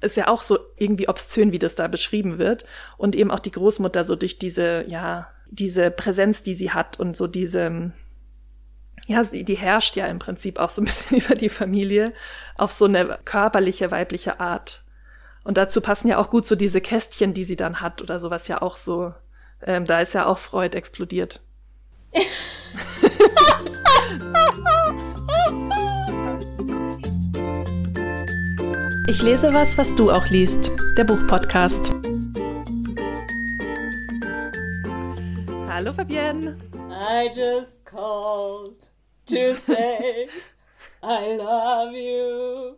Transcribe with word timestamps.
ist 0.00 0.16
ja 0.16 0.28
auch 0.28 0.42
so 0.42 0.58
irgendwie 0.76 1.08
obszön, 1.08 1.52
wie 1.52 1.58
das 1.58 1.74
da 1.74 1.88
beschrieben 1.88 2.38
wird. 2.38 2.64
Und 2.96 3.16
eben 3.16 3.30
auch 3.30 3.40
die 3.40 3.52
Großmutter 3.52 4.04
so 4.04 4.16
durch 4.16 4.38
diese, 4.38 4.84
ja, 4.88 5.28
diese 5.50 5.90
Präsenz, 5.90 6.42
die 6.42 6.54
sie 6.54 6.72
hat 6.72 6.98
und 6.98 7.16
so 7.16 7.26
diese, 7.26 7.92
ja, 9.06 9.24
sie, 9.24 9.44
die 9.44 9.56
herrscht 9.56 9.96
ja 9.96 10.06
im 10.06 10.18
Prinzip 10.18 10.58
auch 10.58 10.70
so 10.70 10.82
ein 10.82 10.84
bisschen 10.86 11.18
über 11.18 11.34
die 11.34 11.48
Familie 11.48 12.12
auf 12.56 12.72
so 12.72 12.84
eine 12.84 13.18
körperliche, 13.24 13.90
weibliche 13.90 14.40
Art. 14.40 14.82
Und 15.44 15.56
dazu 15.56 15.80
passen 15.80 16.08
ja 16.08 16.18
auch 16.18 16.30
gut 16.30 16.46
so 16.46 16.56
diese 16.56 16.80
Kästchen, 16.80 17.32
die 17.32 17.44
sie 17.44 17.56
dann 17.56 17.80
hat 17.80 18.02
oder 18.02 18.18
sowas 18.18 18.48
ja 18.48 18.60
auch 18.62 18.76
so. 18.76 19.14
Ähm, 19.62 19.84
da 19.84 20.00
ist 20.00 20.12
ja 20.12 20.26
auch 20.26 20.38
Freud 20.38 20.76
explodiert. 20.76 21.40
Ich 29.08 29.22
lese 29.22 29.54
was, 29.54 29.78
was 29.78 29.94
du 29.94 30.10
auch 30.10 30.26
liest. 30.30 30.72
Der 30.98 31.04
Buchpodcast. 31.04 31.92
Hallo 35.68 35.92
Fabienne. 35.92 36.58
I 36.90 37.28
just 37.28 37.84
called 37.84 38.88
to 39.26 39.54
say 39.54 40.28
I 41.04 41.36
love 41.36 41.92
you. 41.94 42.74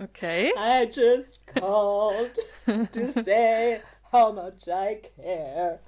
Okay. 0.00 0.52
I 0.56 0.86
just 0.86 1.44
called 1.46 2.38
to 2.92 3.08
say 3.24 3.80
how 4.12 4.30
much 4.30 4.68
I 4.68 5.00
care. 5.16 5.80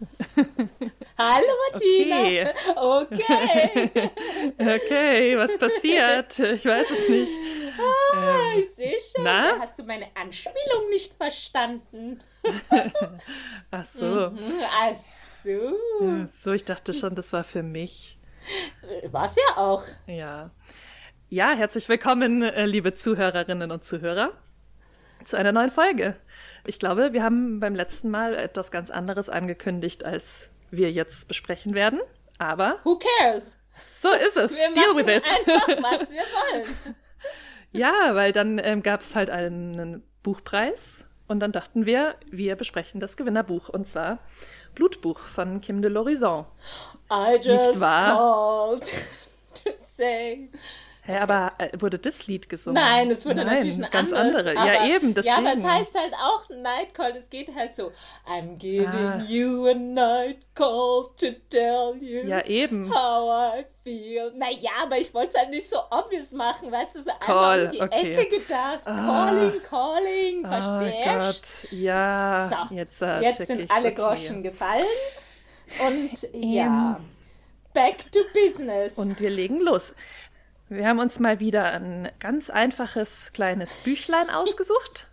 Hallo 1.18 1.46
Martina. 1.70 2.50
Okay. 2.76 3.90
Okay. 3.94 4.10
Okay, 4.58 5.36
was 5.36 5.58
passiert? 5.58 6.38
Ich 6.38 6.64
weiß 6.64 6.90
es 6.90 7.08
nicht. 7.08 7.32
Ah, 8.14 8.54
ich 8.58 8.70
sehe 8.74 8.98
schon, 9.00 9.24
na? 9.24 9.52
da 9.52 9.58
hast 9.60 9.78
du 9.78 9.84
meine 9.84 10.06
Anspielung 10.14 10.88
nicht 10.90 11.14
verstanden. 11.14 12.18
Ach 13.70 13.84
so. 13.84 14.26
Hm, 14.30 14.62
Ach 14.62 14.96
so. 15.44 16.26
So, 16.42 16.52
ich 16.52 16.64
dachte 16.64 16.92
schon, 16.92 17.14
das 17.14 17.32
war 17.32 17.44
für 17.44 17.62
mich. 17.62 18.18
War's 19.10 19.36
ja 19.36 19.56
auch. 19.56 19.84
Ja. 20.06 20.50
Ja, 21.28 21.52
herzlich 21.52 21.88
willkommen, 21.88 22.42
äh, 22.42 22.66
liebe 22.66 22.94
Zuhörerinnen 22.94 23.70
und 23.70 23.84
Zuhörer, 23.84 24.32
zu 25.24 25.36
einer 25.36 25.52
neuen 25.52 25.70
Folge. 25.70 26.16
Ich 26.70 26.78
glaube, 26.78 27.12
wir 27.12 27.24
haben 27.24 27.58
beim 27.58 27.74
letzten 27.74 28.10
Mal 28.10 28.32
etwas 28.36 28.70
ganz 28.70 28.92
anderes 28.92 29.28
angekündigt, 29.28 30.04
als 30.04 30.50
wir 30.70 30.92
jetzt 30.92 31.26
besprechen 31.26 31.74
werden. 31.74 31.98
Aber 32.38 32.78
Who 32.84 32.96
cares? 32.96 33.58
so 34.00 34.08
ist 34.12 34.36
es. 34.36 34.52
Wir 34.56 34.72
Deal 34.72 34.94
with 34.94 35.16
it. 35.16 35.24
einfach, 35.24 35.66
was 35.82 36.10
wir 36.12 36.20
wollen. 36.52 36.94
Ja, 37.72 38.14
weil 38.14 38.30
dann 38.30 38.60
ähm, 38.62 38.84
gab 38.84 39.00
es 39.00 39.16
halt 39.16 39.30
einen 39.30 40.04
Buchpreis 40.22 41.06
und 41.26 41.40
dann 41.40 41.50
dachten 41.50 41.86
wir, 41.86 42.14
wir 42.30 42.54
besprechen 42.54 43.00
das 43.00 43.16
Gewinnerbuch 43.16 43.68
und 43.68 43.88
zwar 43.88 44.20
Blutbuch 44.76 45.18
von 45.18 45.60
Kim 45.60 45.82
de 45.82 45.90
l'Horizon. 45.90 46.44
I 47.10 47.34
just 47.42 47.80
wahr? 47.80 48.16
called 48.16 48.82
to 49.64 49.70
say. 49.96 50.48
Hä, 51.10 51.18
aber 51.18 51.52
äh, 51.58 51.68
wurde 51.78 51.98
das 51.98 52.26
Lied 52.26 52.48
gesungen? 52.48 52.82
Nein, 52.82 53.10
es 53.10 53.24
wurde 53.24 53.36
Nein, 53.44 53.46
natürlich 53.46 53.76
ein 53.82 53.90
ganz 53.90 54.12
anderes, 54.12 54.46
andere. 54.46 54.58
Aber, 54.58 54.72
ja, 54.72 54.86
eben, 54.94 55.14
Ja, 55.22 55.34
aber 55.36 55.46
es 55.48 55.54
deswegen. 55.54 55.72
heißt 55.72 55.94
halt 55.94 56.14
auch 56.14 56.48
Night 56.50 56.94
Call. 56.94 57.16
Es 57.16 57.28
geht 57.30 57.54
halt 57.54 57.74
so. 57.74 57.92
I'm 58.26 58.56
giving 58.58 58.86
Ah. 58.88 59.22
you 59.28 59.66
a 59.68 59.74
night 59.74 60.38
call 60.54 61.06
to 61.18 61.26
tell 61.50 61.94
you 62.00 62.26
Ja, 62.28 62.44
eben. 62.46 62.90
how 62.94 63.54
I 63.58 63.64
feel. 63.84 64.32
Naja, 64.36 64.70
aber 64.82 64.98
ich 64.98 65.12
wollte 65.14 65.32
es 65.34 65.38
halt 65.40 65.50
nicht 65.50 65.68
so 65.68 65.76
obvious 65.90 66.32
machen, 66.32 66.70
weißt 66.70 66.96
du, 66.96 67.02
so 67.02 67.10
Call, 67.20 67.66
einfach 67.66 67.80
um 67.84 67.90
die 67.90 67.96
okay. 67.96 68.12
Ecke 68.12 68.38
gedacht. 68.40 68.80
Ah. 68.84 69.30
Calling, 69.30 69.62
calling, 69.62 70.44
Oh 70.44 70.48
verstehst 70.48 71.62
Gott, 71.62 71.72
ja, 71.72 72.66
So, 72.68 72.74
jetzt, 72.74 73.02
äh, 73.02 73.20
Jetzt 73.20 73.46
sind 73.46 73.70
alle. 73.70 73.92
Groschen 73.92 74.42
gefallen. 74.42 74.84
Und 75.86 76.10
ja, 76.32 76.98
back 77.72 78.10
to 78.12 78.20
business. 78.34 78.94
Und 78.96 79.20
wir 79.20 79.30
legen 79.30 79.60
los. 79.60 79.94
Wir 80.70 80.86
haben 80.86 81.00
uns 81.00 81.18
mal 81.18 81.40
wieder 81.40 81.64
ein 81.64 82.08
ganz 82.20 82.48
einfaches 82.48 83.32
kleines 83.32 83.78
Büchlein 83.78 84.30
ausgesucht, 84.34 85.08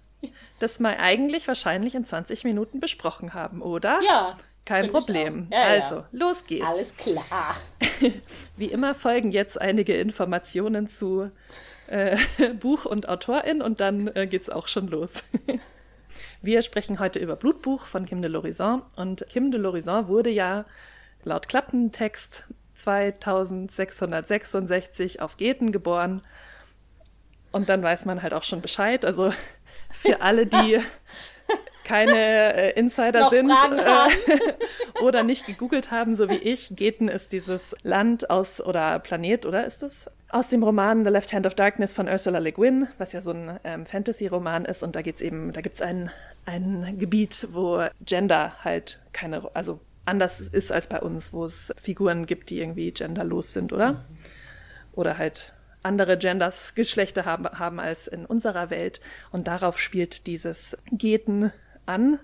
das 0.59 0.79
wir 0.79 0.99
eigentlich 0.99 1.47
wahrscheinlich 1.47 1.95
in 1.95 2.05
20 2.05 2.43
Minuten 2.43 2.79
besprochen 2.79 3.33
haben, 3.33 3.63
oder? 3.63 3.99
ja, 4.03 4.37
Kein 4.65 4.91
Problem. 4.91 5.47
Ja, 5.51 5.57
ja. 5.57 5.81
also, 5.81 6.05
los 6.11 6.45
geht's. 6.45 6.63
Alles 6.63 6.95
klar. 6.95 7.55
Wie 8.55 8.67
immer 8.67 8.93
folgen 8.93 9.31
jetzt 9.31 9.59
einige 9.59 9.95
Informationen 9.95 10.89
zu 10.89 11.31
äh, 11.87 12.17
Buch 12.59 12.85
und 12.85 13.09
Autorin 13.09 13.63
und 13.63 13.79
dann 13.79 14.09
äh, 14.09 14.27
geht's 14.27 14.51
auch 14.51 14.67
schon 14.67 14.87
los. 14.87 15.23
Wir 16.43 16.61
sprechen 16.61 16.99
heute 16.99 17.17
über 17.17 17.35
Blutbuch 17.35 17.87
von 17.87 18.05
Kim 18.05 18.21
de 18.21 18.29
l'Horizon 18.29 18.83
und 18.95 19.25
Kim 19.27 19.49
de 19.49 19.59
l'Horizon 19.59 20.07
wurde 20.07 20.29
ja 20.29 20.65
laut 21.23 21.47
Klappentext 21.49 22.45
2666 22.77 25.21
auf 25.21 25.37
Geten 25.37 25.71
geboren 25.71 26.21
und 27.51 27.69
dann 27.69 27.83
weiß 27.83 28.05
man 28.05 28.21
halt 28.21 28.33
auch 28.33 28.43
schon 28.43 28.61
Bescheid. 28.61 29.05
Also 29.05 29.31
für 29.93 30.21
alle, 30.21 30.45
die 30.45 30.79
keine 31.83 32.53
äh, 32.53 32.77
Insider 32.77 33.29
sind 33.29 33.49
äh, 33.49 35.01
oder 35.03 35.23
nicht 35.23 35.45
gegoogelt 35.45 35.89
haben, 35.89 36.15
so 36.15 36.29
wie 36.29 36.35
ich. 36.35 36.75
Geten 36.75 37.07
ist 37.07 37.31
dieses 37.31 37.75
Land 37.83 38.29
aus 38.29 38.59
oder 38.59 38.99
Planet, 38.99 39.45
oder 39.45 39.65
ist 39.65 39.83
es? 39.83 40.09
Aus 40.29 40.49
dem 40.49 40.61
Roman 40.61 41.05
The 41.05 41.09
Left 41.09 41.31
Hand 41.31 41.47
of 41.47 41.55
Darkness 41.55 41.93
von 41.93 42.09
Ursula 42.09 42.39
Le 42.39 42.51
Guin, 42.51 42.89
was 42.97 43.13
ja 43.13 43.21
so 43.21 43.31
ein 43.31 43.57
ähm, 43.63 43.85
Fantasy-Roman 43.85 44.65
ist. 44.65 44.83
Und 44.83 44.97
da 44.97 45.01
geht's 45.01 45.21
eben, 45.21 45.53
da 45.53 45.61
gibt's 45.61 45.81
ein, 45.81 46.11
ein 46.45 46.97
Gebiet, 46.99 47.47
wo 47.53 47.85
Gender 48.05 48.53
halt 48.63 48.99
keine, 49.13 49.49
also 49.55 49.79
anders 50.07 50.39
ist 50.39 50.71
als 50.71 50.87
bei 50.87 50.99
uns, 51.01 51.33
wo 51.33 51.45
es 51.45 51.73
Figuren 51.79 52.25
gibt, 52.25 52.49
die 52.49 52.59
irgendwie 52.59 52.91
genderlos 52.91 53.53
sind, 53.53 53.73
oder? 53.73 54.05
Oder 54.93 55.17
halt 55.17 55.53
andere 55.83 56.17
Genders 56.17 56.75
Geschlechter 56.75 57.25
haben, 57.25 57.45
haben 57.45 57.79
als 57.79 58.07
in 58.07 58.25
unserer 58.25 58.69
Welt. 58.69 59.01
Und 59.31 59.47
darauf 59.47 59.79
spielt 59.79 60.27
dieses 60.27 60.77
Geten 60.91 61.51
an. 61.85 62.19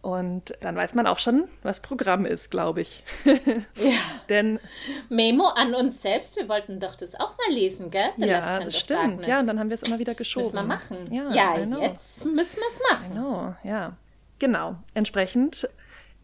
Und 0.00 0.56
dann 0.60 0.76
weiß 0.76 0.94
man 0.94 1.08
auch 1.08 1.18
schon, 1.18 1.48
was 1.62 1.80
Programm 1.80 2.24
ist, 2.24 2.50
glaube 2.50 2.82
ich. 2.82 3.04
Ja. 3.24 3.92
Denn 4.28 4.60
Memo 5.08 5.48
an 5.48 5.74
uns 5.74 6.02
selbst. 6.02 6.36
Wir 6.36 6.48
wollten 6.48 6.78
doch 6.78 6.94
das 6.94 7.14
auch 7.14 7.36
mal 7.36 7.54
lesen, 7.54 7.90
gell? 7.90 8.10
The 8.16 8.26
ja, 8.26 8.60
das 8.60 8.78
stimmt. 8.78 9.00
Darkness. 9.00 9.26
Ja, 9.26 9.40
und 9.40 9.46
dann 9.46 9.58
haben 9.58 9.70
wir 9.70 9.74
es 9.74 9.82
immer 9.82 9.98
wieder 9.98 10.14
geschoben. 10.14 10.46
müssen 10.46 10.56
wir 10.56 10.62
machen. 10.62 10.96
Ja, 11.12 11.30
ja 11.30 11.80
jetzt 11.80 12.24
müssen 12.24 12.58
wir 12.58 12.68
es 12.68 12.92
machen. 12.92 13.14
Genau, 13.14 13.56
ja. 13.64 13.96
Genau. 14.38 14.76
Entsprechend 14.94 15.68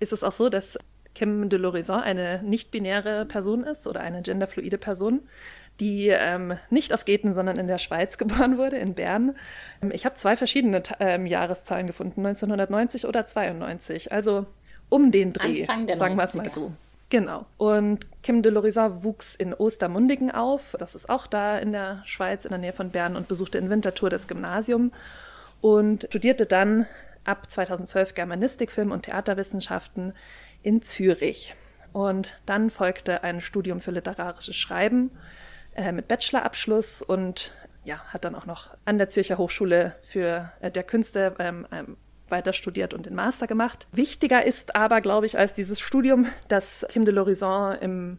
ist 0.00 0.12
es 0.12 0.24
auch 0.24 0.32
so, 0.32 0.48
dass 0.48 0.78
Kim 1.14 1.48
de 1.48 1.58
l'Horizon 1.58 2.00
eine 2.00 2.42
nicht-binäre 2.42 3.24
Person 3.24 3.64
ist 3.64 3.86
oder 3.86 4.00
eine 4.00 4.22
genderfluide 4.22 4.78
Person, 4.78 5.20
die 5.80 6.08
ähm, 6.08 6.58
nicht 6.70 6.92
auf 6.92 7.04
Geten, 7.04 7.32
sondern 7.32 7.58
in 7.58 7.66
der 7.66 7.78
Schweiz 7.78 8.18
geboren 8.18 8.58
wurde, 8.58 8.76
in 8.76 8.94
Bern. 8.94 9.36
Ähm, 9.82 9.90
ich 9.92 10.04
habe 10.04 10.16
zwei 10.16 10.36
verschiedene 10.36 10.82
ähm, 11.00 11.26
Jahreszahlen 11.26 11.86
gefunden, 11.86 12.26
1990 12.26 13.06
oder 13.06 13.26
92. 13.26 14.12
Also 14.12 14.46
um 14.88 15.10
den 15.10 15.32
Dreh, 15.32 15.62
Anfang 15.62 15.86
der 15.86 15.96
sagen 15.96 16.16
wir 16.16 16.24
es 16.24 16.34
mal 16.34 16.46
90er. 16.46 16.52
so. 16.52 16.72
Genau. 17.10 17.46
Und 17.58 18.00
Kim 18.22 18.42
de 18.42 18.52
l'Horizon 18.52 19.04
wuchs 19.04 19.36
in 19.36 19.54
Ostermundigen 19.54 20.30
auf. 20.30 20.74
Das 20.78 20.94
ist 20.94 21.08
auch 21.08 21.26
da 21.26 21.58
in 21.58 21.72
der 21.72 22.02
Schweiz, 22.06 22.44
in 22.44 22.50
der 22.50 22.58
Nähe 22.58 22.72
von 22.72 22.90
Bern, 22.90 23.14
und 23.14 23.28
besuchte 23.28 23.58
in 23.58 23.70
Winterthur 23.70 24.10
das 24.10 24.26
Gymnasium 24.26 24.90
und 25.60 26.06
studierte 26.08 26.46
dann 26.46 26.86
ab 27.24 27.50
2012 27.50 28.14
Germanistik, 28.14 28.70
Film- 28.70 28.92
und 28.92 29.02
Theaterwissenschaften 29.02 30.12
in 30.62 30.82
Zürich. 30.82 31.54
Und 31.92 32.40
dann 32.46 32.70
folgte 32.70 33.22
ein 33.22 33.40
Studium 33.40 33.80
für 33.80 33.92
literarisches 33.92 34.56
Schreiben 34.56 35.10
äh, 35.74 35.92
mit 35.92 36.08
Bachelorabschluss 36.08 37.02
und 37.02 37.52
ja, 37.84 37.98
hat 38.06 38.24
dann 38.24 38.34
auch 38.34 38.46
noch 38.46 38.76
an 38.84 38.98
der 38.98 39.08
Zürcher 39.08 39.38
Hochschule 39.38 39.94
für 40.02 40.50
äh, 40.60 40.70
der 40.70 40.82
Künste 40.82 41.34
ähm, 41.38 41.66
ähm, 41.70 41.96
weiter 42.28 42.52
studiert 42.52 42.94
und 42.94 43.06
den 43.06 43.14
Master 43.14 43.46
gemacht. 43.46 43.86
Wichtiger 43.92 44.44
ist 44.44 44.74
aber, 44.74 45.00
glaube 45.00 45.26
ich, 45.26 45.38
als 45.38 45.54
dieses 45.54 45.80
Studium, 45.80 46.26
dass 46.48 46.86
Kim 46.88 47.04
de 47.04 47.14
l'Horizon 47.14 47.78
im 47.78 48.18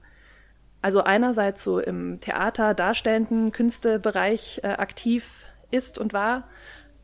also 0.81 1.03
einerseits 1.03 1.63
so 1.63 1.79
im 1.79 2.19
Theater 2.19 2.75
darstellenden 2.75 3.51
Künstebereich 3.51 4.59
äh, 4.61 4.67
aktiv 4.67 5.45
ist 5.71 5.97
und 5.97 6.13
war, 6.13 6.47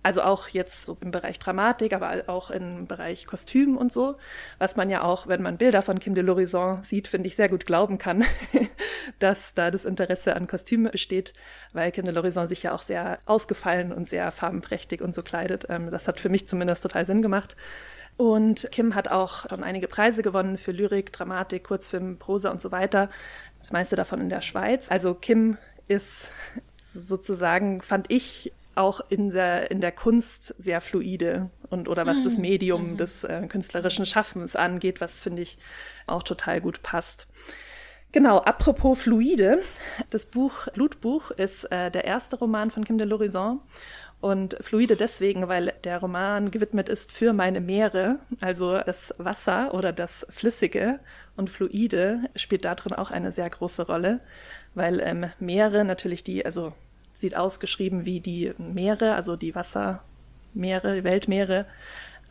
also 0.04 0.22
auch 0.22 0.48
jetzt 0.48 0.86
so 0.86 0.98
im 1.02 1.12
Bereich 1.12 1.40
Dramatik, 1.40 1.94
aber 1.94 2.24
auch 2.28 2.50
im 2.50 2.88
Bereich 2.88 3.28
Kostüm 3.28 3.78
und 3.78 3.92
so, 3.94 4.18
was 4.58 4.76
man 4.76 4.90
ja 4.90 5.04
auch, 5.04 5.28
wenn 5.28 5.42
man 5.42 5.58
Bilder 5.58 5.82
von 5.82 6.00
Kim 6.00 6.16
de 6.16 6.24
l'Horizon 6.24 6.84
sieht, 6.84 7.08
finde 7.08 7.28
ich 7.28 7.36
sehr 7.36 7.50
gut 7.50 7.66
glauben 7.66 7.98
kann, 7.98 8.24
dass 9.20 9.54
da 9.54 9.70
das 9.72 9.86
Interesse 9.86 10.36
an 10.36 10.48
Kostümen 10.48 10.92
besteht, 10.92 11.34
weil 11.74 11.92
Kim 11.92 12.06
de 12.06 12.14
l'Horizon 12.14 12.48
sich 12.48 12.64
ja 12.64 12.74
auch 12.74 12.82
sehr 12.82 13.20
ausgefallen 13.26 13.92
und 13.92 14.10
sehr 14.10 14.32
farbenprächtig 14.32 15.02
und 15.02 15.14
so 15.14 15.22
kleidet. 15.22 15.66
Ähm, 15.70 15.92
das 15.92 16.08
hat 16.08 16.20
für 16.20 16.30
mich 16.30 16.48
zumindest 16.48 16.84
total 16.84 17.06
Sinn 17.06 17.22
gemacht. 17.22 17.56
Und 18.18 18.70
Kim 18.72 18.94
hat 18.94 19.08
auch 19.08 19.50
schon 19.50 19.64
einige 19.64 19.88
Preise 19.88 20.22
gewonnen 20.22 20.58
für 20.58 20.72
Lyrik, 20.72 21.12
Dramatik, 21.12 21.64
Kurzfilm, 21.64 22.18
Prosa 22.18 22.52
und 22.52 22.62
so 22.62 22.72
weiter. 22.72 23.10
Das 23.60 23.72
meiste 23.72 23.96
davon 23.96 24.22
in 24.22 24.30
der 24.30 24.42
Schweiz. 24.42 24.92
Also 24.92 25.14
Kim 25.16 25.58
ist 25.88 26.28
sozusagen, 26.84 27.82
fand 27.82 28.12
ich, 28.12 28.52
auch 28.82 29.02
in 29.10 29.30
der, 29.30 29.72
in 29.72 29.80
der 29.82 29.92
Kunst 29.92 30.56
sehr 30.58 30.82
fluide 30.82 31.50
und 31.70 31.88
oder 31.88 32.06
was 32.06 32.24
das 32.24 32.36
Mhm. 32.36 32.42
Medium 32.42 32.98
des 32.98 33.24
äh, 33.24 33.48
künstlerischen 33.48 34.06
Schaffens 34.06 34.56
angeht, 34.56 35.00
was 35.02 35.22
finde 35.24 35.42
ich 35.44 35.58
auch 36.08 36.24
total 36.24 36.62
gut 36.62 36.82
passt. 36.84 37.28
Genau, 38.12 38.40
apropos 38.40 39.02
fluide, 39.04 39.60
das 40.10 40.26
Buch 40.26 40.68
Blutbuch 40.74 41.32
ist 41.32 41.64
äh, 41.72 41.90
der 41.90 42.04
erste 42.04 42.38
Roman 42.38 42.70
von 42.70 42.84
Kim 42.84 42.98
de 42.98 43.08
l'Horizon 43.08 43.60
und 44.20 44.58
fluide 44.60 44.98
deswegen, 44.98 45.48
weil 45.48 45.74
der 45.86 46.00
Roman 46.00 46.52
gewidmet 46.52 46.90
ist 46.90 47.12
für 47.14 47.32
meine 47.34 47.62
Meere, 47.62 48.20
also 48.42 48.78
das 48.80 49.14
Wasser 49.18 49.74
oder 49.74 49.94
das 49.94 50.28
Flüssige 50.30 51.00
und 51.38 51.50
fluide 51.50 52.30
spielt 52.36 52.66
darin 52.66 52.94
auch 52.94 53.12
eine 53.12 53.32
sehr 53.32 53.50
große 53.50 53.88
Rolle, 53.88 54.20
weil 54.76 55.00
ähm, 55.00 55.26
Meere 55.40 55.86
natürlich 55.86 56.24
die, 56.24 56.46
also 56.46 56.74
sieht 57.22 57.38
ausgeschrieben 57.38 58.06
wie 58.06 58.20
die 58.20 58.54
Meere, 58.58 59.16
also 59.16 59.36
die 59.36 59.56
Wassermeere, 59.56 61.04
Weltmeere, 61.04 61.66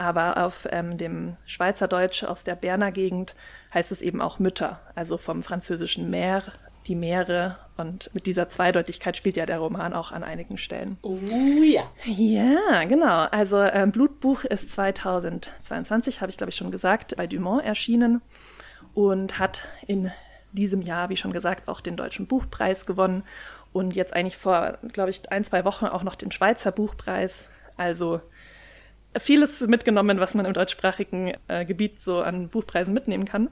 aber 0.01 0.45
auf 0.45 0.67
ähm, 0.71 0.97
dem 0.99 1.37
Schweizerdeutsch 1.47 2.25
aus 2.25 2.43
der 2.43 2.57
Berner 2.57 2.91
Gegend 2.91 3.37
heißt 3.75 3.93
es 3.93 4.03
eben 4.03 4.21
auch 4.21 4.39
Mütter, 4.39 4.81
also 4.95 5.19
vom 5.19 5.43
französischen 5.43 6.09
Mer, 6.11 6.43
die 6.87 6.95
Meere. 6.95 7.59
Und 7.77 8.11
mit 8.15 8.27
dieser 8.27 8.49
Zweideutigkeit 8.49 9.17
spielt 9.17 9.37
ja 9.37 9.47
der 9.47 9.59
Roman 9.59 9.93
auch 9.93 10.11
an 10.13 10.25
einigen 10.25 10.57
Stellen. 10.57 10.97
Oh 11.03 11.19
ja. 11.63 11.83
Ja, 12.05 12.85
genau. 12.85 13.27
Also 13.31 13.61
ähm, 13.61 13.93
Blutbuch 13.93 14.45
ist 14.45 14.71
2022, 14.71 16.23
habe 16.23 16.31
ich 16.31 16.39
glaube 16.39 16.51
ich 16.51 16.57
schon 16.57 16.71
gesagt, 16.71 17.17
bei 17.17 17.27
Dumont 17.27 17.63
erschienen 17.63 18.23
und 18.95 19.39
hat 19.39 19.69
in 19.87 20.11
diesem 20.53 20.83
Jahr, 20.83 21.11
wie 21.11 21.17
schon 21.17 21.33
gesagt, 21.33 21.69
auch 21.69 21.81
den 21.81 21.97
Deutschen 21.97 22.27
Buchpreis 22.27 22.87
gewonnen 22.87 23.23
und 23.73 23.95
jetzt 23.95 24.15
eigentlich 24.15 24.37
vor, 24.37 24.79
glaube 24.93 25.11
ich, 25.11 25.31
ein, 25.31 25.45
zwei 25.45 25.65
Wochen 25.65 25.87
auch 25.87 26.03
noch 26.03 26.15
den 26.15 26.33
Schweizer 26.33 26.73
Buchpreis. 26.73 27.47
Also 27.77 28.21
vieles 29.19 29.61
mitgenommen, 29.63 30.21
was 30.21 30.35
man 30.35 30.47
im 30.47 30.53
deutschsprachigen 30.53 31.35
äh, 31.49 31.65
Gebiet 31.65 32.03
so 32.03 32.21
an 32.21 32.49
Buchpreisen 32.49 32.95
mitnehmen 32.95 33.25
kann. 33.25 33.49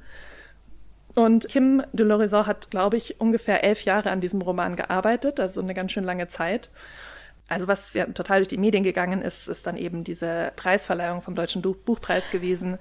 Und 1.15 1.49
Kim 1.49 1.82
de 1.93 2.06
l'Horizon 2.06 2.47
hat, 2.47 2.70
glaube 2.70 2.97
ich, 2.97 3.20
ungefähr 3.20 3.65
elf 3.65 3.82
Jahre 3.82 4.11
an 4.11 4.20
diesem 4.20 4.41
Roman 4.41 4.76
gearbeitet, 4.76 5.41
also 5.41 5.61
eine 5.61 5.75
ganz 5.75 5.93
schön 5.93 6.05
lange 6.05 6.29
Zeit. 6.29 6.69
Also 7.49 7.67
was 7.67 7.94
ja 7.94 8.06
total 8.06 8.41
durch 8.41 8.49
die 8.49 8.59
Medien 8.59 8.85
gegangen 8.85 9.23
ist, 9.23 9.49
ist 9.49 9.67
dann 9.67 9.76
eben 9.76 10.05
diese 10.05 10.53
Preisverleihung 10.55 11.23
vom 11.23 11.35
Deutschen 11.35 11.62
Buchpreis 11.62 12.31
gewesen, 12.31 12.79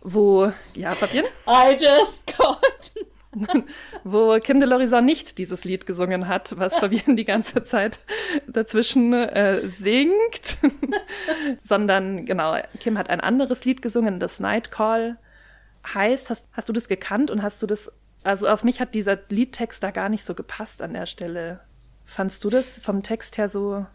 wo, 0.00 0.52
ja, 0.74 0.92
Fabian, 0.94 1.26
I 1.46 1.72
just 1.72 2.36
got. 2.38 3.06
wo 4.04 4.38
Kim 4.40 4.60
de 4.60 4.68
l'Horizon 4.68 5.02
nicht 5.02 5.38
dieses 5.38 5.64
Lied 5.64 5.86
gesungen 5.86 6.28
hat, 6.28 6.58
was 6.58 6.76
Fabian 6.76 7.16
die 7.16 7.24
ganze 7.24 7.64
Zeit 7.64 8.00
dazwischen 8.46 9.12
äh, 9.12 9.68
singt, 9.68 10.58
sondern 11.66 12.26
genau, 12.26 12.56
Kim 12.80 12.98
hat 12.98 13.08
ein 13.08 13.20
anderes 13.20 13.64
Lied 13.64 13.82
gesungen, 13.82 14.20
das 14.20 14.40
Night 14.40 14.70
Call 14.70 15.16
heißt. 15.94 16.30
Hast, 16.30 16.46
hast 16.52 16.68
du 16.68 16.72
das 16.72 16.88
gekannt 16.88 17.30
und 17.30 17.42
hast 17.42 17.62
du 17.62 17.66
das, 17.66 17.90
also 18.22 18.48
auf 18.48 18.64
mich 18.64 18.80
hat 18.80 18.94
dieser 18.94 19.18
Liedtext 19.28 19.82
da 19.82 19.90
gar 19.90 20.08
nicht 20.08 20.24
so 20.24 20.34
gepasst 20.34 20.82
an 20.82 20.92
der 20.92 21.06
Stelle. 21.06 21.60
Fandst 22.04 22.44
du 22.44 22.50
das 22.50 22.80
vom 22.80 23.02
Text 23.02 23.38
her 23.38 23.48
so? 23.48 23.86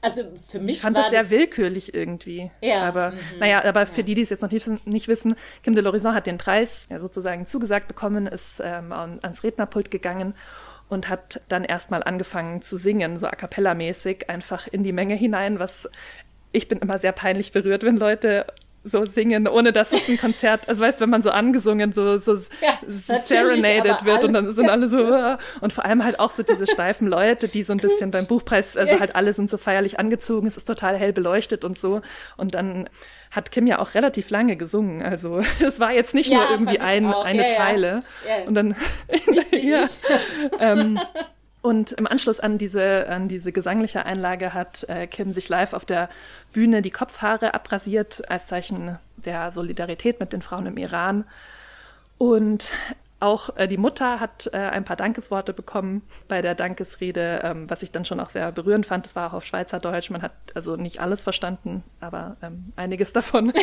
Also 0.00 0.22
für 0.48 0.58
mich 0.60 0.76
Ich 0.76 0.80
fand 0.82 0.96
war 0.96 1.02
das 1.04 1.10
sehr 1.10 1.22
das 1.22 1.30
willkürlich 1.30 1.94
irgendwie. 1.94 2.50
Ja, 2.60 2.82
Aber 2.82 3.12
mhm, 3.12 3.18
naja, 3.38 3.64
aber 3.64 3.86
für 3.86 4.04
die, 4.04 4.14
die 4.14 4.22
es 4.22 4.30
jetzt 4.30 4.42
noch 4.42 4.50
nicht, 4.50 5.08
wissen- 5.08 5.36
Kim 5.62 5.74
de 5.74 5.84
l'Horizon 5.84 6.14
hat 6.14 6.26
den 6.26 6.38
Preis 6.38 6.86
ja, 6.90 7.00
sozusagen 7.00 7.46
zugesagt 7.46 7.88
bekommen, 7.88 8.26
ist 8.26 8.60
ähm, 8.62 8.92
an- 8.92 9.18
ans 9.22 9.42
Rednerpult 9.42 9.90
gegangen 9.90 10.34
und 10.88 11.08
hat 11.08 11.40
dann 11.48 11.64
erstmal 11.64 12.02
angefangen 12.02 12.60
zu 12.60 12.76
singen, 12.76 13.16
so 13.18 13.26
a 13.26 13.34
cappella-mäßig, 13.34 14.28
einfach 14.28 14.66
in 14.66 14.84
die 14.84 14.92
Menge 14.92 15.14
hinein, 15.14 15.58
was 15.58 15.88
ich 16.54 16.68
bin 16.68 16.78
immer 16.80 16.98
sehr 16.98 17.12
peinlich 17.12 17.52
berührt, 17.52 17.82
wenn 17.82 17.96
Leute 17.96 18.44
so 18.84 19.04
singen, 19.04 19.46
ohne 19.46 19.72
dass 19.72 19.92
es 19.92 20.08
ein 20.08 20.18
Konzert, 20.18 20.68
also 20.68 20.82
weißt, 20.82 21.00
wenn 21.00 21.10
man 21.10 21.22
so 21.22 21.30
angesungen, 21.30 21.92
so, 21.92 22.18
so 22.18 22.34
Ja, 22.60 22.78
serenaded 22.88 24.04
wird 24.04 24.24
und 24.24 24.32
dann 24.32 24.54
sind 24.54 24.68
alle 24.68 24.88
so, 24.88 25.04
"Ah." 25.06 25.38
und 25.60 25.72
vor 25.72 25.84
allem 25.84 26.04
halt 26.04 26.18
auch 26.18 26.30
so 26.32 26.42
diese 26.42 26.66
steifen 26.66 27.06
Leute, 27.08 27.48
die 27.48 27.62
so 27.62 27.72
ein 27.72 27.78
bisschen 27.78 28.10
beim 28.10 28.26
Buchpreis, 28.26 28.76
also 28.76 28.98
halt 28.98 29.14
alle 29.14 29.32
sind 29.34 29.50
so 29.50 29.56
feierlich 29.58 29.98
angezogen, 29.98 30.46
es 30.46 30.56
ist 30.56 30.64
total 30.66 30.96
hell 30.96 31.12
beleuchtet 31.12 31.64
und 31.64 31.78
so. 31.78 32.02
Und 32.36 32.54
dann 32.54 32.88
hat 33.30 33.50
Kim 33.50 33.66
ja 33.66 33.78
auch 33.78 33.94
relativ 33.94 34.30
lange 34.30 34.56
gesungen. 34.56 35.00
Also 35.02 35.42
es 35.66 35.78
war 35.80 35.92
jetzt 35.92 36.12
nicht 36.14 36.30
Ja, 36.30 36.38
nur 36.38 36.50
irgendwie 36.50 36.80
ein, 36.80 37.06
eine. 37.06 37.46
Zeile. 37.56 38.02
Und 38.46 38.54
dann 38.54 38.76
ja. 39.52 39.84
ähm, 40.58 41.00
und 41.62 41.92
im 41.92 42.08
Anschluss 42.08 42.40
an 42.40 42.58
diese, 42.58 43.08
an 43.08 43.28
diese 43.28 43.52
gesangliche 43.52 44.04
Einlage 44.04 44.52
hat 44.52 44.82
äh, 44.88 45.06
Kim 45.06 45.32
sich 45.32 45.48
live 45.48 45.72
auf 45.72 45.84
der 45.84 46.08
Bühne 46.52 46.82
die 46.82 46.90
Kopfhaare 46.90 47.54
abrasiert 47.54 48.28
als 48.28 48.46
Zeichen 48.46 48.98
der 49.16 49.52
Solidarität 49.52 50.18
mit 50.18 50.32
den 50.32 50.42
Frauen 50.42 50.66
im 50.66 50.76
Iran. 50.76 51.24
Und 52.18 52.72
auch 53.22 53.56
äh, 53.56 53.68
die 53.68 53.76
Mutter 53.76 54.20
hat 54.20 54.50
äh, 54.52 54.56
ein 54.56 54.84
paar 54.84 54.96
Dankesworte 54.96 55.52
bekommen 55.52 56.02
bei 56.28 56.42
der 56.42 56.54
Dankesrede, 56.54 57.40
ähm, 57.44 57.70
was 57.70 57.82
ich 57.82 57.92
dann 57.92 58.04
schon 58.04 58.20
auch 58.20 58.30
sehr 58.30 58.52
berührend 58.52 58.84
fand. 58.86 59.06
Das 59.06 59.16
war 59.16 59.30
auch 59.30 59.34
auf 59.34 59.44
Schweizerdeutsch. 59.46 60.10
Man 60.10 60.22
hat 60.22 60.32
also 60.54 60.76
nicht 60.76 61.00
alles 61.00 61.22
verstanden, 61.22 61.84
aber 62.00 62.36
ähm, 62.42 62.72
einiges 62.76 63.12
davon. 63.12 63.52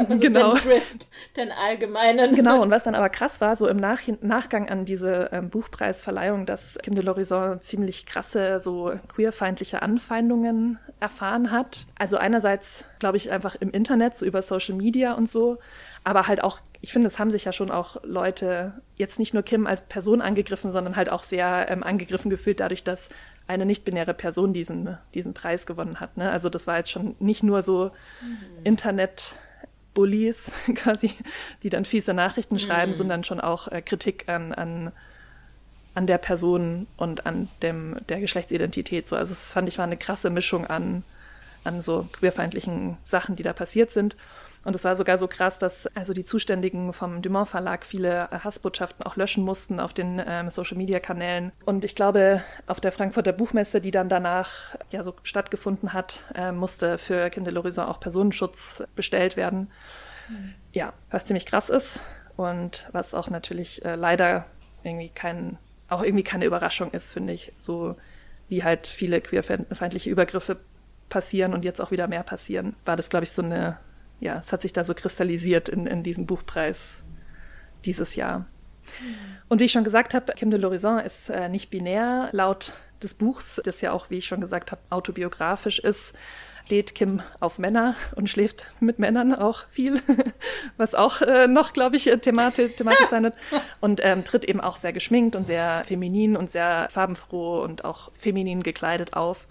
Also 0.00 0.18
genau. 0.18 0.54
Den 0.54 0.62
Drift, 0.62 1.08
den 1.36 1.52
allgemeinen. 1.52 2.34
Genau, 2.34 2.62
und 2.62 2.70
was 2.70 2.84
dann 2.84 2.94
aber 2.94 3.08
krass 3.08 3.40
war, 3.40 3.56
so 3.56 3.68
im 3.68 3.76
Nach 3.76 4.00
Nachgang 4.22 4.68
an 4.68 4.84
diese 4.84 5.28
ähm, 5.32 5.50
Buchpreisverleihung, 5.50 6.46
dass 6.46 6.78
Kim 6.82 6.94
de 6.94 7.04
l'Horizon 7.04 7.60
ziemlich 7.60 8.06
krasse, 8.06 8.60
so 8.60 8.92
queerfeindliche 9.14 9.82
Anfeindungen 9.82 10.78
erfahren 11.00 11.50
hat. 11.50 11.86
Also 11.98 12.16
einerseits, 12.16 12.84
glaube 12.98 13.16
ich, 13.16 13.30
einfach 13.30 13.56
im 13.60 13.70
Internet, 13.70 14.16
so 14.16 14.26
über 14.26 14.42
Social 14.42 14.74
Media 14.74 15.12
und 15.12 15.28
so, 15.28 15.58
aber 16.04 16.26
halt 16.26 16.42
auch, 16.42 16.60
ich 16.80 16.92
finde, 16.92 17.08
es 17.08 17.18
haben 17.18 17.30
sich 17.30 17.44
ja 17.44 17.52
schon 17.52 17.70
auch 17.70 17.96
Leute, 18.02 18.72
jetzt 18.96 19.18
nicht 19.18 19.34
nur 19.34 19.42
Kim 19.42 19.66
als 19.66 19.82
Person 19.82 20.20
angegriffen, 20.20 20.70
sondern 20.70 20.96
halt 20.96 21.10
auch 21.10 21.22
sehr 21.22 21.66
ähm, 21.70 21.82
angegriffen 21.82 22.30
gefühlt 22.30 22.60
dadurch, 22.60 22.84
dass 22.84 23.10
eine 23.46 23.66
nicht-binäre 23.66 24.14
Person 24.14 24.52
diesen, 24.52 24.96
diesen 25.14 25.34
Preis 25.34 25.66
gewonnen 25.66 26.00
hat. 26.00 26.16
Ne? 26.16 26.30
Also 26.30 26.48
das 26.48 26.66
war 26.66 26.78
jetzt 26.78 26.90
schon 26.90 27.16
nicht 27.18 27.42
nur 27.42 27.62
so 27.62 27.90
Internet- 28.64 29.38
Bullies 29.94 30.52
quasi, 30.74 31.12
die 31.62 31.68
dann 31.68 31.84
fiese 31.84 32.14
Nachrichten 32.14 32.58
schreiben, 32.58 32.94
sondern 32.94 33.24
schon 33.24 33.40
auch 33.40 33.68
äh, 33.68 33.82
Kritik 33.82 34.28
an, 34.28 34.52
an, 34.52 34.92
an 35.94 36.06
der 36.06 36.18
Person 36.18 36.86
und 36.96 37.26
an 37.26 37.48
dem, 37.62 37.96
der 38.08 38.20
Geschlechtsidentität. 38.20 39.08
So. 39.08 39.16
Also 39.16 39.32
das 39.32 39.52
fand 39.52 39.68
ich 39.68 39.78
war 39.78 39.84
eine 39.84 39.96
krasse 39.96 40.30
Mischung 40.30 40.66
an, 40.66 41.02
an 41.64 41.82
so 41.82 42.08
queerfeindlichen 42.12 42.96
Sachen, 43.04 43.36
die 43.36 43.42
da 43.42 43.52
passiert 43.52 43.90
sind. 43.90 44.16
Und 44.62 44.76
es 44.76 44.84
war 44.84 44.94
sogar 44.94 45.16
so 45.16 45.26
krass, 45.26 45.58
dass 45.58 45.86
also 45.96 46.12
die 46.12 46.24
Zuständigen 46.24 46.92
vom 46.92 47.22
Dumont 47.22 47.48
Verlag 47.48 47.86
viele 47.86 48.28
Hassbotschaften 48.30 49.06
auch 49.06 49.16
löschen 49.16 49.42
mussten 49.42 49.80
auf 49.80 49.94
den 49.94 50.22
ähm, 50.26 50.50
Social 50.50 50.76
Media 50.76 51.00
Kanälen. 51.00 51.52
Und 51.64 51.84
ich 51.84 51.94
glaube, 51.94 52.42
auf 52.66 52.80
der 52.80 52.92
Frankfurter 52.92 53.32
Buchmesse, 53.32 53.80
die 53.80 53.90
dann 53.90 54.10
danach 54.10 54.76
ja 54.90 55.02
so 55.02 55.14
stattgefunden 55.22 55.92
hat, 55.92 56.24
äh, 56.34 56.52
musste 56.52 56.98
für 56.98 57.26
l'Horizon 57.26 57.86
auch 57.86 58.00
Personenschutz 58.00 58.82
bestellt 58.94 59.36
werden. 59.36 59.70
Ja, 60.72 60.92
was 61.10 61.24
ziemlich 61.24 61.46
krass 61.46 61.70
ist 61.70 62.00
und 62.36 62.88
was 62.92 63.14
auch 63.14 63.30
natürlich 63.30 63.84
äh, 63.84 63.96
leider 63.96 64.46
irgendwie 64.84 65.08
kein, 65.08 65.58
auch 65.88 66.02
irgendwie 66.02 66.22
keine 66.22 66.44
Überraschung 66.44 66.92
ist, 66.92 67.12
finde 67.12 67.32
ich, 67.32 67.52
so 67.56 67.96
wie 68.48 68.64
halt 68.64 68.86
viele 68.86 69.20
queerfeindliche 69.20 70.10
Übergriffe 70.10 70.58
passieren 71.08 71.54
und 71.54 71.64
jetzt 71.64 71.80
auch 71.80 71.90
wieder 71.90 72.08
mehr 72.08 72.22
passieren, 72.22 72.76
war 72.84 72.96
das, 72.96 73.10
glaube 73.10 73.24
ich, 73.24 73.32
so 73.32 73.42
eine, 73.42 73.78
ja, 74.20 74.38
es 74.38 74.52
hat 74.52 74.62
sich 74.62 74.72
da 74.72 74.84
so 74.84 74.94
kristallisiert 74.94 75.68
in, 75.68 75.86
in 75.86 76.02
diesem 76.02 76.26
Buchpreis 76.26 77.02
dieses 77.84 78.14
Jahr. 78.14 78.46
Und 79.48 79.60
wie 79.60 79.64
ich 79.64 79.72
schon 79.72 79.84
gesagt 79.84 80.14
habe, 80.14 80.32
Kim 80.34 80.50
de 80.50 80.60
l'Horizon 80.60 81.02
ist 81.02 81.30
äh, 81.30 81.48
nicht 81.48 81.70
binär. 81.70 82.28
Laut 82.32 82.72
des 83.02 83.14
Buchs, 83.14 83.60
das 83.64 83.80
ja 83.80 83.92
auch, 83.92 84.10
wie 84.10 84.18
ich 84.18 84.26
schon 84.26 84.40
gesagt 84.40 84.72
habe, 84.72 84.82
autobiografisch 84.90 85.78
ist, 85.78 86.14
steht 86.66 86.94
Kim 86.94 87.20
auf 87.40 87.58
Männer 87.58 87.96
und 88.14 88.30
schläft 88.30 88.70
mit 88.80 88.98
Männern 88.98 89.34
auch 89.34 89.64
viel, 89.70 90.00
was 90.76 90.94
auch 90.94 91.20
äh, 91.22 91.48
noch, 91.48 91.72
glaube 91.72 91.96
ich, 91.96 92.04
thematisch, 92.22 92.76
thematisch 92.76 93.08
sein 93.08 93.24
wird. 93.24 93.36
Und 93.80 94.00
ähm, 94.04 94.24
tritt 94.24 94.44
eben 94.44 94.60
auch 94.60 94.76
sehr 94.76 94.92
geschminkt 94.92 95.34
und 95.34 95.46
sehr 95.46 95.82
feminin 95.86 96.36
und 96.36 96.50
sehr 96.50 96.88
farbenfroh 96.90 97.62
und 97.62 97.84
auch 97.84 98.12
feminin 98.12 98.62
gekleidet 98.62 99.14
auf, 99.14 99.48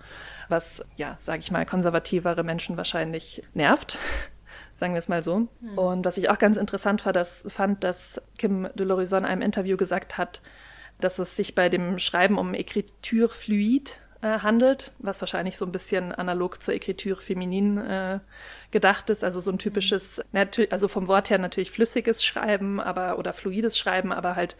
was, 0.47 0.83
ja, 0.95 1.17
sage 1.19 1.39
ich 1.39 1.51
mal, 1.51 1.65
konservativere 1.65 2.43
Menschen 2.43 2.77
wahrscheinlich 2.77 3.43
nervt 3.53 3.99
sagen 4.79 4.93
wir 4.93 5.00
es 5.00 5.09
mal 5.09 5.21
so. 5.24 5.48
Und 5.75 6.05
was 6.05 6.17
ich 6.17 6.29
auch 6.29 6.39
ganz 6.39 6.57
interessant 6.57 7.05
war, 7.05 7.13
das, 7.13 7.43
fand, 7.48 7.83
dass 7.83 8.21
Kim 8.38 8.67
de 8.74 8.86
l'Horizon 8.86 9.19
in 9.19 9.25
einem 9.25 9.41
Interview 9.41 9.77
gesagt 9.77 10.17
hat, 10.17 10.41
dass 11.00 11.19
es 11.19 11.36
sich 11.36 11.55
bei 11.55 11.69
dem 11.69 12.00
Schreiben 12.00 12.38
um 12.38 12.53
Écriture 12.53 13.29
fluide 13.29 13.91
äh, 14.21 14.39
handelt, 14.39 14.91
was 15.00 15.21
wahrscheinlich 15.21 15.57
so 15.57 15.65
ein 15.65 15.71
bisschen 15.71 16.12
analog 16.12 16.62
zur 16.62 16.74
Écriture 16.74 17.21
féminine 17.21 18.19
äh, 18.19 18.19
gedacht 18.71 19.09
ist, 19.09 19.24
also 19.24 19.39
so 19.39 19.51
ein 19.51 19.59
typisches, 19.59 20.21
natür- 20.33 20.71
also 20.71 20.88
vom 20.88 21.07
Wort 21.07 21.29
her 21.29 21.38
natürlich 21.38 21.71
flüssiges 21.71 22.24
Schreiben, 22.25 22.79
aber 22.81 23.17
oder 23.17 23.31
fluides 23.33 23.77
Schreiben, 23.77 24.12
aber 24.12 24.36
halt 24.36 24.57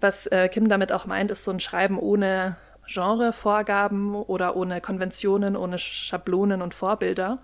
was 0.00 0.26
äh, 0.28 0.48
Kim 0.48 0.68
damit 0.68 0.92
auch 0.92 1.06
meint, 1.06 1.30
ist 1.30 1.44
so 1.44 1.50
ein 1.52 1.60
Schreiben 1.60 1.98
ohne 1.98 2.56
Genrevorgaben 2.86 4.14
oder 4.14 4.56
ohne 4.56 4.80
Konventionen, 4.80 5.56
ohne 5.56 5.78
Schablonen 5.78 6.62
und 6.62 6.74
Vorbilder, 6.74 7.38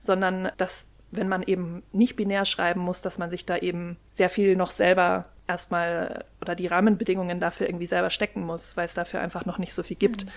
sondern 0.00 0.50
dass, 0.56 0.86
wenn 1.10 1.28
man 1.28 1.42
eben 1.42 1.82
nicht 1.92 2.16
binär 2.16 2.44
schreiben 2.44 2.80
muss, 2.80 3.00
dass 3.00 3.18
man 3.18 3.30
sich 3.30 3.46
da 3.46 3.56
eben 3.56 3.96
sehr 4.10 4.30
viel 4.30 4.56
noch 4.56 4.70
selber 4.70 5.26
erstmal 5.46 6.24
oder 6.40 6.54
die 6.54 6.66
Rahmenbedingungen 6.66 7.40
dafür 7.40 7.66
irgendwie 7.66 7.86
selber 7.86 8.10
stecken 8.10 8.42
muss, 8.42 8.76
weil 8.76 8.84
es 8.84 8.94
dafür 8.94 9.20
einfach 9.20 9.46
noch 9.46 9.58
nicht 9.58 9.72
so 9.72 9.82
viel 9.82 9.96
gibt. 9.96 10.26
Mhm. 10.26 10.30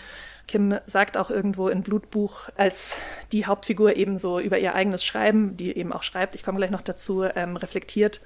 Kim 0.48 0.80
sagt 0.88 1.18
auch 1.18 1.30
irgendwo 1.30 1.68
in 1.68 1.84
Blutbuch, 1.84 2.50
als 2.58 2.98
die 3.32 3.46
Hauptfigur 3.46 3.96
eben 3.96 4.18
so 4.18 4.40
über 4.40 4.58
ihr 4.58 4.74
eigenes 4.74 5.04
Schreiben, 5.04 5.56
die 5.58 5.76
eben 5.76 5.94
auch 5.94 6.04
schreibt, 6.04 6.36
ich 6.36 6.44
komme 6.44 6.58
gleich 6.58 6.72
noch 6.72 6.82
dazu, 6.82 7.24
ähm, 7.24 7.58
reflektiert, 7.58 8.22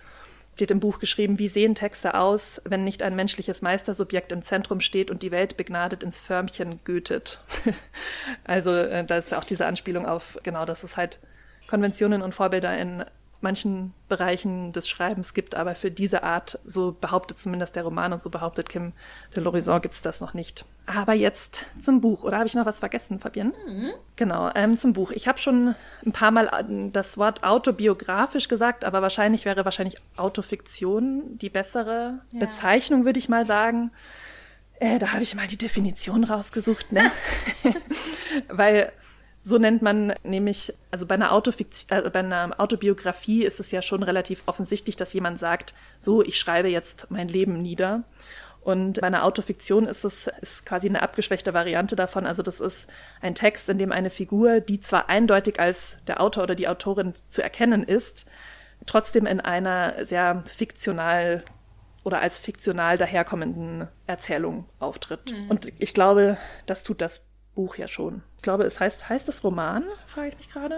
steht 0.56 0.72
im 0.72 0.80
Buch 0.80 1.00
geschrieben, 1.00 1.38
wie 1.38 1.50
sehen 1.50 1.76
Texte 1.76 2.14
aus, 2.14 2.62
wenn 2.64 2.84
nicht 2.84 3.04
ein 3.04 3.16
menschliches 3.16 3.62
Meistersubjekt 3.62 4.32
im 4.32 4.42
Zentrum 4.42 4.80
steht 4.80 5.12
und 5.12 5.22
die 5.22 5.32
Welt 5.32 5.58
begnadet 5.58 6.02
ins 6.02 6.18
Förmchen 6.18 6.80
götet. 6.84 7.42
also 8.46 8.72
äh, 8.72 9.04
da 9.04 9.18
ist 9.18 9.34
auch 9.36 9.44
diese 9.44 9.66
Anspielung 9.66 10.06
auf, 10.06 10.40
genau, 10.44 10.66
dass 10.66 10.84
es 10.84 10.96
halt 10.96 11.20
Konventionen 11.68 12.22
und 12.22 12.34
Vorbilder 12.34 12.78
in 12.78 13.04
manchen 13.46 13.94
Bereichen 14.10 14.74
des 14.74 14.90
Schreibens 14.90 15.34
gibt, 15.34 15.56
aber 15.56 15.76
für 15.76 15.92
diese 15.92 16.24
Art, 16.24 16.60
so 16.66 16.92
behauptet 17.00 17.38
zumindest 17.38 17.76
der 17.76 17.84
Roman 17.84 18.12
und 18.12 18.22
so 18.22 18.30
behauptet 18.30 18.70
Kim 18.70 18.94
de 19.36 19.44
l'Horizon, 19.44 19.80
gibt 19.82 19.94
es 19.94 20.02
das 20.02 20.20
noch 20.20 20.34
nicht. 20.34 20.66
Aber 20.88 21.14
jetzt 21.14 21.66
zum 21.82 22.02
Buch. 22.02 22.24
Oder 22.24 22.38
habe 22.38 22.48
ich 22.48 22.56
noch 22.56 22.66
was 22.66 22.80
vergessen, 22.80 23.20
Fabienne? 23.20 23.54
Mhm. 23.68 23.92
Genau, 24.16 24.52
ähm, 24.56 24.78
zum 24.78 24.94
Buch. 24.94 25.12
Ich 25.12 25.28
habe 25.28 25.38
schon 25.38 25.76
ein 26.06 26.12
paar 26.12 26.32
Mal 26.32 26.48
äh, 26.48 26.90
das 26.92 27.18
Wort 27.18 27.44
autobiografisch 27.44 28.48
gesagt, 28.48 28.84
aber 28.84 29.02
wahrscheinlich 29.02 29.46
wäre 29.46 29.64
wahrscheinlich 29.64 29.98
Autofiktion 30.18 31.38
die 31.38 31.50
bessere 31.50 32.22
ja. 32.34 32.40
Bezeichnung, 32.40 33.06
würde 33.06 33.20
ich 33.20 33.30
mal 33.30 33.46
sagen. 33.46 33.92
Äh, 34.80 35.00
da 35.00 35.14
habe 35.14 35.24
ich 35.24 35.36
mal 35.36 35.48
die 35.48 35.58
Definition 35.58 36.24
rausgesucht, 36.24 36.92
ne? 36.92 37.02
Weil 38.50 38.92
so 39.48 39.60
nennt 39.60 39.84
man 39.84 40.16
nämlich, 40.24 40.74
also 40.90 41.06
bei 41.06 41.14
einer, 41.14 41.32
Autofiktion, 41.32 42.00
äh, 42.04 42.10
bei 42.10 42.20
einer 42.20 42.60
Autobiografie 42.60 43.44
ist 43.44 43.60
es 43.60 43.70
ja 43.70 43.84
schon 43.84 44.02
relativ 44.02 44.42
offensichtlich, 44.48 44.96
dass 44.96 45.14
jemand 45.14 45.38
sagt, 45.38 45.76
so, 46.00 46.24
ich 46.24 46.40
schreibe 46.40 46.68
jetzt 46.68 47.12
mein 47.12 47.28
Leben 47.28 47.62
nieder. 47.62 48.04
Und 48.62 49.00
bei 49.00 49.06
einer 49.06 49.24
Autofiktion 49.24 49.86
ist 49.86 50.04
es 50.04 50.28
ist 50.42 50.66
quasi 50.66 50.90
eine 50.90 51.04
abgeschwächte 51.04 51.54
Variante 51.54 51.96
davon. 51.96 52.26
Also 52.26 52.42
das 52.42 52.60
ist 52.60 52.88
ein 53.22 53.36
Text, 53.36 53.70
in 53.70 53.78
dem 53.78 53.92
eine 53.92 54.10
Figur, 54.10 54.62
die 54.62 54.82
zwar 54.82 55.10
eindeutig 55.10 55.60
als 55.60 55.98
der 56.08 56.22
Autor 56.22 56.46
oder 56.46 56.56
die 56.56 56.68
Autorin 56.68 57.14
zu 57.30 57.44
erkennen 57.44 57.84
ist, 57.84 58.26
trotzdem 58.88 59.28
in 59.28 59.40
einer 59.40 60.06
sehr 60.06 60.42
fiktional 60.48 61.44
oder 62.04 62.20
als 62.20 62.40
fiktional 62.40 62.98
daherkommenden 62.98 63.88
Erzählung 64.08 64.66
auftritt. 64.80 65.32
Mhm. 65.32 65.52
Und 65.52 65.72
ich 65.78 65.94
glaube, 65.94 66.38
das 66.66 66.82
tut 66.82 67.02
das 67.02 67.28
Buch 67.56 67.78
ja 67.78 67.88
schon. 67.88 68.22
Ich 68.38 68.44
glaube, 68.44 68.64
es 68.66 68.80
heißt, 68.80 69.10
heißt 69.10 69.28
das 69.28 69.44
Roman, 69.44 69.84
frage 70.08 70.30
ich 70.30 70.38
mich 70.38 70.52
gerade. 70.52 70.78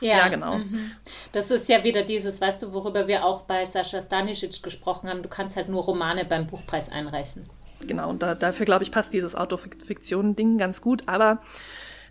Ja, 0.00 0.18
ja, 0.18 0.28
genau. 0.28 0.58
Mhm. 0.58 0.92
Das 1.32 1.50
ist 1.50 1.68
ja 1.68 1.82
wieder 1.82 2.02
dieses, 2.02 2.40
weißt 2.40 2.62
du, 2.62 2.72
worüber 2.72 3.08
wir 3.08 3.24
auch 3.24 3.42
bei 3.42 3.64
Sascha 3.64 4.00
Stanisic 4.00 4.62
gesprochen 4.62 5.08
haben. 5.08 5.22
Du 5.22 5.28
kannst 5.28 5.56
halt 5.56 5.68
nur 5.68 5.82
Romane 5.82 6.24
beim 6.24 6.46
Buchpreis 6.46 6.88
einreichen. 6.88 7.48
Genau, 7.80 8.10
und 8.10 8.22
da, 8.22 8.34
dafür, 8.34 8.66
glaube 8.66 8.84
ich, 8.84 8.90
passt 8.90 9.12
dieses 9.12 9.34
Autofiktion-Ding 9.34 10.58
ganz 10.58 10.80
gut. 10.80 11.02
Aber 11.06 11.38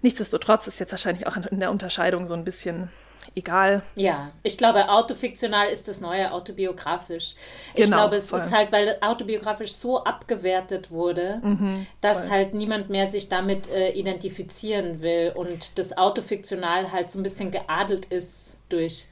nichtsdestotrotz 0.02 0.68
ist 0.68 0.80
jetzt 0.80 0.92
wahrscheinlich 0.92 1.28
auch 1.28 1.38
in 1.38 1.60
der 1.60 1.72
Unterscheidung 1.72 2.26
so 2.26 2.34
ein 2.34 2.44
bisschen 2.44 2.90
egal. 3.38 3.84
Ja, 3.96 4.32
ich 4.42 4.58
glaube, 4.58 4.90
autofiktional 4.90 5.68
ist 5.68 5.88
das 5.88 6.02
neue 6.02 6.32
autobiografisch. 6.32 7.36
Ich 7.76 7.86
genau, 7.86 7.98
glaube, 7.98 8.16
es 8.16 8.30
voll. 8.30 8.40
ist 8.40 8.52
halt, 8.52 8.72
weil 8.72 8.98
autobiografisch 9.02 9.74
so 9.74 10.04
abgewertet 10.04 10.90
wurde, 10.90 11.40
mhm, 11.44 11.86
dass 12.02 12.22
voll. 12.22 12.30
halt 12.32 12.54
niemand 12.56 12.90
mehr 12.90 13.08
sich 13.08 13.30
damit 13.30 13.70
äh, 13.70 13.92
identifizieren 13.92 15.02
will 15.02 15.32
und 15.36 15.78
das 15.78 15.96
autofiktional 15.98 16.92
halt 16.92 17.12
so 17.12 17.20
ein 17.20 17.24
bisschen 17.24 17.52
geadelt 17.52 18.06
ist 18.06 18.58
durch 18.70 19.08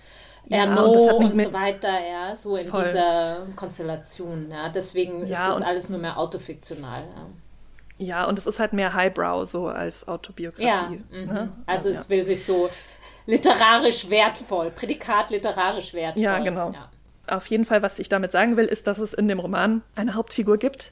ja, 0.48 0.58
Ernaud 0.58 1.13
und, 1.13 1.34
und 1.34 1.41
so 1.41 1.53
weiter, 1.53 1.89
ja, 1.89 2.36
so 2.36 2.55
in 2.55 2.67
voll. 2.67 2.84
dieser 2.84 3.48
Konstellation. 3.55 4.50
Ja, 4.51 4.70
deswegen 4.70 5.25
ja, 5.27 5.48
ist 5.48 5.60
jetzt 5.60 5.67
alles 5.67 5.89
nur 5.89 6.00
mehr 6.00 6.17
autofiktional. 6.17 7.01
Ja. 7.01 7.27
Ja, 7.98 8.25
und 8.25 8.38
es 8.38 8.46
ist 8.46 8.60
halt 8.60 8.74
mehr 8.74 8.94
Highbrow 8.94 9.48
so 9.48 9.67
als 9.67 10.05
Autobiografie. 10.05 10.65
Ja, 10.65 10.89
ne? 10.89 11.00
mhm. 11.10 11.50
also 11.65 11.88
ja, 11.88 11.98
es 11.98 12.10
will 12.10 12.25
sich 12.25 12.46
so 12.46 12.70
literarisch 13.25 14.10
wertvoll, 14.10 14.72
Prädikat 14.72 15.32
literarisch 15.32 15.94
wertvoll. 15.94 16.24
Ja, 16.24 16.39
genau. 16.39 16.72
Ja. 16.72 16.89
Auf 17.27 17.48
jeden 17.48 17.65
Fall, 17.65 17.82
was 17.82 17.98
ich 18.00 18.10
damit 18.10 18.32
sagen 18.32 18.55
will, 18.55 18.65
ist, 18.65 18.88
dass 18.88 19.00
es 19.00 19.13
in 19.13 19.27
dem 19.27 19.39
Roman 19.39 19.82
eine 19.96 20.13
Hauptfigur 20.13 20.58
gibt, 20.58 20.91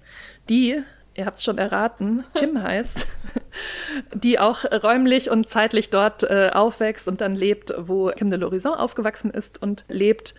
die, 0.50 0.82
ihr 1.14 1.26
habt 1.26 1.38
es 1.38 1.44
schon 1.44 1.60
erraten, 1.60 2.24
Kim 2.34 2.62
heißt, 2.64 3.08
die 4.14 4.40
auch 4.40 4.66
räumlich 4.66 5.30
und 5.30 5.48
zeitlich 5.50 5.92
dort 5.92 6.24
äh, 6.24 6.50
aufwächst 6.52 7.08
und 7.08 7.22
dann 7.22 7.36
lebt, 7.36 7.74
wo 7.78 8.08
Kim 8.10 8.32
de 8.32 8.40
l'Horizon 8.40 8.74
aufgewachsen 8.74 9.30
ist 9.30 9.62
und 9.62 9.86
lebt 9.90 10.34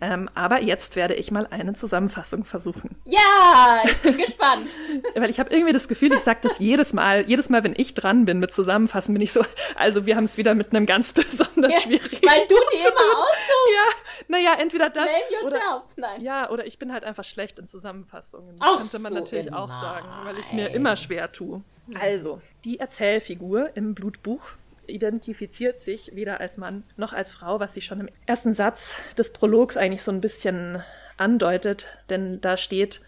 ähm, 0.00 0.30
aber 0.34 0.62
jetzt 0.62 0.96
werde 0.96 1.14
ich 1.14 1.30
mal 1.30 1.46
eine 1.50 1.74
Zusammenfassung 1.74 2.44
versuchen. 2.44 2.96
Ja, 3.04 3.80
ich 3.84 3.98
bin 3.98 4.16
gespannt. 4.18 4.68
Weil 5.14 5.30
ich 5.30 5.40
habe 5.40 5.50
irgendwie 5.50 5.72
das 5.72 5.88
Gefühl, 5.88 6.12
ich 6.12 6.20
sage 6.20 6.40
das 6.42 6.58
jedes 6.58 6.92
Mal. 6.92 7.24
Jedes 7.28 7.48
Mal, 7.48 7.64
wenn 7.64 7.74
ich 7.76 7.94
dran 7.94 8.24
bin 8.24 8.38
mit 8.38 8.52
Zusammenfassen, 8.52 9.12
bin 9.14 9.22
ich 9.22 9.32
so, 9.32 9.42
also 9.74 10.06
wir 10.06 10.16
haben 10.16 10.24
es 10.24 10.36
wieder 10.36 10.54
mit 10.54 10.70
einem 10.70 10.86
ganz 10.86 11.12
besonders 11.14 11.72
ja, 11.72 11.80
schwierigen. 11.80 12.26
Weil 12.26 12.46
du 12.46 12.54
die 12.72 12.78
immer 12.78 13.18
aussuchst. 13.18 13.48
Ja, 13.74 14.26
naja, 14.28 14.54
entweder 14.58 14.90
das. 14.90 15.04
Blame 15.04 15.42
yourself. 15.42 15.62
Oder, 15.64 15.84
Nein. 15.96 16.20
Ja, 16.22 16.50
oder 16.50 16.66
ich 16.66 16.78
bin 16.78 16.92
halt 16.92 17.04
einfach 17.04 17.24
schlecht 17.24 17.58
in 17.58 17.66
Zusammenfassungen. 17.66 18.56
Das 18.58 18.68
Ach 18.68 18.78
könnte 18.78 18.98
man 19.00 19.12
so 19.12 19.18
natürlich 19.18 19.52
auch 19.52 19.68
sagen, 19.68 20.08
weil 20.24 20.38
ich 20.38 20.46
es 20.46 20.52
mir 20.52 20.68
immer 20.70 20.96
schwer 20.96 21.32
tue. 21.32 21.62
Also, 21.98 22.40
die 22.64 22.78
Erzählfigur 22.78 23.70
im 23.74 23.94
Blutbuch 23.94 24.42
identifiziert 24.88 25.82
sich 25.82 26.14
weder 26.14 26.40
als 26.40 26.56
Mann 26.56 26.84
noch 26.96 27.12
als 27.12 27.32
Frau, 27.32 27.60
was 27.60 27.74
sich 27.74 27.84
schon 27.84 28.00
im 28.00 28.08
ersten 28.26 28.54
Satz 28.54 28.96
des 29.16 29.32
Prologs 29.32 29.76
eigentlich 29.76 30.02
so 30.02 30.10
ein 30.10 30.20
bisschen 30.20 30.82
andeutet, 31.16 31.86
denn 32.10 32.40
da 32.40 32.56
steht, 32.56 33.00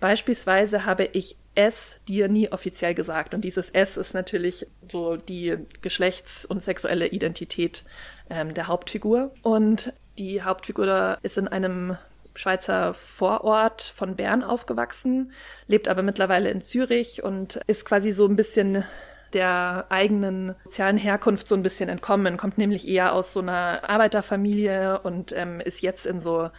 beispielsweise 0.00 0.84
habe 0.86 1.04
ich 1.12 1.36
es 1.54 2.00
dir 2.08 2.28
nie 2.28 2.50
offiziell 2.50 2.94
gesagt. 2.94 3.34
Und 3.34 3.42
dieses 3.42 3.70
S 3.70 3.96
ist 3.96 4.14
natürlich 4.14 4.66
so 4.90 5.16
die 5.16 5.56
Geschlechts- 5.82 6.46
und 6.46 6.62
sexuelle 6.62 7.08
Identität 7.08 7.82
ähm, 8.30 8.54
der 8.54 8.68
Hauptfigur. 8.68 9.32
Und 9.42 9.92
die 10.18 10.42
Hauptfigur 10.42 11.18
ist 11.22 11.38
in 11.38 11.48
einem 11.48 11.96
Schweizer 12.34 12.94
Vorort 12.94 13.82
von 13.82 14.16
Bern 14.16 14.44
aufgewachsen, 14.44 15.32
lebt 15.66 15.88
aber 15.88 16.02
mittlerweile 16.02 16.50
in 16.50 16.60
Zürich 16.60 17.22
und 17.22 17.56
ist 17.66 17.84
quasi 17.84 18.12
so 18.12 18.26
ein 18.26 18.36
bisschen 18.36 18.84
der 19.32 19.86
eigenen 19.88 20.54
sozialen 20.64 20.96
Herkunft 20.96 21.48
so 21.48 21.54
ein 21.54 21.62
bisschen 21.62 21.88
entkommen, 21.88 22.36
kommt 22.36 22.58
nämlich 22.58 22.86
eher 22.86 23.12
aus 23.12 23.32
so 23.32 23.40
einer 23.40 23.88
Arbeiterfamilie 23.88 25.00
und 25.00 25.32
ähm, 25.32 25.60
ist 25.60 25.82
jetzt 25.82 26.06
in 26.06 26.20
so 26.20 26.50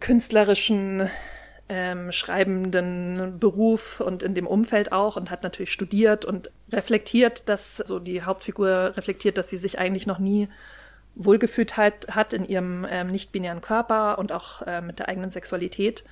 künstlerischen 0.00 1.08
ähm, 1.68 2.12
schreibenden 2.12 3.38
Beruf 3.38 4.00
und 4.00 4.22
in 4.22 4.34
dem 4.34 4.46
Umfeld 4.46 4.92
auch 4.92 5.16
und 5.16 5.30
hat 5.30 5.42
natürlich 5.42 5.72
studiert 5.72 6.24
und 6.24 6.50
reflektiert, 6.70 7.48
dass 7.48 7.78
so 7.78 7.98
die 7.98 8.22
Hauptfigur 8.22 8.94
reflektiert, 8.96 9.38
dass 9.38 9.48
sie 9.48 9.56
sich 9.56 9.78
eigentlich 9.78 10.06
noch 10.06 10.18
nie 10.18 10.48
wohlgefühlt 11.14 11.76
hat, 11.76 12.08
hat 12.10 12.32
in 12.32 12.44
ihrem 12.44 12.86
ähm, 12.90 13.10
nicht-binären 13.10 13.60
Körper 13.60 14.18
und 14.18 14.32
auch 14.32 14.62
äh, 14.62 14.80
mit 14.80 14.98
der 14.98 15.08
eigenen 15.08 15.30
Sexualität 15.30 16.04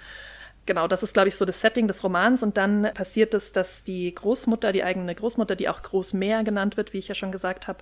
genau, 0.67 0.89
das 0.89 1.03
ist, 1.03 1.15
glaube 1.15 1.29
ich, 1.29 1.37
so 1.37 1.45
das 1.45 1.61
Setting 1.61 1.89
des 1.89 2.03
Romans. 2.05 2.43
Und 2.43 2.57
dann 2.57 2.91
passiert 2.95 3.35
es, 3.35 3.53
dass 3.53 3.83
die 3.83 4.15
Großmutter, 4.15 4.73
die 4.73 4.85
eigene 4.85 5.15
Großmutter, 5.15 5.57
die 5.57 5.69
auch 5.69 5.83
Großmeer 5.83 6.45
genannt 6.45 6.77
wird, 6.77 6.93
wie 6.93 6.99
ich 6.99 7.09
ja 7.09 7.15
schon 7.15 7.33
gesagt 7.33 7.69
habe, 7.69 7.79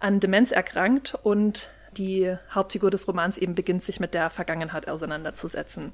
an 0.00 0.20
Demenz 0.20 0.52
erkrankt 0.52 1.14
und 1.22 1.70
die 1.96 2.36
Hauptfigur 2.50 2.90
des 2.90 3.08
Romans 3.08 3.38
eben 3.38 3.54
beginnt, 3.54 3.82
sich 3.82 4.00
mit 4.00 4.14
der 4.14 4.30
Vergangenheit 4.30 4.88
auseinanderzusetzen. 4.88 5.92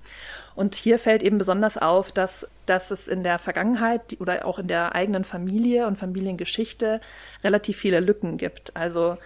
Und 0.55 0.75
hier 0.75 0.99
fällt 0.99 1.23
eben 1.23 1.39
besonders 1.39 1.79
auf, 1.79 2.13
dass, 2.13 2.49
dass 2.67 2.91
es 2.91 3.09
in 3.09 3.23
der 3.23 3.39
Vergangenheit 3.39 4.17
oder 4.19 4.45
auch 4.45 4.59
in 4.59 4.67
der 4.67 4.95
eigenen 4.97 5.25
Familie 5.25 5.87
und 5.87 5.99
Familiengeschichte 5.99 7.01
relativ 7.45 7.77
viele 7.77 8.01
Lücken 8.01 8.37
gibt. 8.37 8.77
Also 8.77 9.17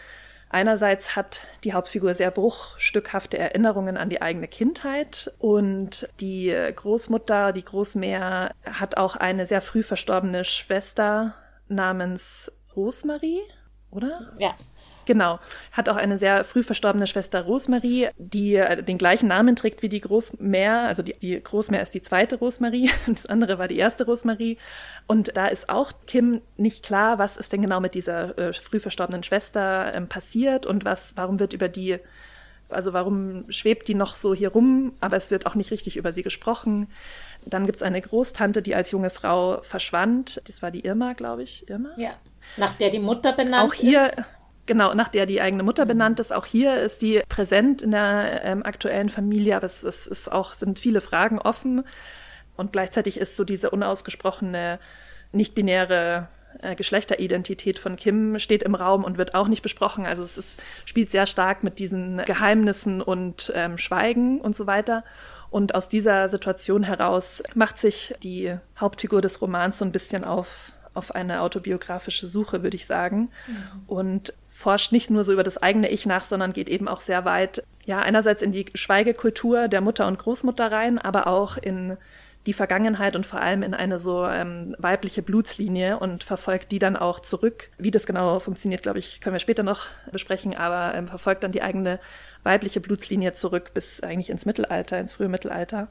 Einerseits 0.49 1.17
hat 1.17 1.43
die 1.65 1.73
Hauptfigur 1.73 2.15
sehr 2.15 2.31
bruchstückhafte 2.31 3.37
Erinnerungen 3.37 3.97
an 3.97 4.11
die 4.11 4.23
eigene 4.23 4.49
Kindheit 4.49 5.33
und 5.39 6.09
die 6.21 6.55
Großmutter, 6.75 7.53
die 7.53 7.65
Großmeer, 7.65 8.53
hat 8.65 8.97
auch 8.97 9.17
eine 9.17 9.47
sehr 9.47 9.61
früh 9.61 9.83
verstorbene 9.83 10.45
Schwester 10.45 11.35
namens 11.69 12.53
Rosemarie, 12.77 13.41
oder? 13.91 14.35
Ja. 14.39 14.55
Genau. 15.07 15.39
Hat 15.73 15.89
auch 15.89 15.97
eine 15.97 16.19
sehr 16.19 16.45
früh 16.45 16.63
verstorbene 16.63 17.07
Schwester 17.07 17.43
Rosemarie, 17.43 18.09
die 18.19 18.57
äh, 18.57 18.83
den 18.83 18.99
gleichen 18.99 19.29
Namen 19.29 19.57
trägt 19.57 19.83
wie 19.83 19.89
die 19.89 20.01
Großmär. 20.01 20.81
Also 20.81 21.03
die, 21.03 21.15
die 21.15 21.43
Großmär 21.43 21.81
ist 21.81 21.95
die 21.95 22.03
zweite 22.03 22.37
Rosemarie 22.37 22.91
und 23.07 23.19
das 23.19 23.27
andere 23.27 23.59
war 23.59 23.69
die 23.69 23.79
erste 23.79 24.05
Rosemarie. 24.05 24.59
Und 25.07 25.37
da 25.37 25.47
ist 25.47 25.69
auch 25.69 25.93
Kim 26.07 26.43
nicht 26.57 26.85
klar, 26.85 27.19
was 27.19 27.37
ist 27.37 27.53
denn 27.53 27.63
genau 27.63 27.81
mit 27.81 27.95
dieser 27.95 28.37
äh, 28.37 28.53
früh 28.53 28.81
verstorbenen 28.81 29.23
Schwester 29.23 29.95
ähm, 29.95 30.09
passiert 30.09 30.67
und 30.67 30.85
was, 30.85 31.17
warum 31.17 31.39
wird 31.39 31.53
über 31.53 31.69
die 31.69 31.99
also 32.69 32.93
warum 32.93 33.45
schwebt 33.49 33.87
die 33.89 33.95
noch 33.95 34.17
so 34.17 34.35
hier 34.35 34.51
rum, 34.51 34.93
aber 35.01 35.17
es 35.17 35.31
wird 35.31 35.47
auch 35.47 35.55
nicht 35.55 35.71
richtig 35.71 35.97
über 35.97 36.13
sie 36.13 36.25
gesprochen. 36.25 36.89
Dann 37.45 37.65
gibt 37.67 37.77
es 37.77 37.83
eine 37.83 38.01
Großtante, 38.01 38.61
die 38.61 38.75
als 38.75 38.91
junge 38.91 39.11
Frau 39.11 39.63
verschwand. 39.63 40.43
Das 40.49 40.63
war 40.63 40.73
die 40.73 40.81
Irma, 40.81 41.13
glaube 41.13 41.45
ich. 41.45 41.69
Irma? 41.71 41.91
Ja. 41.97 42.11
Nach 42.57 42.73
der 42.73 42.91
die 42.91 42.99
Mutter 42.99 43.33
benannt 43.33 43.71
Auch 43.71 43.75
hier, 43.75 44.09
ist. 44.09 44.23
Genau, 44.67 44.95
nach 44.95 45.09
der 45.09 45.27
die 45.27 45.41
eigene 45.41 45.63
Mutter 45.63 45.87
benannt 45.87 46.21
ist. 46.21 46.33
Auch 46.33 46.47
hier 46.47 46.81
ist 46.81 47.01
die 47.03 47.23
präsent 47.29 47.83
in 47.83 47.93
der 47.93 48.43
ähm, 48.45 48.65
aktuellen 48.65 49.09
Familie, 49.09 49.57
aber 49.57 49.67
es, 49.67 49.85
es 49.85 50.07
ist 50.07 50.31
auch, 50.31 50.55
sind 50.55 50.79
viele 50.79 51.01
Fragen 51.01 51.39
offen. 51.39 51.85
Und 52.57 52.73
gleichzeitig 52.73 53.19
ist 53.19 53.37
so 53.37 53.45
diese 53.45 53.71
unausgesprochene, 53.71 54.79
nicht-binäre 55.33 56.29
äh, 56.63 56.75
Geschlechteridentität 56.75 57.79
von 57.79 57.97
Kim 57.97 58.39
steht 58.39 58.63
im 58.63 58.75
Raum 58.75 59.05
und 59.05 59.19
wird 59.19 59.35
auch 59.35 59.49
nicht 59.49 59.63
besprochen. 59.63 60.07
Also 60.07 60.23
es 60.23 60.39
ist, 60.39 60.63
spielt 60.85 61.11
sehr 61.11 61.27
stark 61.27 61.63
mit 61.63 61.79
diesen 61.79 62.19
Geheimnissen 62.25 63.03
und 63.03 63.53
ähm, 63.55 63.79
Schweigen 63.79 64.41
und 64.41 64.57
so 64.57 64.67
weiter. 64.67 65.05
Und 65.51 65.75
aus 65.75 65.89
dieser 65.89 66.29
Situation 66.29 66.83
heraus 66.83 67.43
macht 67.55 67.79
sich 67.79 68.15
die 68.23 68.57
Hauptfigur 68.79 69.21
des 69.21 69.41
Romans 69.41 69.79
so 69.79 69.85
ein 69.85 69.93
bisschen 69.93 70.25
auf, 70.25 70.73
auf 70.95 71.15
eine 71.15 71.43
autobiografische 71.43 72.27
Suche, 72.27 72.63
würde 72.63 72.77
ich 72.77 72.87
sagen. 72.87 73.31
Mhm. 73.47 73.83
Und 73.87 74.35
forscht 74.57 74.91
nicht 74.91 75.11
nur 75.11 75.23
so 75.23 75.35
über 75.35 75.43
das 75.43 75.59
eigene 75.59 75.91
Ich 75.91 76.07
nach, 76.07 76.25
sondern 76.25 76.55
geht 76.55 76.71
eben 76.71 76.89
auch 76.89 77.03
sehr 77.03 77.27
weit, 77.27 77.63
ja, 77.85 78.01
einerseits 78.01 78.41
in 78.41 78.53
die 78.53 78.65
Schweigekultur 78.75 79.69
der 79.69 79.83
Mutter 79.83 80.07
und 80.07 80.19
Großmutter 80.19 80.73
rein, 80.73 80.99
aber 80.99 81.27
auch 81.27 81.59
in 81.59 81.99
die 82.47 82.55
Vergangenheit 82.55 83.17
und 83.17 83.27
vor 83.27 83.43
allem 83.43 83.63
in 83.63 83.75
eine 83.75 83.99
so 83.99 84.25
ähm, 84.25 84.75
weibliche 84.79 85.21
Blutslinie 85.21 85.99
und 85.99 86.25
verfolgt 86.25 86.73
die 86.73 86.79
dann 86.79 86.97
auch 86.97 87.21
zurück. 87.21 87.69
Wie 87.77 87.91
das 87.91 88.07
genau 88.07 88.41
funktioniert, 88.41 88.83
glaube 88.83 88.99
ich, 88.99 89.21
können 89.21 89.35
wir 89.35 89.41
später 89.41 89.63
noch 89.63 89.89
besprechen, 90.11 90.57
aber 90.57 90.97
ähm, 90.97 91.07
verfolgt 91.07 91.45
dann 91.45 91.53
die 91.53 91.61
eigene 91.61 92.01
weibliche 92.43 92.81
Blutslinie 92.81 93.35
zurück 93.35 93.73
bis 93.75 94.03
eigentlich 94.03 94.31
ins 94.31 94.47
Mittelalter, 94.47 94.99
ins 94.99 95.13
frühe 95.13 95.29
Mittelalter. 95.29 95.89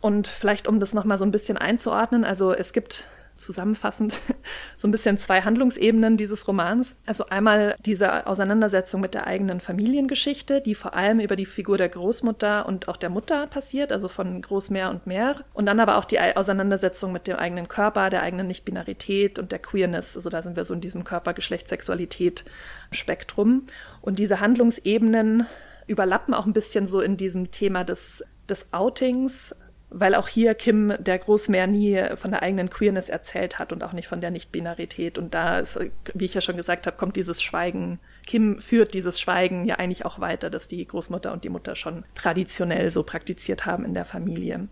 Und 0.00 0.26
vielleicht, 0.26 0.66
um 0.66 0.80
das 0.80 0.92
nochmal 0.92 1.18
so 1.18 1.24
ein 1.24 1.30
bisschen 1.30 1.56
einzuordnen, 1.56 2.24
also 2.24 2.52
es 2.52 2.72
gibt 2.72 3.06
zusammenfassend 3.36 4.18
so 4.76 4.88
ein 4.88 4.90
bisschen 4.90 5.18
zwei 5.18 5.42
Handlungsebenen 5.42 6.16
dieses 6.16 6.48
Romans. 6.48 6.96
Also 7.06 7.26
einmal 7.26 7.76
diese 7.80 8.26
Auseinandersetzung 8.26 9.00
mit 9.00 9.14
der 9.14 9.26
eigenen 9.26 9.60
Familiengeschichte, 9.60 10.60
die 10.60 10.74
vor 10.74 10.94
allem 10.94 11.20
über 11.20 11.36
die 11.36 11.46
Figur 11.46 11.78
der 11.78 11.88
Großmutter 11.88 12.66
und 12.66 12.88
auch 12.88 12.96
der 12.96 13.10
Mutter 13.10 13.46
passiert, 13.46 13.92
also 13.92 14.08
von 14.08 14.40
Großmeer 14.40 14.90
und 14.90 15.06
Meer. 15.06 15.44
Und 15.54 15.66
dann 15.66 15.80
aber 15.80 15.96
auch 15.96 16.04
die 16.04 16.18
Auseinandersetzung 16.18 17.12
mit 17.12 17.26
dem 17.26 17.36
eigenen 17.36 17.68
Körper, 17.68 18.10
der 18.10 18.22
eigenen 18.22 18.46
Nichtbinarität 18.46 19.38
und 19.38 19.52
der 19.52 19.58
Queerness. 19.58 20.16
Also 20.16 20.30
da 20.30 20.42
sind 20.42 20.56
wir 20.56 20.64
so 20.64 20.74
in 20.74 20.80
diesem 20.80 21.04
Körper, 21.04 21.34
Geschlecht, 21.34 21.68
Sexualität 21.68 22.44
Spektrum. 22.90 23.66
Und 24.00 24.18
diese 24.18 24.40
Handlungsebenen 24.40 25.46
überlappen 25.86 26.34
auch 26.34 26.46
ein 26.46 26.52
bisschen 26.52 26.86
so 26.86 27.00
in 27.00 27.16
diesem 27.16 27.50
Thema 27.50 27.84
des, 27.84 28.24
des 28.48 28.72
Outings, 28.72 29.54
weil 29.98 30.14
auch 30.14 30.28
hier 30.28 30.54
Kim 30.54 30.92
der 30.98 31.18
Großmeer 31.18 31.66
nie 31.66 31.98
von 32.16 32.30
der 32.30 32.42
eigenen 32.42 32.68
Queerness 32.68 33.08
erzählt 33.08 33.58
hat 33.58 33.72
und 33.72 33.82
auch 33.82 33.94
nicht 33.94 34.08
von 34.08 34.20
der 34.20 34.30
Nicht-Binarität. 34.30 35.16
Und 35.16 35.32
da, 35.32 35.60
ist, 35.60 35.80
wie 36.12 36.26
ich 36.26 36.34
ja 36.34 36.42
schon 36.42 36.58
gesagt 36.58 36.86
habe, 36.86 36.98
kommt 36.98 37.16
dieses 37.16 37.42
Schweigen. 37.42 37.98
Kim 38.26 38.60
führt 38.60 38.92
dieses 38.92 39.18
Schweigen 39.18 39.64
ja 39.64 39.76
eigentlich 39.76 40.04
auch 40.04 40.20
weiter, 40.20 40.50
dass 40.50 40.68
die 40.68 40.86
Großmutter 40.86 41.32
und 41.32 41.44
die 41.44 41.48
Mutter 41.48 41.76
schon 41.76 42.04
traditionell 42.14 42.90
so 42.90 43.04
praktiziert 43.04 43.64
haben 43.64 43.86
in 43.86 43.94
der 43.94 44.04
Familie. 44.04 44.68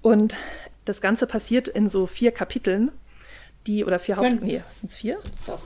Und 0.00 0.36
das 0.84 1.00
Ganze 1.00 1.26
passiert 1.26 1.66
in 1.66 1.88
so 1.88 2.06
vier 2.06 2.30
Kapiteln, 2.30 2.92
die 3.66 3.84
oder 3.84 3.98
vier 3.98 4.16
Haupt... 4.16 4.42
Nee, 4.42 4.62
sind 4.72 4.90
es 4.90 4.94
vier? 4.94 5.16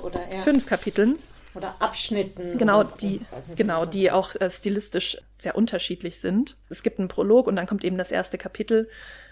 Oder, 0.03 0.21
ja. 0.33 0.41
Fünf 0.41 0.65
Kapiteln 0.65 1.19
oder 1.55 1.75
Abschnitten. 1.81 2.59
Genau, 2.59 2.81
oder 2.81 2.91
die, 3.01 3.21
nicht, 3.21 3.57
genau, 3.57 3.85
die 3.85 4.11
auch 4.11 4.35
äh, 4.37 4.51
stilistisch 4.51 5.19
sehr 5.39 5.57
unterschiedlich 5.57 6.21
sind. 6.21 6.57
Es 6.69 6.83
gibt 6.83 6.99
einen 6.99 7.09
Prolog 7.09 7.47
und 7.47 7.57
dann 7.57 7.67
kommt 7.67 7.85
eben 7.85 7.99
das 7.99 8.11
erste 8.11 8.39
Kapitel, 8.39 8.89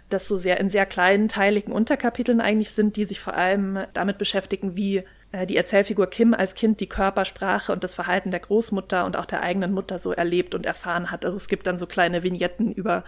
das 0.08 0.26
so 0.26 0.36
sehr 0.36 0.58
in 0.58 0.70
sehr 0.70 0.86
kleinen, 0.86 1.28
teiligen 1.28 1.72
Unterkapiteln 1.72 2.40
eigentlich 2.40 2.70
sind, 2.70 2.96
die 2.96 3.04
sich 3.04 3.20
vor 3.20 3.34
allem 3.34 3.84
damit 3.92 4.18
beschäftigen, 4.18 4.74
wie 4.74 5.04
äh, 5.32 5.46
die 5.46 5.56
Erzählfigur 5.56 6.08
Kim 6.08 6.34
als 6.34 6.54
Kind 6.54 6.80
die 6.80 6.88
Körpersprache 6.88 7.72
und 7.72 7.84
das 7.84 7.94
Verhalten 7.94 8.30
der 8.30 8.40
Großmutter 8.40 9.04
und 9.04 9.16
auch 9.16 9.26
der 9.26 9.42
eigenen 9.42 9.72
Mutter 9.72 9.98
so 9.98 10.12
erlebt 10.12 10.54
und 10.54 10.66
erfahren 10.66 11.10
hat. 11.10 11.24
Also 11.24 11.36
es 11.36 11.48
gibt 11.48 11.66
dann 11.66 11.78
so 11.78 11.86
kleine 11.86 12.22
Vignetten 12.22 12.72
über 12.72 13.04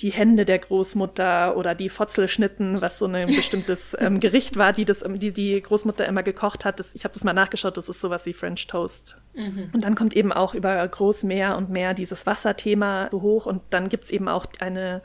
die 0.00 0.10
Hände 0.10 0.44
der 0.44 0.58
Großmutter 0.58 1.56
oder 1.56 1.74
die 1.74 1.88
Fotzelschnitten, 1.88 2.80
was 2.80 2.98
so 2.98 3.06
ein 3.06 3.26
bestimmtes 3.34 3.96
ähm, 3.98 4.20
Gericht 4.20 4.56
war, 4.56 4.72
die 4.72 4.84
das, 4.84 5.04
die 5.06 5.32
die 5.32 5.60
Großmutter 5.60 6.06
immer 6.06 6.22
gekocht 6.22 6.64
hat. 6.64 6.80
Das, 6.80 6.94
ich 6.94 7.04
habe 7.04 7.14
das 7.14 7.24
mal 7.24 7.32
nachgeschaut, 7.32 7.76
das 7.76 7.88
ist 7.88 8.00
sowas 8.00 8.26
wie 8.26 8.32
French 8.32 8.66
Toast. 8.66 9.18
Mhm. 9.34 9.70
Und 9.72 9.84
dann 9.84 9.94
kommt 9.94 10.14
eben 10.14 10.32
auch 10.32 10.54
über 10.54 10.86
Großmeer 10.86 11.56
und 11.56 11.70
Meer 11.70 11.94
dieses 11.94 12.26
Wasserthema 12.26 13.08
so 13.10 13.22
hoch 13.22 13.46
und 13.46 13.62
dann 13.70 13.88
gibt's 13.88 14.10
eben 14.10 14.28
auch 14.28 14.46
eine 14.60 15.02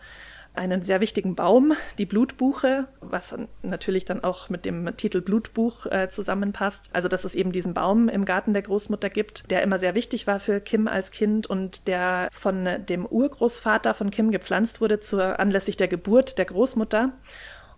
einen 0.55 0.83
sehr 0.83 1.01
wichtigen 1.01 1.35
Baum, 1.35 1.73
die 1.97 2.05
Blutbuche, 2.05 2.87
was 3.01 3.35
natürlich 3.63 4.05
dann 4.05 4.23
auch 4.23 4.49
mit 4.49 4.65
dem 4.65 4.95
Titel 4.97 5.21
Blutbuch 5.21 5.87
äh, 5.87 6.09
zusammenpasst. 6.09 6.89
Also, 6.93 7.07
dass 7.07 7.23
es 7.23 7.33
eben 7.33 7.51
diesen 7.51 7.73
Baum 7.73 8.07
im 8.07 8.23
Garten 8.25 8.53
der 8.53 8.61
Großmutter 8.61 9.09
gibt, 9.09 9.49
der 9.49 9.63
immer 9.63 9.79
sehr 9.79 9.95
wichtig 9.95 10.27
war 10.27 10.39
für 10.39 10.61
Kim 10.61 10.87
als 10.87 11.11
Kind 11.11 11.47
und 11.47 11.87
der 11.87 12.29
von 12.31 12.67
dem 12.87 13.05
Urgroßvater 13.05 13.93
von 13.93 14.11
Kim 14.11 14.31
gepflanzt 14.31 14.79
wurde 14.79 14.99
zur 14.99 15.39
anlässlich 15.39 15.77
der 15.77 15.87
Geburt 15.87 16.37
der 16.37 16.45
Großmutter. 16.45 17.13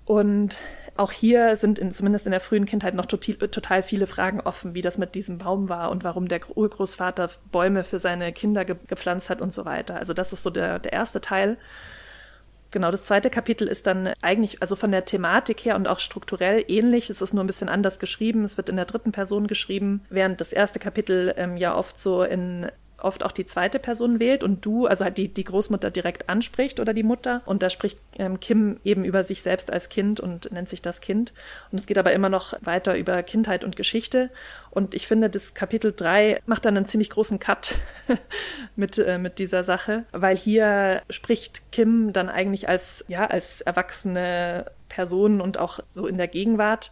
Und 0.04 0.58
auch 0.98 1.12
hier 1.12 1.58
sind 1.58 1.80
in, 1.80 1.94
zumindest 1.94 2.26
in 2.26 2.32
der 2.32 2.40
frühen 2.40 2.66
Kindheit 2.66 2.94
noch 2.94 3.06
total, 3.06 3.36
total 3.50 3.84
viele 3.84 4.08
Fragen 4.08 4.40
offen, 4.40 4.74
wie 4.74 4.82
das 4.82 4.98
mit 4.98 5.16
diesem 5.16 5.40
Baum 5.40 5.68
war 5.68 5.92
und 5.92 6.04
warum 6.04 6.28
der 6.28 6.42
Urgroßvater 6.56 7.30
Bäume 7.52 7.84
für 7.84 8.00
seine 8.00 8.32
Kinder 8.32 8.64
ge 8.66 8.76
gepflanzt 8.88 9.30
hat 9.30 9.42
und 9.42 9.52
so 9.52 9.66
weiter. 9.66 9.96
Also 9.96 10.14
das 10.14 10.32
ist 10.32 10.44
so 10.44 10.50
der, 10.50 10.80
der 10.80 10.94
erste 10.94 11.22
Teil. 11.22 11.58
Genau, 12.76 12.92
das 12.92 13.06
zweite 13.06 13.30
Kapitel 13.30 13.70
ist 13.70 13.88
dann 13.88 14.12
eigentlich, 14.22 14.62
also 14.62 14.76
von 14.76 14.92
der 14.92 15.06
Thematik 15.06 15.64
her 15.64 15.78
und 15.78 15.88
auch 15.88 16.00
strukturell 16.00 16.66
ähnlich. 16.68 17.10
Es 17.10 17.22
ist 17.22 17.34
nur 17.34 17.42
ein 17.42 17.48
bisschen 17.48 17.70
anders 17.70 18.00
geschrieben. 18.00 18.44
Es 18.44 18.58
wird 18.58 18.68
in 18.68 18.76
der 18.76 18.84
dritten 18.84 19.14
Person 19.14 19.48
geschrieben, 19.48 20.04
während 20.10 20.42
das 20.42 20.52
erste 20.52 20.78
Kapitel 20.78 21.34
ähm, 21.38 21.56
ja 21.56 21.74
oft 21.74 21.98
so 21.98 22.24
in 22.24 22.70
oft 23.06 23.24
auch 23.24 23.32
die 23.32 23.46
zweite 23.46 23.80
Person 23.80 24.20
wählt 24.20 24.44
und 24.44 24.66
du, 24.66 24.88
also 24.88 25.06
halt 25.06 25.18
die, 25.18 25.34
die 25.34 25.44
Großmutter 25.44 25.92
direkt 25.92 26.28
anspricht 26.28 26.80
oder 26.80 26.94
die 26.94 27.04
Mutter. 27.04 27.42
Und 27.46 27.64
da 27.64 27.70
spricht 27.70 28.00
ähm, 28.18 28.40
Kim 28.40 28.80
eben 28.84 29.06
über 29.06 29.24
sich 29.24 29.42
selbst 29.42 29.72
als 29.72 29.90
Kind 29.90 30.20
und 30.20 30.52
nennt 30.52 30.68
sich 30.68 30.82
das 30.82 31.02
Kind. 31.02 31.34
Und 31.72 31.80
es 31.80 31.86
geht 31.86 31.98
aber 31.98 32.14
immer 32.14 32.30
noch 32.30 32.54
weiter 32.62 32.98
über 32.98 33.22
Kindheit 33.24 33.64
und 33.64 33.76
Geschichte. 33.76 34.30
Und 34.72 34.94
ich 34.94 35.08
finde, 35.08 35.30
das 35.30 35.54
Kapitel 35.54 35.94
3 35.96 36.42
macht 36.46 36.66
dann 36.66 36.76
einen 36.76 36.86
ziemlich 36.86 37.10
großen 37.10 37.40
Cut 37.40 37.76
mit, 38.76 38.98
äh, 38.98 39.18
mit 39.18 39.40
dieser 39.40 39.64
Sache, 39.64 40.06
weil 40.12 40.36
hier 40.36 41.02
spricht 41.10 41.72
Kim 41.72 42.12
dann 42.12 42.30
eigentlich 42.30 42.68
als, 42.68 43.06
ja, 43.08 43.26
als 43.26 43.62
erwachsene 43.62 44.72
Person 44.90 45.42
und 45.42 45.60
auch 45.60 45.80
so 45.94 46.08
in 46.08 46.18
der 46.18 46.28
Gegenwart 46.28 46.92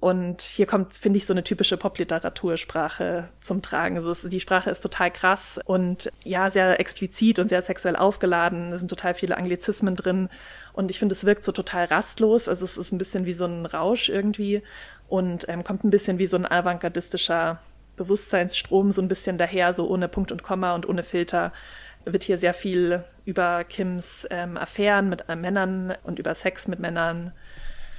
und 0.00 0.40
hier 0.40 0.64
kommt, 0.64 0.94
finde 0.94 1.18
ich, 1.18 1.26
so 1.26 1.34
eine 1.34 1.44
typische 1.44 1.76
Popliteratursprache 1.76 3.28
zum 3.42 3.60
Tragen. 3.60 3.96
Also 3.96 4.10
es, 4.10 4.22
die 4.22 4.40
Sprache 4.40 4.70
ist 4.70 4.80
total 4.80 5.10
krass 5.10 5.60
und 5.66 6.10
ja, 6.24 6.48
sehr 6.48 6.80
explizit 6.80 7.38
und 7.38 7.50
sehr 7.50 7.60
sexuell 7.60 7.96
aufgeladen. 7.96 8.72
Es 8.72 8.80
sind 8.80 8.88
total 8.88 9.12
viele 9.12 9.36
Anglizismen 9.36 9.96
drin. 9.96 10.30
Und 10.72 10.90
ich 10.90 10.98
finde, 10.98 11.14
es 11.14 11.26
wirkt 11.26 11.44
so 11.44 11.52
total 11.52 11.84
rastlos. 11.84 12.48
Also 12.48 12.64
es 12.64 12.78
ist 12.78 12.92
ein 12.92 12.98
bisschen 12.98 13.26
wie 13.26 13.34
so 13.34 13.44
ein 13.44 13.66
Rausch 13.66 14.08
irgendwie 14.08 14.62
und 15.08 15.46
ähm, 15.50 15.64
kommt 15.64 15.84
ein 15.84 15.90
bisschen 15.90 16.18
wie 16.18 16.26
so 16.26 16.38
ein 16.38 16.50
avantgardistischer 16.50 17.60
Bewusstseinsstrom 17.96 18.92
so 18.92 19.02
ein 19.02 19.08
bisschen 19.08 19.36
daher, 19.36 19.74
so 19.74 19.86
ohne 19.86 20.08
Punkt 20.08 20.32
und 20.32 20.42
Komma 20.42 20.74
und 20.74 20.88
ohne 20.88 21.02
Filter 21.02 21.52
wird 22.06 22.22
hier 22.24 22.38
sehr 22.38 22.54
viel 22.54 23.04
über 23.26 23.64
Kims 23.64 24.26
ähm, 24.30 24.56
Affären 24.56 25.10
mit 25.10 25.28
äh, 25.28 25.36
Männern 25.36 25.94
und 26.04 26.18
über 26.18 26.34
Sex 26.34 26.68
mit 26.68 26.78
Männern 26.78 27.32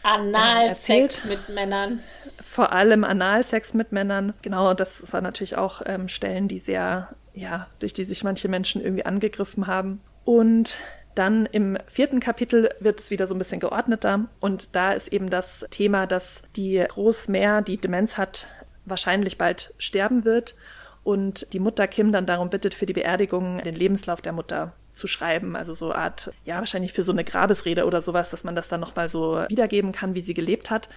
Analsex 0.04 1.26
mit 1.26 1.50
Männern. 1.50 2.00
Vor 2.44 2.72
allem 2.72 3.04
Analsex 3.04 3.74
mit 3.74 3.92
Männern. 3.92 4.34
Genau, 4.42 4.74
das 4.74 5.12
war 5.14 5.22
natürlich 5.22 5.58
auch 5.58 5.82
ähm, 5.86 6.10
Stellen, 6.10 6.48
die 6.48 6.60
sehr, 6.60 7.10
ja, 7.34 7.68
durch 7.80 7.94
die 7.94 8.04
sich 8.04 8.24
manche 8.24 8.50
Menschen 8.50 8.82
irgendwie 8.82 9.06
angegriffen 9.06 9.68
haben. 9.68 10.02
Und 10.26 10.80
dann 11.16 11.46
im 11.46 11.78
vierten 11.88 12.20
Kapitel 12.20 12.70
wird 12.80 13.00
es 13.00 13.12
wieder 13.12 13.28
so 13.28 13.36
ein 13.36 13.40
bisschen 13.40 13.60
geordneter. 13.60 14.26
Und 14.40 14.76
da 14.76 14.94
ist 14.94 15.10
eben 15.10 15.30
das 15.30 15.66
Thema, 15.70 16.08
dass 16.08 16.44
die 16.56 16.84
Großmär, 16.88 17.62
die 17.62 17.78
Demenz 17.78 18.18
hat, 18.18 18.48
wahrscheinlich 18.86 19.38
bald 19.38 19.74
sterben 19.78 20.26
wird. 20.26 20.56
Und 21.04 21.52
die 21.54 21.60
Mutter 21.60 21.88
Kim 21.88 22.12
dann 22.12 22.26
darum 22.26 22.50
bittet, 22.50 22.74
für 22.74 22.86
die 22.86 22.94
Beerdigung 22.94 23.62
den 23.64 23.76
Lebenslauf 23.76 24.22
der 24.22 24.34
Mutter 24.34 24.74
zu 24.93 25.08
schreiben. 25.08 25.56
Also 25.56 25.73
so 25.73 25.93
Art, 25.93 26.32
ja, 26.45 26.58
wahrscheinlich 26.58 26.93
für 26.93 27.04
so 27.04 27.12
eine 27.12 27.23
Grabesrede 27.23 27.86
oder 27.86 28.01
sowas, 28.01 28.30
dass 28.30 28.43
man 28.43 28.56
das 28.56 28.67
dann 28.67 28.80
nochmal 28.80 29.10
so 29.10 29.43
wiedergeben 29.47 29.91
kann, 29.91 30.15
wie 30.15 30.21
sie 30.21 30.34
gelebt 30.34 30.69
hat. 30.69 30.89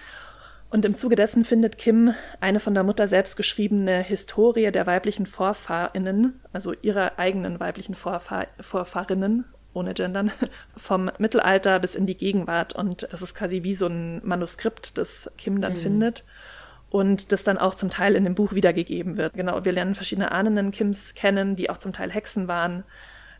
Und 0.69 0.83
im 0.83 0.95
Zuge 0.95 1.15
dessen 1.15 1.45
findet 1.45 1.77
Kim 1.77 2.13
eine 2.41 2.59
von 2.59 2.73
der 2.73 2.83
Mutter 2.83 3.07
selbst 3.07 3.37
geschriebene 3.37 4.01
Historie 4.01 4.71
der 4.71 4.87
weiblichen 4.87 5.25
Vorfahrinnen, 5.25 6.41
also 6.51 6.73
ihrer 6.73 7.17
eigenen 7.17 7.59
weiblichen 7.59 7.95
Vorfahr 7.95 8.47
Vorfahrinnen, 8.59 9.45
ohne 9.73 9.93
Gendern, 9.93 10.31
vom 10.75 11.11
Mittelalter 11.17 11.79
bis 11.79 11.95
in 11.95 12.07
die 12.07 12.17
Gegenwart. 12.17 12.73
Und 12.73 13.07
das 13.11 13.21
ist 13.21 13.35
quasi 13.35 13.63
wie 13.63 13.75
so 13.75 13.87
ein 13.87 14.25
Manuskript, 14.25 14.97
das 14.97 15.31
Kim 15.37 15.61
dann 15.61 15.73
mhm. 15.73 15.77
findet 15.77 16.23
und 16.89 17.31
das 17.31 17.43
dann 17.43 17.57
auch 17.57 17.75
zum 17.75 17.89
Teil 17.89 18.15
in 18.15 18.23
dem 18.23 18.35
Buch 18.35 18.53
wiedergegeben 18.53 19.17
wird. 19.17 19.33
Genau, 19.33 19.63
wir 19.63 19.71
lernen 19.71 19.95
verschiedene 19.95 20.31
Ahnen 20.31 20.71
Kims 20.71 21.13
kennen, 21.13 21.55
die 21.55 21.69
auch 21.69 21.77
zum 21.77 21.93
Teil 21.93 22.11
Hexen 22.11 22.47
waren 22.47 22.83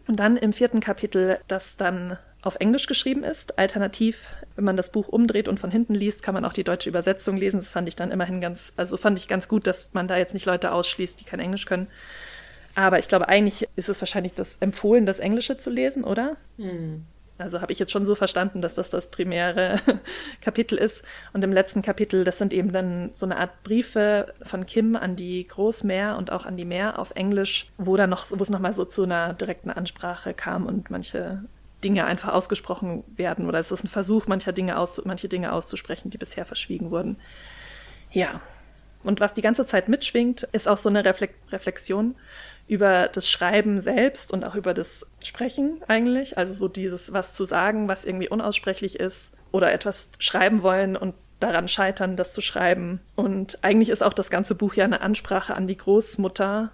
und 0.07 0.19
dann 0.19 0.37
im 0.37 0.53
vierten 0.53 0.79
Kapitel, 0.79 1.39
das 1.47 1.77
dann 1.77 2.17
auf 2.41 2.57
Englisch 2.59 2.85
geschrieben 2.85 3.23
ist. 3.23 3.57
Alternativ, 3.57 4.27
wenn 4.55 4.65
man 4.65 4.77
das 4.77 4.91
Buch 4.91 5.07
umdreht 5.07 5.47
und 5.47 5.59
von 5.59 5.71
hinten 5.71 5.95
liest, 5.95 6.21
kann 6.21 6.35
man 6.35 6.45
auch 6.45 6.53
die 6.53 6.63
deutsche 6.63 6.89
Übersetzung 6.89 7.37
lesen. 7.37 7.59
Das 7.59 7.71
fand 7.71 7.87
ich 7.87 7.95
dann 7.95 8.11
immerhin 8.11 8.39
ganz, 8.39 8.71
also 8.77 8.97
fand 8.97 9.17
ich 9.17 9.27
ganz 9.27 9.47
gut, 9.47 9.65
dass 9.65 9.89
man 9.93 10.07
da 10.07 10.17
jetzt 10.17 10.35
nicht 10.35 10.45
Leute 10.45 10.71
ausschließt, 10.71 11.19
die 11.19 11.23
kein 11.23 11.39
Englisch 11.39 11.65
können. 11.65 11.87
Aber 12.75 12.99
ich 12.99 13.07
glaube, 13.07 13.29
eigentlich 13.29 13.67
ist 13.75 13.89
es 13.89 14.01
wahrscheinlich 14.01 14.33
das 14.33 14.57
empfohlen, 14.59 15.05
das 15.05 15.19
Englische 15.19 15.57
zu 15.57 15.69
lesen, 15.69 16.03
oder? 16.03 16.37
Hm. 16.57 17.05
Also 17.37 17.59
habe 17.59 17.73
ich 17.73 17.79
jetzt 17.79 17.91
schon 17.91 18.05
so 18.05 18.15
verstanden, 18.15 18.61
dass 18.61 18.75
das 18.75 18.89
das 18.89 19.11
primäre 19.11 19.79
Kapitel 20.41 20.77
ist. 20.77 21.03
Und 21.33 21.43
im 21.43 21.51
letzten 21.51 21.81
Kapitel, 21.81 22.23
das 22.23 22.37
sind 22.37 22.53
eben 22.53 22.71
dann 22.71 23.11
so 23.13 23.25
eine 23.25 23.37
Art 23.37 23.63
Briefe 23.63 24.33
von 24.41 24.65
Kim 24.65 24.95
an 24.95 25.17
die 25.17 25.45
Großmeer 25.45 26.17
und 26.17 26.31
auch 26.31 26.45
an 26.45 26.55
die 26.55 26.65
Meer 26.65 26.97
auf 26.97 27.11
Englisch, 27.11 27.67
wo 27.77 27.97
dann 27.97 28.09
noch, 28.09 28.27
wo 28.29 28.41
es 28.41 28.49
nochmal 28.49 28.71
so 28.71 28.85
zu 28.85 29.03
einer 29.03 29.33
direkten 29.33 29.69
Ansprache 29.69 30.33
kam 30.33 30.65
und 30.65 30.89
manche 30.89 31.43
Dinge 31.83 32.05
einfach 32.05 32.33
ausgesprochen 32.33 33.03
werden. 33.17 33.47
Oder 33.47 33.59
es 33.59 33.71
ist 33.71 33.83
ein 33.83 33.89
Versuch, 33.89 34.27
mancher 34.27 34.53
Dinge 34.53 34.77
aus, 34.79 35.01
manche 35.03 35.27
Dinge 35.27 35.51
auszusprechen, 35.51 36.09
die 36.09 36.17
bisher 36.17 36.45
verschwiegen 36.45 36.89
wurden. 36.89 37.17
Ja. 38.11 38.39
Und 39.03 39.19
was 39.19 39.33
die 39.33 39.41
ganze 39.41 39.67
Zeit 39.67 39.87
mitschwingt, 39.87 40.43
ist 40.51 40.67
auch 40.67 40.77
so 40.77 40.89
eine 40.89 41.05
Reflexion 41.51 42.15
über 42.67 43.09
das 43.09 43.29
Schreiben 43.29 43.81
selbst 43.81 44.33
und 44.33 44.43
auch 44.43 44.55
über 44.55 44.73
das 44.73 45.05
Sprechen 45.23 45.81
eigentlich. 45.87 46.37
Also 46.37 46.53
so 46.53 46.67
dieses, 46.67 47.13
was 47.13 47.33
zu 47.33 47.45
sagen, 47.45 47.87
was 47.87 48.05
irgendwie 48.05 48.29
unaussprechlich 48.29 48.99
ist 48.99 49.31
oder 49.51 49.71
etwas 49.71 50.11
schreiben 50.19 50.63
wollen 50.63 50.95
und 50.95 51.13
daran 51.39 51.67
scheitern, 51.67 52.15
das 52.15 52.33
zu 52.33 52.41
schreiben. 52.41 53.01
Und 53.15 53.63
eigentlich 53.63 53.89
ist 53.89 54.03
auch 54.03 54.13
das 54.13 54.29
ganze 54.29 54.55
Buch 54.55 54.73
ja 54.73 54.85
eine 54.85 55.01
Ansprache 55.01 55.53
an 55.53 55.67
die 55.67 55.77
Großmutter, 55.77 56.71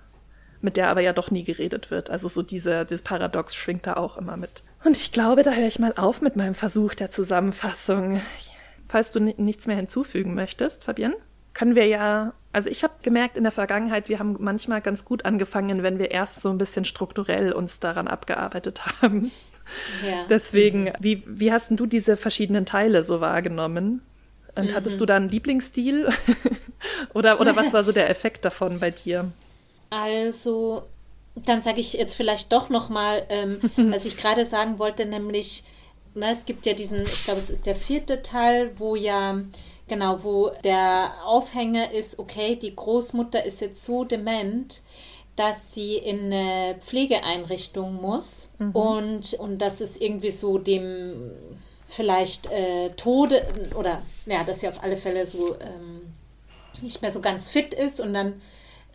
mit 0.61 0.77
der 0.77 0.89
aber 0.89 1.01
ja 1.01 1.13
doch 1.13 1.31
nie 1.31 1.43
geredet 1.43 1.91
wird. 1.91 2.09
Also 2.09 2.29
so 2.29 2.41
diese, 2.41 2.85
dieses 2.85 3.01
Paradox 3.01 3.55
schwingt 3.55 3.87
da 3.87 3.95
auch 3.95 4.17
immer 4.17 4.37
mit. 4.37 4.63
Und 4.83 4.97
ich 4.97 5.11
glaube, 5.11 5.43
da 5.43 5.51
höre 5.51 5.67
ich 5.67 5.79
mal 5.79 5.93
auf 5.95 6.21
mit 6.21 6.35
meinem 6.35 6.55
Versuch 6.55 6.93
der 6.93 7.11
Zusammenfassung. 7.11 8.21
Falls 8.87 9.11
du 9.11 9.19
nichts 9.19 9.67
mehr 9.67 9.75
hinzufügen 9.75 10.33
möchtest, 10.33 10.85
Fabienne, 10.85 11.15
können 11.53 11.75
wir 11.75 11.87
ja 11.87 12.33
also 12.53 12.69
ich 12.69 12.83
habe 12.83 12.93
gemerkt 13.01 13.37
in 13.37 13.43
der 13.43 13.51
Vergangenheit, 13.51 14.09
wir 14.09 14.19
haben 14.19 14.35
manchmal 14.39 14.81
ganz 14.81 15.05
gut 15.05 15.25
angefangen, 15.25 15.83
wenn 15.83 15.99
wir 15.99 16.11
erst 16.11 16.41
so 16.41 16.49
ein 16.49 16.57
bisschen 16.57 16.85
strukturell 16.85 17.53
uns 17.53 17.79
daran 17.79 18.07
abgearbeitet 18.07 18.81
haben. 19.01 19.31
Ja. 20.05 20.25
Deswegen, 20.29 20.91
wie, 20.99 21.23
wie 21.25 21.51
hast 21.51 21.71
du 21.71 21.85
diese 21.85 22.17
verschiedenen 22.17 22.65
Teile 22.65 23.03
so 23.03 23.21
wahrgenommen? 23.21 24.01
Und 24.55 24.71
mhm. 24.71 24.75
hattest 24.75 24.99
du 24.99 25.05
da 25.05 25.15
einen 25.15 25.29
Lieblingsstil? 25.29 26.09
oder, 27.13 27.39
oder 27.39 27.55
was 27.55 27.71
war 27.71 27.83
so 27.83 27.91
der 27.91 28.09
Effekt 28.09 28.43
davon 28.43 28.79
bei 28.79 28.91
dir? 28.91 29.31
Also, 29.89 30.83
dann 31.35 31.61
sage 31.61 31.79
ich 31.79 31.93
jetzt 31.93 32.15
vielleicht 32.15 32.51
doch 32.51 32.69
nochmal, 32.69 33.23
ähm, 33.29 33.59
was 33.91 34.05
ich 34.05 34.17
gerade 34.17 34.45
sagen 34.45 34.77
wollte, 34.77 35.05
nämlich, 35.05 35.63
na, 36.13 36.31
es 36.31 36.45
gibt 36.45 36.65
ja 36.65 36.73
diesen, 36.73 37.01
ich 37.01 37.25
glaube, 37.25 37.39
es 37.39 37.49
ist 37.49 37.65
der 37.65 37.75
vierte 37.75 38.21
Teil, 38.21 38.71
wo 38.79 38.95
ja 38.95 39.41
Genau, 39.91 40.23
wo 40.23 40.51
der 40.63 41.15
Aufhänger 41.25 41.91
ist, 41.91 42.17
okay, 42.17 42.55
die 42.55 42.73
Großmutter 42.73 43.43
ist 43.43 43.59
jetzt 43.59 43.85
so 43.85 44.05
dement, 44.05 44.83
dass 45.35 45.73
sie 45.73 45.97
in 45.97 46.31
eine 46.31 46.75
Pflegeeinrichtung 46.79 47.95
muss 47.95 48.47
mhm. 48.57 48.71
und, 48.71 49.33
und 49.33 49.57
dass 49.57 49.81
es 49.81 49.97
irgendwie 49.97 50.31
so 50.31 50.59
dem 50.59 51.33
vielleicht 51.87 52.49
äh, 52.53 52.91
Tode 52.91 53.45
oder 53.75 54.01
ja, 54.27 54.45
dass 54.45 54.61
sie 54.61 54.69
auf 54.69 54.81
alle 54.81 54.95
Fälle 54.95 55.27
so 55.27 55.59
ähm, 55.59 56.13
nicht 56.81 57.01
mehr 57.01 57.11
so 57.11 57.19
ganz 57.19 57.49
fit 57.49 57.73
ist 57.73 57.99
und 57.99 58.13
dann 58.13 58.41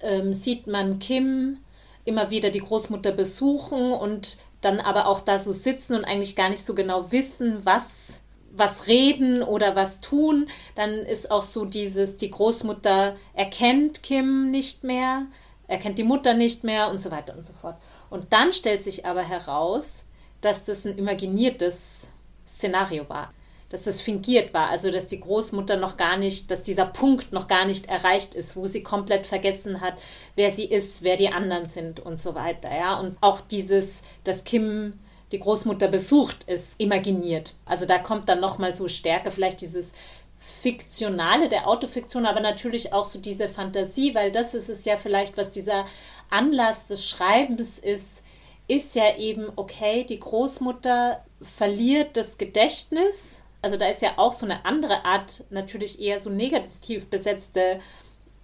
ähm, 0.00 0.32
sieht 0.32 0.66
man 0.66 0.98
Kim 0.98 1.58
immer 2.06 2.30
wieder 2.30 2.48
die 2.48 2.60
Großmutter 2.60 3.12
besuchen 3.12 3.92
und 3.92 4.38
dann 4.66 4.80
aber 4.80 5.06
auch 5.06 5.20
da 5.20 5.38
so 5.38 5.52
sitzen 5.52 5.94
und 5.94 6.04
eigentlich 6.04 6.36
gar 6.36 6.50
nicht 6.50 6.66
so 6.66 6.74
genau 6.74 7.12
wissen, 7.12 7.64
was 7.64 8.20
was 8.58 8.86
reden 8.86 9.42
oder 9.42 9.76
was 9.76 10.00
tun, 10.00 10.48
dann 10.74 10.94
ist 11.00 11.30
auch 11.30 11.42
so 11.42 11.64
dieses, 11.66 12.16
die 12.16 12.30
Großmutter 12.30 13.16
erkennt 13.34 14.02
Kim 14.02 14.50
nicht 14.50 14.82
mehr, 14.82 15.26
erkennt 15.68 15.98
die 15.98 16.04
Mutter 16.04 16.32
nicht 16.34 16.64
mehr 16.64 16.90
und 16.90 16.98
so 16.98 17.10
weiter 17.10 17.36
und 17.36 17.44
so 17.44 17.52
fort. 17.52 17.76
Und 18.08 18.32
dann 18.32 18.52
stellt 18.54 18.82
sich 18.82 19.04
aber 19.04 19.22
heraus, 19.22 20.04
dass 20.40 20.64
das 20.64 20.86
ein 20.86 20.96
imaginiertes 20.96 22.08
Szenario 22.46 23.08
war, 23.08 23.32
dass 23.68 23.84
das 23.84 24.00
fingiert 24.00 24.54
war, 24.54 24.68
also 24.70 24.90
dass 24.90 25.06
die 25.06 25.20
Großmutter 25.20 25.76
noch 25.76 25.96
gar 25.96 26.16
nicht, 26.16 26.50
dass 26.50 26.62
dieser 26.62 26.86
Punkt 26.86 27.32
noch 27.32 27.48
gar 27.48 27.64
nicht 27.64 27.86
erreicht 27.86 28.34
ist, 28.34 28.56
wo 28.56 28.66
sie 28.66 28.82
komplett 28.82 29.26
vergessen 29.26 29.80
hat, 29.80 29.94
wer 30.36 30.50
sie 30.50 30.66
ist, 30.66 31.02
wer 31.02 31.16
die 31.16 31.30
anderen 31.32 31.66
sind 31.66 32.00
und 32.00 32.20
so 32.20 32.34
weiter, 32.34 32.70
ja. 32.74 32.98
Und 32.98 33.16
auch 33.20 33.40
dieses, 33.40 34.02
dass 34.24 34.44
Kim 34.44 34.94
die 35.32 35.40
Großmutter 35.40 35.88
besucht, 35.88 36.44
ist 36.44 36.80
imaginiert. 36.80 37.54
Also 37.64 37.86
da 37.86 37.98
kommt 37.98 38.28
dann 38.28 38.40
nochmal 38.40 38.74
so 38.74 38.86
Stärke, 38.86 39.32
vielleicht 39.32 39.60
dieses 39.60 39.92
Fiktionale 40.38 41.48
der 41.48 41.66
Autofiktion, 41.66 42.26
aber 42.26 42.40
natürlich 42.40 42.92
auch 42.92 43.04
so 43.04 43.18
diese 43.18 43.48
Fantasie, 43.48 44.14
weil 44.14 44.30
das 44.30 44.54
ist 44.54 44.68
es 44.68 44.84
ja 44.84 44.96
vielleicht, 44.96 45.36
was 45.36 45.50
dieser 45.50 45.84
Anlass 46.30 46.86
des 46.86 47.08
Schreibens 47.08 47.78
ist, 47.78 48.22
ist 48.68 48.94
ja 48.94 49.16
eben, 49.16 49.50
okay, 49.56 50.04
die 50.04 50.18
Großmutter 50.20 51.24
verliert 51.40 52.16
das 52.16 52.38
Gedächtnis. 52.38 53.42
Also 53.62 53.76
da 53.76 53.88
ist 53.88 54.02
ja 54.02 54.12
auch 54.16 54.32
so 54.32 54.46
eine 54.46 54.64
andere 54.64 55.04
Art, 55.04 55.44
natürlich 55.50 56.00
eher 56.00 56.20
so 56.20 56.30
negativ 56.30 57.08
besetzte 57.10 57.80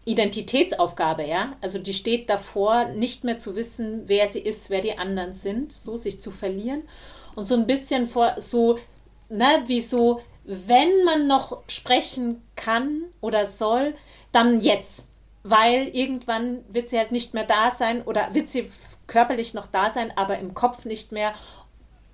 Identitätsaufgabe, 0.05 1.25
ja. 1.25 1.57
Also 1.61 1.79
die 1.79 1.94
steht 1.94 2.29
davor, 2.29 2.87
nicht 2.87 3.25
mehr 3.25 3.38
zu 3.38 3.55
wissen, 3.55 4.03
wer 4.07 4.29
sie 4.29 4.40
ist, 4.40 4.70
wer 4.70 4.81
die 4.81 4.98
anderen 4.98 5.33
sind, 5.35 5.72
so 5.72 5.96
sich 5.96 6.20
zu 6.20 6.31
verlieren. 6.31 6.83
Und 7.35 7.44
so 7.44 7.55
ein 7.55 7.66
bisschen 7.66 8.07
vor, 8.07 8.35
so, 8.38 8.79
ne, 9.29 9.62
wie 9.66 9.81
so, 9.81 10.20
wenn 10.44 11.05
man 11.05 11.29
noch 11.29 11.62
sprechen 11.68 12.42
kann 12.57 13.05
oder 13.20 13.46
soll, 13.46 13.94
dann 14.33 14.61
jetzt. 14.61 15.07
Weil 15.44 15.88
irgendwann 15.88 16.64
wird 16.68 16.88
sie 16.88 16.98
halt 16.98 17.12
nicht 17.12 17.35
mehr 17.35 17.44
da 17.44 17.72
sein 17.77 18.03
oder 18.03 18.33
wird 18.33 18.48
sie 18.48 18.68
körperlich 19.07 19.55
noch 19.55 19.66
da 19.66 19.90
sein, 19.90 20.12
aber 20.16 20.38
im 20.38 20.55
Kopf 20.55 20.85
nicht 20.85 21.12
mehr 21.12 21.33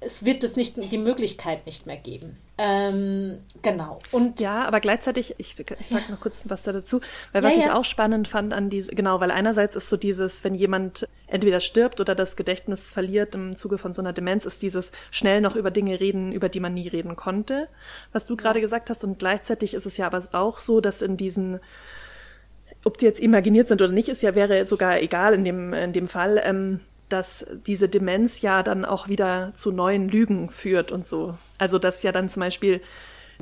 es 0.00 0.24
wird 0.24 0.44
es 0.44 0.56
nicht 0.56 0.76
die 0.92 0.98
Möglichkeit 0.98 1.66
nicht 1.66 1.86
mehr 1.86 1.96
geben. 1.96 2.36
Ähm, 2.56 3.38
genau. 3.62 3.98
Und 4.12 4.40
ja, 4.40 4.64
aber 4.64 4.80
gleichzeitig, 4.80 5.34
ich, 5.38 5.58
ich 5.58 5.88
sag 5.88 6.08
noch 6.08 6.20
kurz 6.20 6.42
was 6.44 6.62
dazu, 6.62 7.00
weil 7.32 7.42
was 7.42 7.52
ja, 7.52 7.58
ja. 7.58 7.64
ich 7.66 7.70
auch 7.72 7.84
spannend 7.84 8.28
fand 8.28 8.52
an 8.52 8.70
diese, 8.70 8.92
genau, 8.92 9.20
weil 9.20 9.30
einerseits 9.30 9.76
ist 9.76 9.88
so 9.88 9.96
dieses, 9.96 10.44
wenn 10.44 10.54
jemand 10.54 11.08
entweder 11.26 11.60
stirbt 11.60 12.00
oder 12.00 12.14
das 12.14 12.36
Gedächtnis 12.36 12.90
verliert 12.90 13.34
im 13.34 13.56
Zuge 13.56 13.78
von 13.78 13.92
so 13.92 14.02
einer 14.02 14.12
Demenz, 14.12 14.44
ist 14.44 14.62
dieses 14.62 14.92
schnell 15.10 15.40
noch 15.40 15.56
über 15.56 15.70
Dinge 15.70 15.98
reden, 15.98 16.32
über 16.32 16.48
die 16.48 16.60
man 16.60 16.74
nie 16.74 16.88
reden 16.88 17.16
konnte, 17.16 17.68
was 18.12 18.26
du 18.26 18.36
gerade 18.36 18.60
gesagt 18.60 18.90
hast. 18.90 19.02
Und 19.04 19.18
gleichzeitig 19.18 19.74
ist 19.74 19.86
es 19.86 19.96
ja 19.96 20.06
aber 20.06 20.22
auch 20.32 20.58
so, 20.58 20.80
dass 20.80 21.02
in 21.02 21.16
diesen 21.16 21.60
ob 22.84 22.96
die 22.98 23.06
jetzt 23.06 23.20
imaginiert 23.20 23.66
sind 23.66 23.82
oder 23.82 23.92
nicht, 23.92 24.08
ist 24.08 24.22
ja 24.22 24.36
wäre 24.36 24.64
sogar 24.66 25.00
egal 25.02 25.34
in 25.34 25.44
dem 25.44 25.72
in 25.74 25.92
dem 25.92 26.06
Fall. 26.06 26.40
Ähm, 26.44 26.80
dass 27.08 27.46
diese 27.66 27.88
Demenz 27.88 28.40
ja 28.40 28.62
dann 28.62 28.84
auch 28.84 29.08
wieder 29.08 29.52
zu 29.54 29.72
neuen 29.72 30.08
Lügen 30.08 30.50
führt 30.50 30.92
und 30.92 31.06
so. 31.06 31.36
Also 31.58 31.78
dass 31.78 32.02
ja 32.02 32.12
dann 32.12 32.28
zum 32.28 32.40
Beispiel 32.40 32.80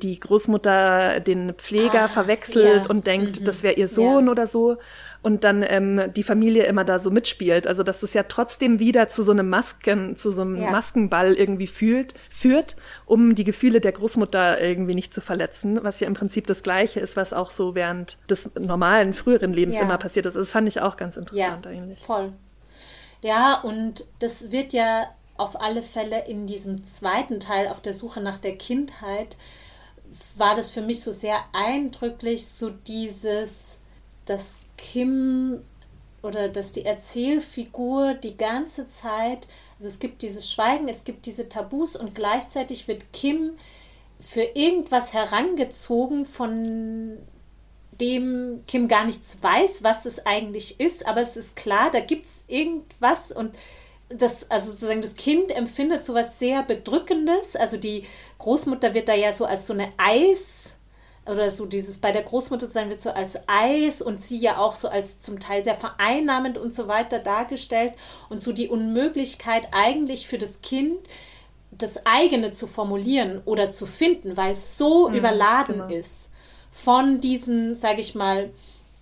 die 0.02 0.20
Großmutter 0.20 1.20
den 1.20 1.54
Pfleger 1.54 2.04
ah, 2.04 2.08
verwechselt 2.08 2.84
ja. 2.84 2.90
und 2.90 3.06
denkt, 3.06 3.40
mhm. 3.40 3.44
das 3.44 3.62
wäre 3.62 3.74
ihr 3.74 3.88
Sohn 3.88 4.26
ja. 4.26 4.32
oder 4.32 4.46
so. 4.46 4.76
Und 5.22 5.42
dann 5.42 5.64
ähm, 5.66 6.12
die 6.14 6.22
Familie 6.22 6.64
immer 6.64 6.84
da 6.84 6.98
so 6.98 7.10
mitspielt. 7.10 7.66
Also 7.66 7.82
dass 7.82 8.00
das 8.00 8.14
ja 8.14 8.24
trotzdem 8.24 8.78
wieder 8.78 9.08
zu 9.08 9.22
so 9.22 9.32
einem 9.32 9.48
Masken, 9.48 10.16
zu 10.16 10.30
so 10.32 10.42
einem 10.42 10.56
ja. 10.56 10.70
Maskenball 10.70 11.34
irgendwie 11.34 11.66
fühlt, 11.66 12.14
führt, 12.30 12.76
um 13.06 13.34
die 13.34 13.44
Gefühle 13.44 13.80
der 13.80 13.92
Großmutter 13.92 14.60
irgendwie 14.60 14.94
nicht 14.94 15.14
zu 15.14 15.20
verletzen, 15.20 15.80
was 15.82 15.98
ja 16.00 16.06
im 16.06 16.14
Prinzip 16.14 16.46
das 16.46 16.62
Gleiche 16.62 17.00
ist, 17.00 17.16
was 17.16 17.32
auch 17.32 17.50
so 17.50 17.74
während 17.74 18.18
des 18.28 18.50
normalen, 18.54 19.14
früheren 19.14 19.52
Lebens 19.52 19.80
immer 19.80 19.98
passiert 19.98 20.26
ist. 20.26 20.36
Das 20.36 20.52
fand 20.52 20.68
ich 20.68 20.80
auch 20.80 20.96
ganz 20.96 21.16
interessant 21.16 21.66
eigentlich. 21.66 22.00
Voll. 22.00 22.32
Ja, 23.22 23.60
und 23.60 24.04
das 24.18 24.50
wird 24.50 24.72
ja 24.72 25.08
auf 25.36 25.60
alle 25.60 25.82
Fälle 25.82 26.26
in 26.26 26.46
diesem 26.46 26.84
zweiten 26.84 27.40
Teil 27.40 27.68
auf 27.68 27.80
der 27.80 27.94
Suche 27.94 28.20
nach 28.20 28.38
der 28.38 28.56
Kindheit, 28.56 29.36
war 30.36 30.54
das 30.54 30.70
für 30.70 30.82
mich 30.82 31.00
so 31.00 31.12
sehr 31.12 31.38
eindrücklich, 31.52 32.46
so 32.46 32.70
dieses, 32.70 33.78
dass 34.24 34.58
Kim 34.76 35.62
oder 36.22 36.48
dass 36.48 36.72
die 36.72 36.84
Erzählfigur 36.84 38.14
die 38.14 38.36
ganze 38.36 38.86
Zeit, 38.86 39.48
also 39.76 39.88
es 39.88 39.98
gibt 39.98 40.22
dieses 40.22 40.50
Schweigen, 40.50 40.88
es 40.88 41.04
gibt 41.04 41.26
diese 41.26 41.48
Tabus 41.48 41.96
und 41.96 42.14
gleichzeitig 42.14 42.88
wird 42.88 43.12
Kim 43.12 43.52
für 44.18 44.42
irgendwas 44.42 45.12
herangezogen, 45.12 46.24
von 46.24 47.18
dem 48.00 48.62
Kim 48.66 48.88
gar 48.88 49.04
nichts 49.04 49.38
weiß, 49.42 49.82
was 49.82 50.06
es 50.06 50.26
eigentlich 50.26 50.80
ist, 50.80 51.06
aber 51.06 51.22
es 51.22 51.36
ist 51.36 51.56
klar, 51.56 51.90
da 51.90 52.00
gibt 52.00 52.26
es 52.26 52.44
irgendwas 52.48 53.32
und 53.32 53.56
das, 54.08 54.50
also 54.50 54.70
sozusagen 54.70 55.02
das 55.02 55.14
Kind 55.14 55.50
empfindet 55.50 56.04
so 56.04 56.14
was 56.14 56.38
sehr 56.38 56.62
Bedrückendes. 56.62 57.56
Also 57.56 57.76
die 57.76 58.04
Großmutter 58.38 58.94
wird 58.94 59.08
da 59.08 59.14
ja 59.14 59.32
so 59.32 59.44
als 59.44 59.66
so 59.66 59.72
eine 59.72 59.92
Eis 59.96 60.76
oder 61.28 61.50
so 61.50 61.66
dieses 61.66 61.98
bei 61.98 62.12
der 62.12 62.22
Großmutter 62.22 62.68
sein 62.68 62.88
wird 62.88 63.02
so 63.02 63.10
als 63.10 63.36
Eis 63.48 64.00
und 64.00 64.22
sie 64.22 64.38
ja 64.38 64.58
auch 64.58 64.76
so 64.76 64.88
als 64.88 65.20
zum 65.22 65.40
Teil 65.40 65.64
sehr 65.64 65.74
vereinnahmend 65.74 66.56
und 66.56 66.72
so 66.72 66.86
weiter 66.86 67.18
dargestellt 67.18 67.94
und 68.28 68.40
so 68.40 68.52
die 68.52 68.68
Unmöglichkeit 68.68 69.68
eigentlich 69.72 70.28
für 70.28 70.38
das 70.38 70.62
Kind 70.62 70.98
das 71.72 72.06
eigene 72.06 72.52
zu 72.52 72.68
formulieren 72.68 73.42
oder 73.44 73.72
zu 73.72 73.86
finden, 73.86 74.36
weil 74.36 74.52
es 74.52 74.78
so 74.78 75.08
mhm, 75.08 75.16
überladen 75.16 75.74
genau. 75.74 75.88
ist 75.88 76.30
von 76.76 77.20
diesen, 77.20 77.74
sage 77.74 78.00
ich 78.00 78.14
mal, 78.14 78.50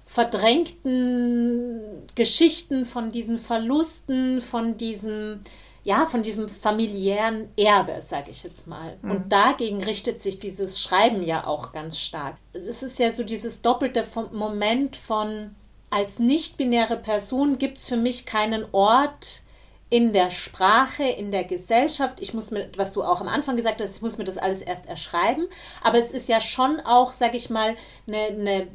verdrängten 0.07 1.81
Geschichten, 2.15 2.87
von 2.87 3.11
diesen 3.11 3.37
Verlusten, 3.37 4.41
von 4.41 4.77
diesem, 4.77 5.41
ja, 5.83 6.07
von 6.07 6.23
diesem 6.23 6.49
familiären 6.49 7.49
Erbe, 7.57 8.01
sage 8.01 8.31
ich 8.31 8.45
jetzt 8.45 8.69
mal. 8.69 8.97
Mhm. 9.03 9.11
Und 9.11 9.33
dagegen 9.33 9.83
richtet 9.83 10.23
sich 10.23 10.39
dieses 10.39 10.81
Schreiben 10.81 11.23
ja 11.23 11.47
auch 11.47 11.73
ganz 11.73 11.99
stark. 11.99 12.37
Es 12.53 12.85
ist 12.85 12.99
ja 13.01 13.13
so 13.13 13.25
dieses 13.25 13.61
doppelte 13.61 14.05
Moment 14.31 14.97
von, 14.97 15.55
als 15.91 16.21
nicht-binäre 16.21 16.97
Person 16.97 17.59
gibt 17.59 17.79
es 17.79 17.89
für 17.89 17.97
mich 17.97 18.25
keinen 18.25 18.67
Ort, 18.71 19.43
in 19.91 20.13
der 20.13 20.31
Sprache, 20.31 21.05
in 21.05 21.31
der 21.31 21.45
Gesellschaft. 21.45 22.21
Ich 22.21 22.35
muss 22.35 22.51
mir, 22.51 22.69
was 22.77 22.93
du 22.93 23.03
auch 23.03 23.21
am 23.21 23.29
Anfang 23.29 23.57
gesagt 23.57 23.81
hast, 23.81 23.97
ich 23.97 24.03
muss 24.03 24.19
mir 24.19 24.25
das 24.25 24.39
alles 24.39 24.63
erst 24.63 24.87
erschreiben. 24.87 25.47
Aber 25.83 25.99
es 25.99 26.11
ist 26.11 26.29
ja 26.29 26.41
schon 26.41 26.81
auch, 26.81 27.13
sag 27.13 27.35
ich 27.35 27.51
mal, 27.51 27.75
eine, 28.07 28.27
eine 28.27 28.69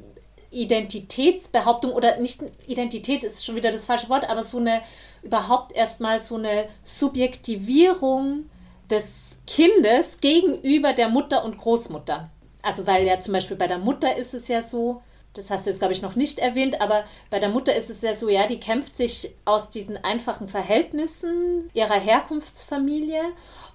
Identitätsbehauptung 0.52 1.91
oder 1.91 2.17
nicht 2.17 2.41
Identität 2.67 3.24
ist 3.24 3.45
schon 3.45 3.56
wieder 3.56 3.72
das 3.72 3.86
falsche 3.86 4.10
Wort, 4.10 4.30
aber 4.30 4.43
so 4.43 4.58
eine 4.58 4.82
überhaupt 5.22 5.74
erstmal 5.76 6.22
so 6.22 6.36
eine 6.36 6.67
Subjektivierung 6.84 8.50
des 8.89 9.38
Kindes 9.45 10.19
gegenüber 10.22 10.93
der 10.93 11.10
Mutter 11.10 11.43
und 11.43 11.58
Großmutter. 11.58 12.30
Also 12.62 12.88
weil 12.88 13.06
ja 13.06 13.19
zum 13.19 13.34
Beispiel 13.34 13.58
bei 13.58 13.67
der 13.67 13.78
Mutter 13.78 14.15
ist 14.15 14.34
es 14.34 14.48
ja 14.48 14.62
so, 14.62 15.02
das 15.34 15.50
hast 15.50 15.65
du 15.65 15.70
jetzt, 15.70 15.80
glaube 15.80 15.94
ich, 15.94 16.02
noch 16.02 16.15
nicht 16.15 16.39
erwähnt, 16.39 16.82
aber 16.82 17.04
bei 17.30 17.39
der 17.39 17.50
Mutter 17.50 17.76
ist 17.76 17.89
es 17.89 18.02
ja 18.02 18.15
so, 18.15 18.30
ja, 18.30 18.48
die 18.48 18.60
kämpft 18.60 18.96
sich 18.96 19.34
aus 19.46 19.70
diesen 19.70 20.04
einfachen 20.04 20.48
Verhältnissen 20.48 21.70
ihrer 21.74 22.00
Herkunftsfamilie 22.00 23.22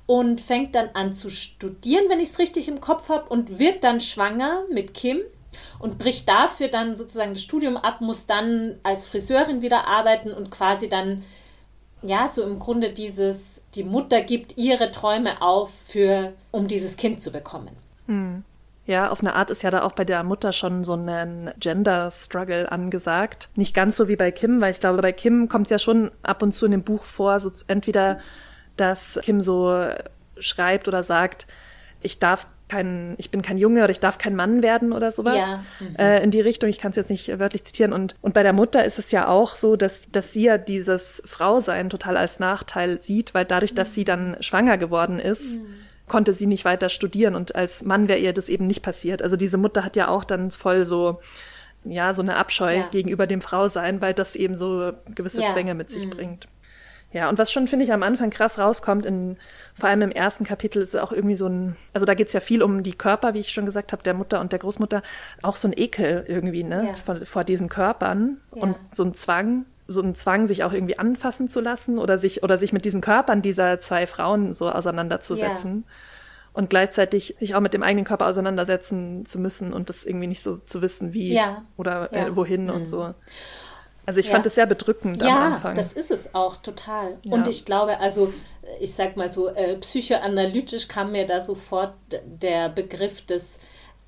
und 0.07 0.41
fängt 0.41 0.75
dann 0.75 0.91
an 0.95 1.15
zu 1.15 1.31
studieren, 1.31 2.05
wenn 2.09 2.21
ich 2.21 2.31
es 2.31 2.39
richtig 2.39 2.69
im 2.69 2.81
Kopf 2.81 3.09
habe, 3.09 3.29
und 3.31 3.59
wird 3.59 3.85
dann 3.85 4.01
schwanger 4.01 4.65
mit 4.71 4.95
Kim 4.95 5.21
und 5.79 5.99
bricht 5.99 6.29
dafür 6.29 6.69
dann 6.69 6.97
sozusagen 6.97 7.35
das 7.35 7.43
Studium 7.43 7.77
ab, 7.77 8.01
muss 8.01 8.27
dann 8.27 8.77
als 8.83 9.07
Friseurin 9.07 9.63
wieder 9.63 9.87
arbeiten 9.87 10.33
und 10.33 10.51
quasi 10.51 10.89
dann, 10.89 11.25
ja, 12.03 12.29
so 12.29 12.43
im 12.43 12.59
Grunde 12.59 12.91
dieses, 12.91 13.63
die 13.75 13.85
Mutter 13.85 14.21
gibt 14.21 14.59
ihre 14.59 14.91
Träume 14.91 15.41
auf, 15.41 15.71
für, 15.71 16.33
um 16.51 16.67
dieses 16.67 16.97
Kind 16.97 17.21
zu 17.23 17.31
bekommen. 17.31 17.71
Hm. 18.07 18.45
Ja, 18.87 19.11
auf 19.11 19.21
eine 19.21 19.35
Art 19.35 19.51
ist 19.51 19.63
ja 19.63 19.71
da 19.71 19.83
auch 19.83 19.93
bei 19.93 20.05
der 20.05 20.23
Mutter 20.25 20.53
schon 20.53 20.85
so 20.85 20.95
ein 20.95 21.51
Gender-Struggle 21.59 22.71
angesagt. 22.71 23.49
Nicht 23.55 23.75
ganz 23.75 23.97
so 23.97 24.09
wie 24.09 24.17
bei 24.17 24.31
Kim, 24.31 24.61
weil 24.61 24.73
ich 24.73 24.81
glaube, 24.81 25.01
bei 25.01 25.13
Kim 25.13 25.49
kommt 25.49 25.67
es 25.67 25.71
ja 25.71 25.79
schon 25.79 26.11
ab 26.23 26.43
und 26.43 26.53
zu 26.53 26.67
in 26.67 26.73
dem 26.73 26.83
Buch 26.83 27.05
vor, 27.05 27.41
so 27.41 27.51
entweder, 27.67 28.19
dass 28.77 29.19
Kim 29.23 29.41
so 29.41 29.89
schreibt 30.39 30.87
oder 30.87 31.03
sagt, 31.03 31.47
ich 32.03 32.19
darf 32.19 32.47
kein, 32.69 33.15
ich 33.17 33.31
bin 33.31 33.41
kein 33.41 33.57
Junge 33.57 33.85
oder 33.85 33.91
ich 33.91 34.01
darf 34.01 34.19
kein 34.19 34.37
Mann 34.37 34.63
werden 34.63 34.93
oder 34.93 35.11
sowas 35.13 35.37
ja. 35.37 35.65
mhm. 35.81 35.97
äh, 35.97 36.23
in 36.23 36.31
die 36.31 36.41
Richtung. 36.43 36.69
Ich 36.69 36.79
kann 36.79 36.91
es 36.91 36.97
jetzt 36.97 37.11
nicht 37.11 37.39
wörtlich 37.39 37.65
zitieren. 37.65 37.95
Und, 37.95 38.17
und 38.21 38.35
bei 38.35 38.43
der 38.43 38.53
Mutter 38.53 38.85
ist 38.85 38.99
es 38.99 39.11
ja 39.13 39.29
auch 39.29 39.57
so, 39.57 39.77
dass, 39.77 40.11
dass 40.11 40.35
sie 40.35 40.45
ja 40.45 40.59
dieses 40.59 41.23
Frausein 41.25 41.89
total 41.89 42.19
als 42.19 42.39
Nachteil 42.39 43.01
sieht, 43.01 43.33
weil 43.33 43.47
dadurch, 43.47 43.75
dass 43.75 43.95
sie 43.95 44.05
dann 44.05 44.37
schwanger 44.41 44.77
geworden 44.77 45.19
ist, 45.19 45.57
mhm 45.57 45.84
konnte 46.09 46.33
sie 46.33 46.47
nicht 46.47 46.65
weiter 46.65 46.89
studieren 46.89 47.35
und 47.35 47.55
als 47.55 47.85
Mann 47.85 48.09
wäre 48.09 48.19
ihr 48.19 48.33
das 48.33 48.49
eben 48.49 48.67
nicht 48.67 48.83
passiert. 48.83 49.23
Also 49.23 49.37
diese 49.37 49.59
Mutter 49.59 49.85
hat 49.85 49.97
ja 49.97 50.09
auch 50.09 50.25
dann 50.25 50.51
voll 50.51 50.85
so 50.85 51.21
ja, 51.85 52.15
so 52.15 52.23
eine 52.23 52.37
Abscheu 52.37 52.77
ja. 52.77 52.89
gegenüber 52.91 53.27
dem 53.27 53.41
Frausein, 53.41 54.01
weil 54.01 54.15
das 54.15 54.37
eben 54.37 54.57
so 54.57 54.93
gewisse 55.15 55.43
ja. 55.43 55.53
Zwänge 55.53 55.75
mit 55.75 55.91
sich 55.91 56.07
mhm. 56.07 56.11
bringt. 56.11 56.49
Ja, 57.13 57.29
und 57.29 57.39
was 57.39 57.53
schon, 57.53 57.69
finde 57.69 57.85
ich, 57.85 57.93
am 57.93 58.03
Anfang 58.03 58.31
krass 58.31 58.59
rauskommt, 58.59 59.07
in, 59.07 59.37
vor 59.75 59.89
allem 59.89 60.03
im 60.03 60.11
ersten 60.11 60.43
Kapitel, 60.43 60.83
ist 60.83 60.97
auch 60.97 61.13
irgendwie 61.13 61.37
so 61.37 61.47
ein, 61.47 61.77
also 61.93 62.05
da 62.05 62.15
geht 62.15 62.27
es 62.27 62.33
ja 62.33 62.41
viel 62.41 62.61
um 62.61 62.83
die 62.83 62.95
Körper, 62.95 63.35
wie 63.35 63.39
ich 63.39 63.53
schon 63.53 63.67
gesagt 63.67 63.93
habe, 63.93 64.03
der 64.03 64.15
Mutter 64.15 64.41
und 64.41 64.51
der 64.51 64.59
Großmutter, 64.59 65.01
auch 65.41 65.55
so 65.55 65.69
ein 65.69 65.75
Ekel 65.77 66.25
irgendwie, 66.27 66.65
ne, 66.65 66.87
ja. 66.89 66.95
vor, 66.95 67.25
vor, 67.25 67.45
diesen 67.45 67.69
Körpern 67.69 68.41
und 68.51 68.75
so 68.91 69.05
ein 69.05 69.15
Zwang, 69.15 69.65
so 69.87 70.01
ein 70.03 70.15
Zwang, 70.15 70.47
sich 70.47 70.65
auch 70.65 70.73
irgendwie 70.73 70.99
anfassen 70.99 71.49
zu 71.49 71.61
lassen 71.61 71.99
oder 71.99 72.19
sich, 72.19 72.43
oder 72.43 72.59
sich 72.59 72.73
mit 72.73 72.85
diesen 72.85 73.01
Körpern 73.01 73.43
dieser 73.43 73.81
zwei 73.81 74.07
Frauen 74.07 74.53
so 74.53 74.71
auseinanderzusetzen. 74.71 75.85
Ja. 75.87 75.93
Und 76.55 76.71
gleichzeitig 76.71 77.35
sich 77.41 77.55
auch 77.57 77.61
mit 77.61 77.75
dem 77.75 77.83
eigenen 77.83 78.05
Körper 78.05 78.29
auseinandersetzen 78.29 79.27
zu 79.27 79.41
müssen 79.41 79.73
und 79.73 79.89
das 79.89 80.05
irgendwie 80.05 80.29
nicht 80.29 80.43
so 80.43 80.59
zu 80.59 80.83
wissen, 80.83 81.13
wie 81.13 81.35
ja. 81.35 81.65
oder 81.77 82.13
äh, 82.13 82.27
ja. 82.27 82.37
wohin 82.37 82.65
mhm. 82.65 82.71
und 82.71 82.87
so. 82.87 83.13
Also 84.07 84.21
ich 84.21 84.29
fand 84.29 84.45
es 84.47 84.55
sehr 84.55 84.67
bedrückend 84.67 85.23
ja, 85.23 85.47
am 85.47 85.53
Anfang. 85.55 85.77
Ja, 85.77 85.83
das 85.83 85.95
ist 85.95 86.11
es 86.11 86.35
auch 86.35 86.57
total. 86.57 87.17
Und 87.27 87.49
ich 87.49 87.65
glaube, 87.65 87.99
also 88.01 88.33
ich 88.79 88.93
sag 88.93 89.17
mal 89.17 89.33
so, 89.33 89.49
äh, 89.49 89.77
psychoanalytisch 89.79 90.89
kam 90.89 91.13
mir 91.13 91.27
da 91.27 91.41
sofort 91.41 91.95
der 92.25 92.69
Begriff 92.69 93.23
des 93.23 93.59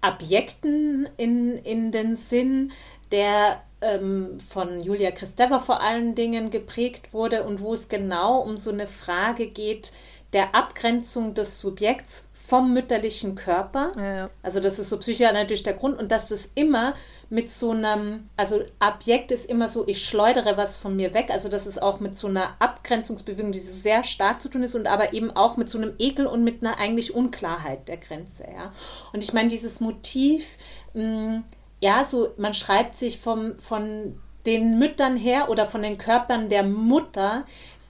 Abjekten 0.02 1.08
in, 1.16 1.56
in 1.56 1.92
den 1.92 2.14
Sinn, 2.14 2.72
der 3.10 3.62
ähm, 3.80 4.38
von 4.40 4.80
Julia 4.80 5.10
Kristeva 5.10 5.60
vor 5.60 5.80
allen 5.80 6.14
Dingen 6.14 6.50
geprägt 6.50 7.12
wurde 7.12 7.44
und 7.44 7.60
wo 7.60 7.74
es 7.74 7.88
genau 7.88 8.40
um 8.40 8.56
so 8.56 8.70
eine 8.70 8.86
Frage 8.86 9.46
geht 9.46 9.92
der 10.32 10.54
Abgrenzung 10.54 11.34
des 11.34 11.60
Subjekts 11.60 12.30
vom 12.34 12.72
mütterlichen 12.72 13.34
Körper. 13.34 13.92
Ja, 13.96 14.16
ja. 14.16 14.30
Also 14.42 14.60
das 14.60 14.78
ist 14.78 14.88
so 14.88 14.98
psychoanalytisch 14.98 15.62
der 15.62 15.74
Grund 15.74 15.98
und 15.98 16.12
dass 16.12 16.30
es 16.30 16.52
immer 16.54 16.94
mit 17.28 17.50
so 17.50 17.72
einem, 17.72 18.28
also 18.36 18.62
Objekt 18.78 19.32
ist 19.32 19.46
immer 19.46 19.68
so, 19.68 19.86
ich 19.88 20.06
schleudere 20.06 20.56
was 20.56 20.76
von 20.76 20.94
mir 20.94 21.12
weg. 21.12 21.30
Also 21.30 21.48
das 21.48 21.66
ist 21.66 21.82
auch 21.82 21.98
mit 21.98 22.16
so 22.16 22.28
einer 22.28 22.54
Abgrenzungsbewegung, 22.60 23.50
die 23.50 23.58
so 23.58 23.74
sehr 23.74 24.04
stark 24.04 24.40
zu 24.40 24.48
tun 24.48 24.62
ist 24.62 24.76
und 24.76 24.86
aber 24.86 25.12
eben 25.12 25.30
auch 25.32 25.56
mit 25.56 25.68
so 25.68 25.78
einem 25.78 25.94
Ekel 25.98 26.26
und 26.26 26.44
mit 26.44 26.62
einer 26.62 26.78
eigentlich 26.78 27.14
Unklarheit 27.14 27.88
der 27.88 27.96
Grenze. 27.96 28.44
Ja. 28.44 28.72
Und 29.12 29.24
ich 29.24 29.32
meine, 29.32 29.48
dieses 29.48 29.80
Motiv, 29.80 30.56
mh, 30.94 31.02
mm, 31.02 31.44
ja, 31.80 32.04
so 32.04 32.28
man 32.36 32.54
schreibt 32.54 32.96
sich 32.96 33.18
vom, 33.18 33.58
von 33.58 34.20
den 34.46 34.78
Müttern 34.78 35.16
her 35.16 35.50
oder 35.50 35.66
von 35.66 35.82
den 35.82 35.98
Körpern 35.98 36.48
der 36.48 36.62
Mutter. 36.62 37.44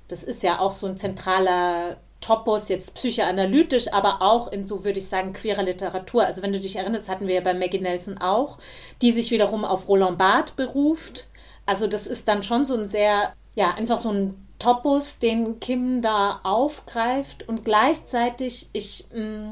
Das 0.08 0.22
ist 0.24 0.42
ja 0.42 0.58
auch 0.58 0.72
so 0.72 0.86
ein 0.86 0.96
zentraler 0.96 1.98
Topos, 2.20 2.68
jetzt 2.68 2.94
psychoanalytisch, 2.94 3.92
aber 3.92 4.22
auch 4.22 4.50
in 4.50 4.64
so, 4.64 4.84
würde 4.84 4.98
ich 4.98 5.06
sagen, 5.06 5.32
queerer 5.32 5.62
Literatur. 5.62 6.24
Also 6.24 6.42
wenn 6.42 6.52
du 6.52 6.58
dich 6.58 6.76
erinnerst, 6.76 7.08
hatten 7.08 7.28
wir 7.28 7.36
ja 7.36 7.40
bei 7.40 7.54
Maggie 7.54 7.78
Nelson 7.78 8.18
auch, 8.18 8.58
die 9.02 9.12
sich 9.12 9.30
wiederum 9.30 9.64
auf 9.64 9.88
Roland 9.88 10.18
Barthes 10.18 10.56
beruft. 10.56 11.28
Also 11.66 11.86
das 11.86 12.06
ist 12.06 12.26
dann 12.26 12.42
schon 12.42 12.64
so 12.64 12.74
ein 12.76 12.88
sehr, 12.88 13.34
ja, 13.54 13.74
einfach 13.74 13.98
so 13.98 14.10
ein 14.10 14.46
Topos, 14.58 15.18
den 15.18 15.60
Kim 15.60 16.00
da 16.00 16.40
aufgreift 16.42 17.46
und 17.46 17.64
gleichzeitig, 17.64 18.70
ich 18.72 19.04
mm, 19.12 19.50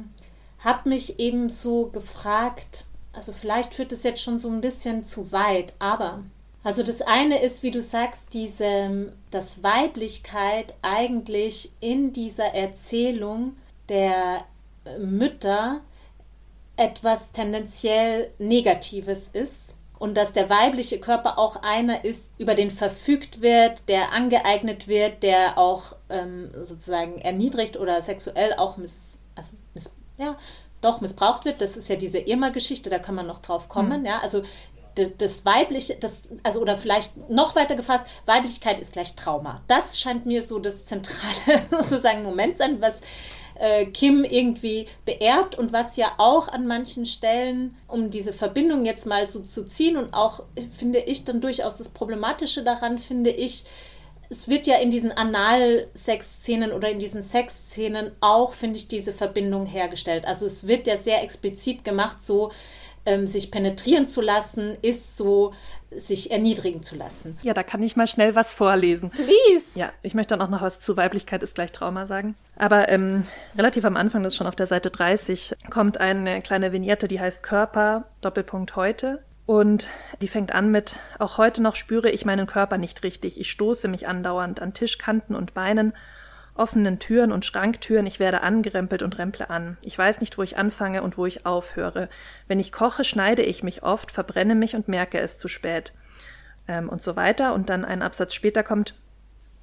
habe 0.61 0.89
mich 0.89 1.21
eben 1.21 1.51
so 1.51 1.89
gefragt, 1.89 2.87
also 3.15 3.33
vielleicht 3.33 3.75
führt 3.75 3.93
es 3.93 4.03
jetzt 4.03 4.23
schon 4.23 4.39
so 4.39 4.49
ein 4.49 4.61
bisschen 4.61 5.05
zu 5.05 5.33
weit, 5.33 5.75
aber 5.79 6.23
also 6.63 6.83
das 6.83 7.03
eine 7.03 7.43
ist, 7.43 7.63
wie 7.63 7.71
du 7.71 7.83
sagst, 7.83 8.33
diese, 8.33 9.13
dass 9.31 9.63
Weiblichkeit 9.63 10.75
eigentlich 10.81 11.73
in 11.81 12.13
dieser 12.13 12.55
Erzählung 12.55 13.57
der 13.91 14.45
Mütter 14.99 15.81
etwas 16.77 17.33
tendenziell 17.33 18.31
Negatives 18.39 19.29
ist 19.33 19.75
und 19.99 20.17
dass 20.17 20.33
der 20.33 20.51
weibliche 20.51 20.99
Körper 20.99 21.39
auch 21.39 21.63
einer 21.63 22.05
ist, 22.05 22.31
über 22.39 22.55
den 22.55 22.71
verfügt 22.71 23.41
wird, 23.41 23.89
der 23.89 24.13
angeeignet 24.13 24.89
wird, 24.89 25.23
der 25.23 25.59
auch 25.59 25.97
ähm, 26.09 26.51
sozusagen 26.63 27.19
erniedrigt 27.21 27.77
oder 27.77 28.01
sexuell 28.03 28.55
auch 28.55 28.77
miss, 28.77 29.19
also 29.35 29.55
miss, 29.75 29.91
ja, 30.17 30.37
doch 30.85 31.01
missbraucht 31.01 31.45
wird. 31.45 31.61
Das 31.61 31.77
ist 31.77 31.89
ja 31.89 31.97
diese 31.97 32.19
Irma-Geschichte, 32.19 32.91
da 32.91 32.99
kann 32.99 33.15
man 33.15 33.27
noch 33.27 33.41
drauf 33.41 33.69
kommen. 33.69 34.01
Mhm. 34.01 34.07
Ja, 34.07 34.19
also 34.19 34.43
das 35.19 35.45
weibliche, 35.45 35.97
das, 35.97 36.23
also 36.43 36.61
oder 36.61 36.77
vielleicht 36.77 37.29
noch 37.29 37.57
weiter 37.57 37.75
gefasst, 37.75 38.07
Weiblichkeit 38.27 38.79
ist 38.79 38.93
gleich 38.93 39.17
Trauma. 39.17 39.63
Das 39.67 39.99
scheint 39.99 40.25
mir 40.25 40.43
so 40.43 40.59
das 40.59 40.87
zentrale 40.87 41.63
sozusagen 41.71 42.23
Moment 42.23 42.59
sein, 42.59 42.81
was 42.81 43.01
äh, 43.57 43.87
Kim 43.87 44.25
irgendwie 44.25 44.87
beerbt 45.05 45.57
und 45.57 45.73
was 45.73 45.97
ja 45.97 46.13
auch 46.19 46.49
an 46.49 46.67
manchen 46.67 47.07
Stellen, 47.07 47.77
um 47.89 48.11
diese 48.11 48.33
Verbindung 48.33 48.85
jetzt 48.85 49.07
mal 49.07 49.29
so 49.29 49.41
zu 49.41 49.67
ziehen 49.67 49.97
und 49.97 50.15
auch 50.15 50.45
finde 50.77 51.01
ich 51.01 51.25
dann 51.25 51.41
durchaus 51.41 51.77
das 51.77 51.89
Problematische 51.89 52.63
daran, 52.63 52.99
finde 52.99 53.31
ich, 53.31 53.65
es 54.31 54.49
wird 54.49 54.67
ja 54.67 54.77
in 54.77 54.91
diesen 54.91 55.13
Analsex-Szenen 55.13 56.73
oder 56.73 56.91
in 56.91 56.99
diesen 56.99 57.23
Sex-Szenen 57.23 58.13
auch, 58.21 58.55
finde 58.55 58.79
ich, 58.79 58.89
diese 58.89 59.13
Verbindung 59.13 59.67
hergestellt. 59.67 60.27
Also 60.27 60.47
es 60.47 60.67
wird 60.67 60.87
ja 60.87 60.97
sehr 60.97 61.23
explizit 61.23 61.85
gemacht, 61.85 62.23
so 62.23 62.51
ähm, 63.07 63.27
sich 63.27 63.51
penetrieren 63.51 64.07
zu 64.07 64.21
lassen, 64.21 64.77
ist 64.83 65.17
so, 65.17 65.53
sich 65.91 66.31
erniedrigen 66.31 66.83
zu 66.83 66.97
lassen. 66.97 67.39
Ja, 67.43 67.55
da 67.55 67.63
kann 67.63 67.83
ich 67.83 67.97
mal 67.97 68.07
schnell 68.07 68.35
was 68.35 68.55
vorlesen. 68.55 69.11
Please! 69.11 69.79
Ja, 69.79 69.93
ich 70.03 70.15
möchte 70.15 70.37
dann 70.37 70.47
auch 70.47 70.51
noch 70.51 70.63
was 70.63 70.81
zu 70.81 70.97
Weiblichkeit 70.97 71.43
ist 71.43 71.55
gleich 71.55 71.73
Trauma 71.73 72.07
sagen. 72.07 72.35
Aber 72.57 72.89
ähm, 72.89 73.27
relativ 73.57 73.85
am 73.85 73.97
Anfang, 73.97 74.23
das 74.23 74.33
ist 74.33 74.37
schon 74.39 74.47
auf 74.47 74.57
der 74.57 74.67
Seite 74.67 74.91
30, 74.91 75.55
kommt 75.71 75.99
eine 75.99 76.41
kleine 76.41 76.73
Vignette, 76.73 77.09
die 77.09 77.21
heißt 77.21 77.43
Körper, 77.43 78.05
Doppelpunkt 78.21 78.77
heute. 78.77 79.23
Und 79.47 79.89
die 80.23 80.29
fängt 80.29 80.55
an 80.55 80.71
mit, 80.71 80.99
auch 81.19 81.37
heute 81.37 81.63
noch 81.63 81.77
spüre 81.77 82.11
ich 82.11 82.25
meinen 82.25 82.47
Körper 82.47 82.79
nicht 82.79 83.03
richtig. 83.03 83.39
Ich 83.39 83.51
stoße 83.51 83.89
mich 83.89 84.09
andauernd 84.09 84.61
an 84.63 84.73
Tischkanten 84.73 85.37
und 85.37 85.53
Beinen 85.53 85.93
offenen 86.55 86.99
Türen 86.99 87.33
und 87.33 87.45
Schranktüren, 87.45 88.07
ich 88.07 88.21
werde 88.21 88.43
angerempelt 88.43 89.03
und 89.03 89.19
remple 89.19 89.51
an. 89.51 89.77
Ich 89.83 89.99
weiß 89.99 90.21
nicht, 90.21 90.39
wo 90.39 90.43
ich 90.43 90.57
anfange 90.57 91.03
und 91.03 91.19
wo 91.19 91.27
ich 91.27 91.47
aufhöre. 91.47 92.09
Wenn 92.47 92.61
ich 92.61 92.73
koche, 92.73 93.05
schneide 93.05 93.43
ich 93.43 93.63
mich 93.63 93.83
oft, 93.83 94.13
verbrenne 94.13 94.55
mich 94.55 94.77
und 94.77 94.89
merke 94.89 95.19
es 95.19 95.37
zu 95.37 95.49
spät. 95.49 95.93
Ähm, 96.69 96.89
und 96.89 97.03
so 97.03 97.17
weiter. 97.17 97.55
Und 97.55 97.71
dann 97.71 97.85
ein 97.85 98.03
Absatz 98.03 98.35
später 98.35 98.63
kommt, 98.63 98.95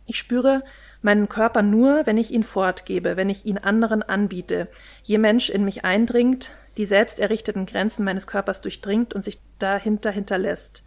ich 0.05 0.17
spüre 0.17 0.63
meinen 1.01 1.29
Körper 1.29 1.61
nur, 1.61 2.05
wenn 2.05 2.17
ich 2.17 2.31
ihn 2.31 2.43
fortgebe, 2.43 3.15
wenn 3.15 3.29
ich 3.29 3.45
ihn 3.45 3.57
anderen 3.57 4.03
anbiete. 4.03 4.67
Je 5.03 5.17
Mensch 5.17 5.49
in 5.49 5.63
mich 5.63 5.85
eindringt, 5.85 6.51
die 6.77 6.85
selbst 6.85 7.19
errichteten 7.19 7.65
Grenzen 7.65 8.03
meines 8.03 8.27
Körpers 8.27 8.61
durchdringt 8.61 9.13
und 9.13 9.23
sich 9.23 9.39
dahinter 9.59 10.11
hinterlässt. 10.11 10.83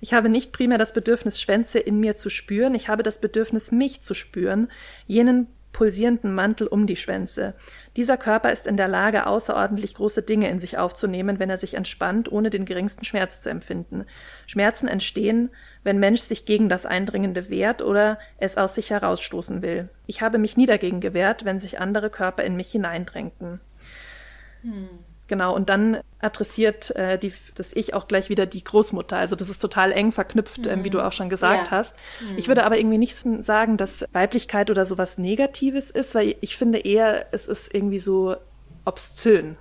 Ich 0.00 0.14
habe 0.14 0.28
nicht 0.28 0.52
primär 0.52 0.78
das 0.78 0.92
Bedürfnis, 0.92 1.40
Schwänze 1.40 1.78
in 1.78 1.98
mir 1.98 2.16
zu 2.16 2.30
spüren, 2.30 2.74
ich 2.74 2.88
habe 2.88 3.02
das 3.02 3.20
Bedürfnis, 3.20 3.72
mich 3.72 4.02
zu 4.02 4.14
spüren, 4.14 4.70
jenen 5.06 5.48
pulsierenden 5.74 6.34
Mantel 6.34 6.66
um 6.68 6.86
die 6.86 6.96
Schwänze. 6.96 7.52
Dieser 7.96 8.16
Körper 8.16 8.50
ist 8.50 8.66
in 8.66 8.78
der 8.78 8.88
Lage, 8.88 9.26
außerordentlich 9.26 9.94
große 9.94 10.22
Dinge 10.22 10.48
in 10.48 10.60
sich 10.60 10.78
aufzunehmen, 10.78 11.38
wenn 11.38 11.50
er 11.50 11.58
sich 11.58 11.74
entspannt, 11.74 12.32
ohne 12.32 12.48
den 12.48 12.64
geringsten 12.64 13.04
Schmerz 13.04 13.42
zu 13.42 13.50
empfinden. 13.50 14.06
Schmerzen 14.46 14.88
entstehen, 14.88 15.50
wenn 15.82 15.98
Mensch 15.98 16.20
sich 16.20 16.46
gegen 16.46 16.70
das 16.70 16.86
Eindringende 16.86 17.50
wehrt 17.50 17.82
oder 17.82 18.18
es 18.38 18.56
aus 18.56 18.74
sich 18.74 18.90
herausstoßen 18.90 19.60
will. 19.60 19.90
Ich 20.06 20.22
habe 20.22 20.38
mich 20.38 20.56
nie 20.56 20.66
dagegen 20.66 21.00
gewehrt, 21.00 21.44
wenn 21.44 21.58
sich 21.58 21.78
andere 21.78 22.08
Körper 22.08 22.44
in 22.44 22.56
mich 22.56 22.70
hineindrängten. 22.70 23.60
Hm. 24.62 24.88
Genau, 25.26 25.54
und 25.54 25.70
dann 25.70 25.98
adressiert 26.20 26.94
äh, 26.96 27.18
die, 27.18 27.32
das 27.54 27.72
Ich 27.74 27.94
auch 27.94 28.08
gleich 28.08 28.28
wieder 28.28 28.44
die 28.44 28.62
Großmutter. 28.62 29.16
Also 29.16 29.36
das 29.36 29.48
ist 29.48 29.58
total 29.58 29.90
eng 29.92 30.12
verknüpft, 30.12 30.66
mhm. 30.66 30.70
ähm, 30.70 30.84
wie 30.84 30.90
du 30.90 30.98
mhm. 30.98 31.04
auch 31.04 31.12
schon 31.12 31.30
gesagt 31.30 31.68
ja. 31.68 31.70
hast. 31.70 31.94
Mhm. 32.20 32.36
Ich 32.36 32.48
würde 32.48 32.64
aber 32.64 32.78
irgendwie 32.78 32.98
nicht 32.98 33.16
sagen, 33.40 33.78
dass 33.78 34.04
Weiblichkeit 34.12 34.70
oder 34.70 34.84
sowas 34.84 35.16
Negatives 35.16 35.90
ist, 35.90 36.14
weil 36.14 36.36
ich 36.40 36.56
finde 36.56 36.78
eher, 36.78 37.26
es 37.32 37.46
ist 37.48 37.74
irgendwie 37.74 37.98
so 37.98 38.36
obszön. 38.84 39.56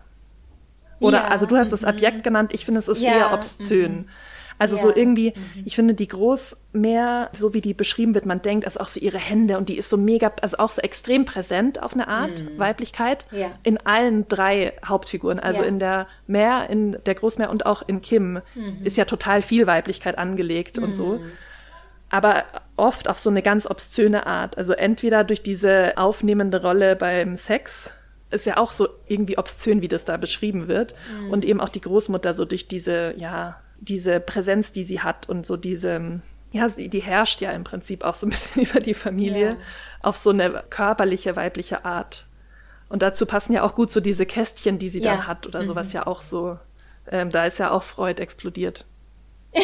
Oder, 1.00 1.20
ja. 1.20 1.28
also 1.28 1.46
du 1.46 1.56
hast 1.56 1.72
das 1.72 1.84
Objekt 1.86 2.18
mhm. 2.18 2.24
genannt, 2.24 2.54
ich 2.54 2.66
finde, 2.66 2.80
es 2.80 2.90
ist 2.90 3.02
ja. 3.02 3.12
eher 3.12 3.34
obszön. 3.34 3.92
Mhm. 3.92 4.10
Also 4.60 4.76
ja. 4.76 4.82
so 4.82 4.96
irgendwie, 4.96 5.34
mhm. 5.36 5.64
ich 5.66 5.76
finde 5.76 5.94
die 5.94 6.08
groß 6.08 6.62
mehr, 6.74 7.30
so 7.34 7.54
wie 7.54 7.62
die 7.62 7.74
beschrieben 7.74 8.16
wird, 8.16 8.26
man 8.26 8.42
denkt, 8.42 8.66
also 8.66 8.80
auch 8.80 8.88
so 8.88 9.00
ihre 9.00 9.18
Hände 9.18 9.58
und 9.58 9.70
die 9.70 9.78
ist 9.78 9.90
so 9.90 9.98
mega, 9.98 10.32
also 10.42 10.58
auch 10.58 10.72
so 10.72 10.82
extrem 10.82 11.26
präsent 11.26 11.82
auf 11.82 11.94
eine 11.94 12.08
Art, 12.08 12.44
mhm. 12.44 12.58
Weiblichkeit, 12.58 13.26
ja. 13.32 13.52
in 13.64 13.78
allen 13.86 14.28
drei 14.28 14.74
Hauptfiguren. 14.86 15.40
Also 15.40 15.62
ja. 15.62 15.68
in 15.68 15.80
der 15.80 16.08
Mär, 16.28 16.70
in 16.70 16.98
der 17.06 17.16
Großmär 17.16 17.50
und 17.50 17.66
auch 17.66 17.84
in 17.88 18.02
Kim 18.02 18.42
mhm. 18.56 18.78
ist 18.84 18.98
ja 18.98 19.06
total 19.06 19.42
viel 19.42 19.68
Weiblichkeit 19.68 20.18
angelegt 20.18 20.78
und 20.78 20.94
so. 20.94 21.18
Mhm. 21.18 21.32
Aber 22.10 22.44
oft 22.76 23.10
auf 23.10 23.18
so 23.18 23.32
eine 23.32 23.42
ganz 23.42 23.66
obszöne 23.66 24.28
Art. 24.28 24.58
Also 24.58 24.74
entweder 24.74 25.24
durch 25.24 25.42
diese 25.42 25.98
aufnehmende 25.98 26.62
Rolle 26.62 26.96
beim 26.96 27.36
Sex, 27.36 27.92
ist 28.34 28.46
ja 28.46 28.58
auch 28.58 28.72
so 28.72 28.90
irgendwie 29.08 29.38
obszön, 29.38 29.82
wie 29.82 29.88
das 29.88 30.06
da 30.06 30.18
beschrieben 30.18 30.68
wird. 30.68 30.96
Mhm. 31.22 31.32
Und 31.32 31.46
eben 31.46 31.62
auch 31.62 31.70
die 31.70 31.82
Großmutter 31.82 32.34
so 32.34 32.46
durch 32.46 32.68
diese, 32.68 33.14
ja, 33.18 33.60
diese 33.84 34.20
Präsenz, 34.20 34.72
die 34.72 34.84
sie 34.84 35.02
hat 35.02 35.28
und 35.30 35.46
so 35.46 35.58
diese, 35.58 36.22
ja, 36.52 36.68
die 36.70 37.02
herrscht 37.02 37.42
ja 37.42 37.52
im 37.52 37.64
Prinzip 37.64 38.04
auch 38.04 38.16
so 38.16 38.28
ein 38.28 38.30
bisschen 38.32 38.64
über 38.64 38.80
die 38.80 38.94
Familie 38.94 39.50
ja. 39.50 39.56
auf 40.02 40.18
so 40.18 40.30
eine 40.30 40.64
körperliche, 40.70 41.36
weibliche 41.36 41.86
Art. 41.86 42.28
Und 42.90 43.02
dazu 43.02 43.26
passen 43.26 43.54
ja 43.54 43.64
auch 43.64 43.76
gut 43.76 43.92
so 43.92 44.00
diese 44.00 44.26
Kästchen, 44.26 44.78
die 44.78 44.90
sie 44.90 45.02
ja. 45.02 45.12
dann 45.12 45.28
hat 45.28 45.48
oder 45.48 45.62
mhm. 45.62 45.66
sowas 45.66 45.94
ja 45.94 46.06
auch 46.06 46.22
so. 46.22 46.60
Ähm, 47.12 47.32
da 47.32 47.46
ist 47.46 47.60
ja 47.60 47.72
auch 47.72 47.84
Freud 47.84 48.22
explodiert. 48.22 48.86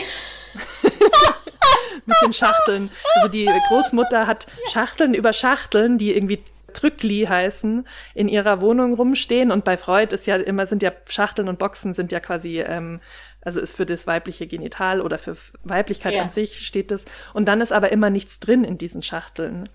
Mit 2.06 2.18
den 2.24 2.34
Schachteln. 2.34 2.90
Also 3.16 3.28
die 3.28 3.48
Großmutter 3.68 4.26
hat 4.26 4.48
Schachteln 4.72 5.14
über 5.14 5.32
Schachteln, 5.32 6.00
die 6.00 6.16
irgendwie 6.16 6.44
Trückli 6.74 7.26
heißen, 7.30 7.88
in 8.14 8.28
ihrer 8.28 8.62
Wohnung 8.62 8.94
rumstehen. 8.94 9.52
Und 9.52 9.64
bei 9.64 9.78
Freud 9.78 10.14
ist 10.14 10.28
ja 10.28 10.38
immer, 10.38 10.66
sind 10.66 10.84
ja 10.84 10.92
Schachteln 11.08 11.50
und 11.50 11.60
Boxen 11.60 11.94
sind 11.94 12.12
ja 12.12 12.20
quasi 12.20 12.62
ähm, 12.62 13.00
also 13.42 13.60
ist 13.60 13.76
für 13.76 13.86
das 13.86 14.08
weibliche 14.08 14.48
Genital 14.48 15.02
oder 15.02 15.18
für 15.18 15.36
Weiblichkeit 15.64 16.14
ja. 16.14 16.24
an 16.24 16.30
sich 16.30 16.66
steht 16.66 16.92
das. 16.92 17.06
Und 17.34 17.46
dann 17.46 17.62
ist 17.62 17.72
aber 17.72 17.92
immer 17.92 18.10
nichts 18.10 18.40
drin 18.40 18.64
in 18.64 18.78
diesen 18.78 19.02
Schachteln. 19.02 19.70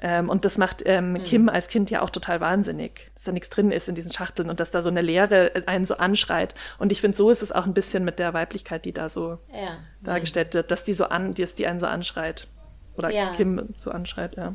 Ähm, 0.00 0.28
und 0.28 0.44
das 0.44 0.58
macht 0.58 0.82
ähm, 0.84 1.12
mhm. 1.12 1.24
Kim 1.24 1.48
als 1.48 1.68
Kind 1.68 1.90
ja 1.90 2.02
auch 2.02 2.10
total 2.10 2.40
wahnsinnig, 2.40 3.12
dass 3.14 3.24
da 3.24 3.32
nichts 3.32 3.50
drin 3.50 3.70
ist 3.70 3.88
in 3.88 3.94
diesen 3.94 4.12
Schachteln 4.12 4.50
und 4.50 4.58
dass 4.58 4.70
da 4.70 4.82
so 4.82 4.88
eine 4.88 5.00
Leere 5.00 5.52
einen 5.66 5.84
so 5.84 5.96
anschreit. 5.96 6.54
Und 6.78 6.90
ich 6.90 7.00
finde, 7.00 7.16
so 7.16 7.30
ist 7.30 7.42
es 7.42 7.52
auch 7.52 7.66
ein 7.66 7.74
bisschen 7.74 8.04
mit 8.04 8.18
der 8.18 8.34
Weiblichkeit, 8.34 8.84
die 8.84 8.92
da 8.92 9.08
so 9.08 9.38
ja. 9.52 9.78
dargestellt 10.02 10.54
wird, 10.54 10.70
dass 10.70 10.82
die 10.82 10.92
so 10.92 11.04
an, 11.04 11.34
dass 11.34 11.54
die 11.54 11.66
einen 11.66 11.78
so 11.78 11.86
anschreit. 11.86 12.48
Oder 12.96 13.10
ja. 13.10 13.32
Kim 13.36 13.68
so 13.76 13.90
anschreit, 13.90 14.36
ja. 14.36 14.54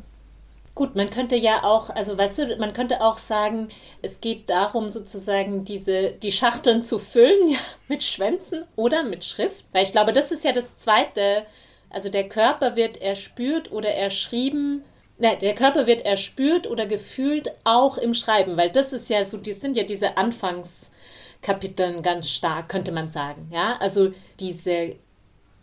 Gut, 0.78 0.94
man 0.94 1.10
könnte 1.10 1.34
ja 1.34 1.64
auch, 1.64 1.90
also 1.90 2.16
weißt 2.16 2.38
du, 2.38 2.56
man 2.58 2.72
könnte 2.72 3.00
auch 3.00 3.18
sagen, 3.18 3.66
es 4.00 4.20
geht 4.20 4.48
darum, 4.48 4.90
sozusagen 4.90 5.64
diese, 5.64 6.12
die 6.12 6.30
Schachteln 6.30 6.84
zu 6.84 7.00
füllen 7.00 7.48
ja, 7.50 7.58
mit 7.88 8.04
Schwänzen 8.04 8.64
oder 8.76 9.02
mit 9.02 9.24
Schrift. 9.24 9.64
Weil 9.72 9.82
ich 9.82 9.90
glaube, 9.90 10.12
das 10.12 10.30
ist 10.30 10.44
ja 10.44 10.52
das 10.52 10.76
Zweite. 10.76 11.44
Also 11.90 12.10
der 12.10 12.28
Körper 12.28 12.76
wird 12.76 13.02
erspürt 13.02 13.72
oder 13.72 13.90
erschrieben. 13.90 14.84
Ne, 15.18 15.36
der 15.36 15.56
Körper 15.56 15.88
wird 15.88 16.06
erspürt 16.06 16.68
oder 16.68 16.86
gefühlt 16.86 17.50
auch 17.64 17.98
im 17.98 18.14
Schreiben, 18.14 18.56
weil 18.56 18.70
das 18.70 18.92
ist 18.92 19.10
ja 19.10 19.24
so, 19.24 19.36
die 19.36 19.54
sind 19.54 19.76
ja 19.76 19.82
diese 19.82 20.16
Anfangskapiteln 20.16 22.02
ganz 22.04 22.30
stark, 22.30 22.68
könnte 22.68 22.92
man 22.92 23.08
sagen. 23.08 23.50
Ja, 23.52 23.78
also 23.80 24.12
diese 24.38 24.94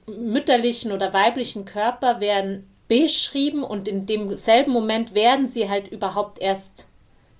mütterlichen 0.07 0.91
oder 0.91 1.13
weiblichen 1.13 1.63
Körper 1.63 2.19
werden 2.19 2.69
beschrieben 2.87 3.63
und 3.63 3.87
in 3.87 4.05
demselben 4.05 4.71
Moment 4.71 5.13
werden 5.13 5.49
sie 5.49 5.69
halt 5.69 5.87
überhaupt 5.87 6.39
erst 6.39 6.87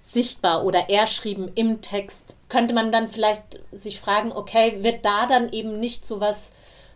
sichtbar 0.02 0.66
oder 0.66 0.90
erschrieben 0.90 1.52
im 1.56 1.82
Text. 1.82 2.36
Könnte 2.50 2.74
man 2.74 2.92
dann 2.92 3.08
vielleicht 3.08 3.60
sich 3.72 4.00
fragen, 4.00 4.32
okay, 4.32 4.84
wird 4.84 5.04
da 5.04 5.26
dann 5.26 5.52
eben 5.52 5.80
nicht 5.80 6.06
so 6.06 6.20
was 6.20 6.52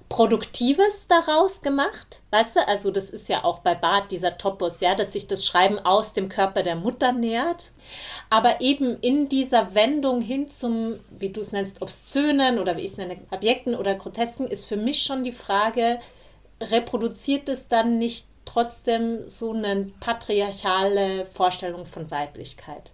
Produktives 0.09 1.07
daraus 1.07 1.61
gemacht? 1.61 2.21
Weißt 2.31 2.55
du, 2.55 2.67
also 2.67 2.89
das 2.89 3.11
ist 3.11 3.29
ja 3.29 3.43
auch 3.43 3.59
bei 3.59 3.75
Barth 3.75 4.11
dieser 4.11 4.37
Topos, 4.39 4.79
ja, 4.79 4.95
dass 4.95 5.13
sich 5.13 5.27
das 5.27 5.45
Schreiben 5.45 5.77
aus 5.77 6.13
dem 6.13 6.29
Körper 6.29 6.63
der 6.63 6.75
Mutter 6.75 7.11
nähert. 7.11 7.71
Aber 8.29 8.59
eben 8.59 8.97
in 9.01 9.29
dieser 9.29 9.75
Wendung 9.75 10.21
hin 10.21 10.49
zum, 10.49 10.99
wie 11.11 11.29
du 11.29 11.41
es 11.41 11.51
nennst, 11.51 11.81
Obszönen 11.83 12.57
oder 12.57 12.75
wie 12.75 12.81
ich 12.81 12.91
es 12.91 12.97
nenne, 12.97 13.17
Objekten 13.29 13.75
oder 13.75 13.95
Grotesken, 13.95 14.47
ist 14.47 14.65
für 14.65 14.77
mich 14.77 15.03
schon 15.03 15.23
die 15.23 15.31
Frage, 15.31 15.99
reproduziert 16.61 17.47
es 17.47 17.67
dann 17.67 17.99
nicht 17.99 18.28
trotzdem 18.45 19.27
so 19.27 19.53
eine 19.53 19.91
patriarchale 19.99 21.25
Vorstellung 21.25 21.85
von 21.85 22.09
Weiblichkeit, 22.11 22.93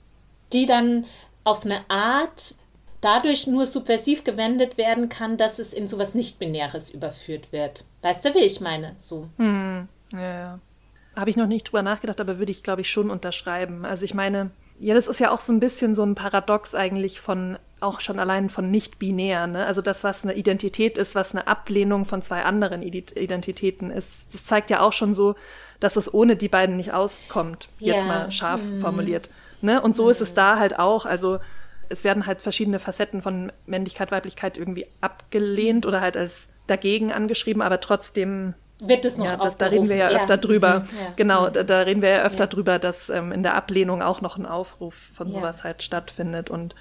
die 0.53 0.65
dann 0.65 1.05
auf 1.43 1.65
eine 1.65 1.89
Art 1.89 2.55
dadurch 3.01 3.45
nur 3.45 3.65
subversiv 3.65 4.23
gewendet 4.23 4.77
werden 4.77 5.09
kann, 5.09 5.37
dass 5.37 5.59
es 5.59 5.73
in 5.73 5.87
sowas 5.87 6.15
Nicht-Binäres 6.15 6.89
überführt 6.89 7.51
wird. 7.51 7.85
Weißt 8.01 8.25
du, 8.25 8.33
wie 8.33 8.39
ich 8.39 8.61
meine? 8.61 8.95
So. 8.97 9.29
Hm, 9.37 9.87
ja, 10.11 10.19
ja. 10.19 10.59
Habe 11.15 11.29
ich 11.29 11.37
noch 11.37 11.47
nicht 11.47 11.65
drüber 11.65 11.83
nachgedacht, 11.83 12.19
aber 12.19 12.39
würde 12.39 12.51
ich, 12.51 12.63
glaube 12.63 12.81
ich, 12.81 12.89
schon 12.89 13.09
unterschreiben. 13.09 13.85
Also 13.85 14.03
ich 14.03 14.13
meine, 14.13 14.51
ja, 14.79 14.95
das 14.95 15.07
ist 15.07 15.19
ja 15.19 15.31
auch 15.31 15.39
so 15.39 15.53
ein 15.53 15.59
bisschen 15.59 15.95
so 15.95 16.03
ein 16.03 16.15
Paradox 16.15 16.75
eigentlich 16.75 17.21
von 17.21 17.57
auch 17.79 17.99
schon 17.99 18.19
allein 18.19 18.49
von 18.49 18.71
nicht 18.71 18.99
binär, 18.99 19.47
ne? 19.47 19.65
Also 19.65 19.81
das, 19.81 20.03
was 20.03 20.23
eine 20.23 20.33
Identität 20.33 20.97
ist, 20.97 21.15
was 21.15 21.35
eine 21.35 21.47
Ablehnung 21.47 22.05
von 22.05 22.21
zwei 22.21 22.43
anderen 22.43 22.81
Identitäten 22.81 23.91
ist, 23.91 24.33
das 24.33 24.45
zeigt 24.45 24.69
ja 24.69 24.79
auch 24.79 24.93
schon 24.93 25.13
so, 25.13 25.35
dass 25.79 25.95
es 25.95 26.13
ohne 26.13 26.35
die 26.35 26.47
beiden 26.47 26.77
nicht 26.77 26.93
auskommt, 26.93 27.69
jetzt 27.79 27.97
yeah. 27.97 28.05
mal 28.05 28.31
scharf 28.31 28.61
mm. 28.63 28.79
formuliert. 28.79 29.29
Ne? 29.61 29.81
Und 29.81 29.95
so 29.95 30.05
mm. 30.05 30.09
ist 30.09 30.21
es 30.21 30.33
da 30.33 30.57
halt 30.57 30.79
auch. 30.79 31.05
Also 31.05 31.39
es 31.89 32.03
werden 32.03 32.25
halt 32.25 32.41
verschiedene 32.41 32.79
Facetten 32.79 33.21
von 33.21 33.51
Männlichkeit, 33.65 34.11
Weiblichkeit 34.11 34.57
irgendwie 34.57 34.87
abgelehnt 35.01 35.85
oder 35.85 36.01
halt 36.01 36.15
als 36.17 36.47
dagegen 36.67 37.11
angeschrieben, 37.11 37.61
aber 37.61 37.79
trotzdem 37.81 38.53
wird 38.83 39.05
es 39.05 39.17
noch 39.17 39.25
ja, 39.25 39.37
das, 39.37 39.57
da 39.57 39.67
reden 39.67 39.87
wir 39.87 39.95
ja, 39.95 40.11
ja. 40.11 40.19
öfter 40.19 40.37
drüber. 40.37 40.79
Mhm. 40.79 40.85
Ja. 40.99 41.13
Genau, 41.15 41.47
mhm. 41.47 41.53
da, 41.53 41.63
da, 41.63 41.79
reden 41.81 42.01
wir 42.01 42.09
ja 42.09 42.23
öfter 42.23 42.47
drüber, 42.47 42.79
dass 42.79 43.09
ähm, 43.09 43.31
in 43.31 43.43
der 43.43 43.55
Ablehnung 43.55 44.01
auch 44.01 44.21
noch 44.21 44.37
ein 44.37 44.45
Aufruf 44.45 44.95
von 45.13 45.31
sowas 45.31 45.63
halt 45.63 45.81
stattfindet. 45.81 46.49
Und 46.49 46.75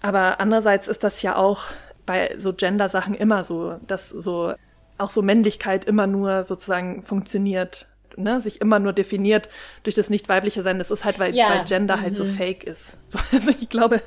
aber 0.00 0.40
andererseits 0.40 0.88
ist 0.88 1.04
das 1.04 1.22
ja 1.22 1.36
auch 1.36 1.64
bei 2.06 2.34
so 2.38 2.52
Gender-Sachen 2.52 3.14
immer 3.14 3.44
so, 3.44 3.76
dass 3.86 4.08
so 4.08 4.54
auch 4.98 5.10
so 5.10 5.22
Männlichkeit 5.22 5.84
immer 5.84 6.06
nur 6.06 6.44
sozusagen 6.44 7.02
funktioniert, 7.02 7.86
ne, 8.16 8.40
sich 8.40 8.60
immer 8.60 8.78
nur 8.78 8.92
definiert 8.92 9.48
durch 9.82 9.94
das 9.94 10.10
nicht 10.10 10.28
weibliche 10.28 10.62
Sein. 10.62 10.78
Das 10.78 10.90
ist 10.90 11.04
halt, 11.04 11.18
weil, 11.18 11.34
ja. 11.34 11.48
weil 11.50 11.64
Gender 11.64 11.96
mhm. 11.96 12.00
halt 12.02 12.16
so 12.16 12.24
mhm. 12.24 12.34
fake 12.34 12.64
ist. 12.64 12.96
So, 13.08 13.18
also 13.32 13.50
ich 13.50 13.68
glaube, 13.68 14.02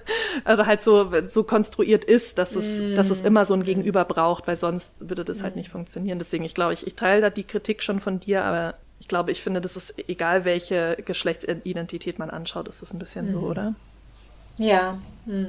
also 0.45 0.65
halt 0.65 0.81
so, 0.81 1.11
so 1.23 1.43
konstruiert 1.43 2.05
ist, 2.05 2.37
dass 2.37 2.55
es, 2.55 2.79
mhm. 2.79 2.95
dass 2.95 3.09
es 3.09 3.21
immer 3.21 3.45
so 3.45 3.53
ein 3.53 3.63
Gegenüber 3.63 4.05
braucht, 4.05 4.47
weil 4.47 4.55
sonst 4.55 5.09
würde 5.09 5.25
das 5.25 5.43
halt 5.43 5.55
mhm. 5.55 5.61
nicht 5.61 5.69
funktionieren. 5.69 6.19
Deswegen, 6.19 6.45
ich 6.45 6.53
glaube, 6.53 6.73
ich, 6.73 6.87
ich 6.87 6.95
teile 6.95 7.21
da 7.21 7.29
die 7.29 7.43
Kritik 7.43 7.83
schon 7.83 7.99
von 7.99 8.19
dir, 8.19 8.43
aber 8.43 8.75
ich 8.99 9.07
glaube, 9.07 9.31
ich 9.31 9.43
finde, 9.43 9.59
das 9.59 9.75
ist 9.75 9.95
egal, 10.07 10.45
welche 10.45 10.97
Geschlechtsidentität 11.03 12.19
man 12.19 12.29
anschaut, 12.29 12.67
ist 12.69 12.81
das 12.81 12.93
ein 12.93 12.99
bisschen 12.99 13.29
so, 13.29 13.39
mhm. 13.39 13.43
oder? 13.43 13.75
Ja. 14.57 14.97
Mhm. 15.25 15.47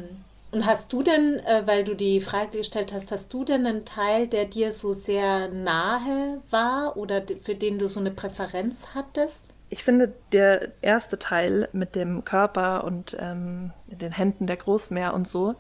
Und 0.55 0.67
hast 0.67 0.93
du 0.93 1.03
denn, 1.03 1.41
äh, 1.41 1.67
weil 1.67 1.83
du 1.83 1.97
die 1.97 2.21
Frage 2.21 2.59
gestellt 2.59 2.93
hast, 2.93 3.11
hast 3.11 3.33
du 3.33 3.43
denn 3.43 3.67
einen 3.67 3.85
Teil, 3.85 4.29
der 4.29 4.45
dir 4.45 4.71
so 4.71 4.93
sehr 4.93 5.49
nahe 5.49 6.43
war 6.49 6.97
oder 6.97 7.23
für 7.41 7.57
den 7.57 7.81
du 7.81 7.89
so 7.89 7.99
eine 7.99 8.13
Präferenz 8.13 8.87
hattest? 8.95 9.43
Ich 9.69 9.83
finde, 9.83 10.13
der 10.31 10.71
erste 10.81 11.19
Teil 11.19 11.69
mit 11.73 11.97
dem 11.97 12.25
Körper 12.25 12.85
und 12.85 13.17
ähm, 13.19 13.73
den 13.89 14.13
Händen 14.13 14.47
der 14.47 14.57
Großmeer 14.57 15.13
und 15.13 15.27
so, 15.27 15.57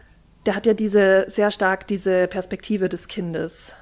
der 0.46 0.54
hat 0.54 0.64
ja 0.64 0.74
diese 0.74 1.26
sehr 1.28 1.50
stark 1.50 1.88
diese 1.88 2.28
Perspektive 2.28 2.88
des 2.88 3.08
Kindes. 3.08 3.74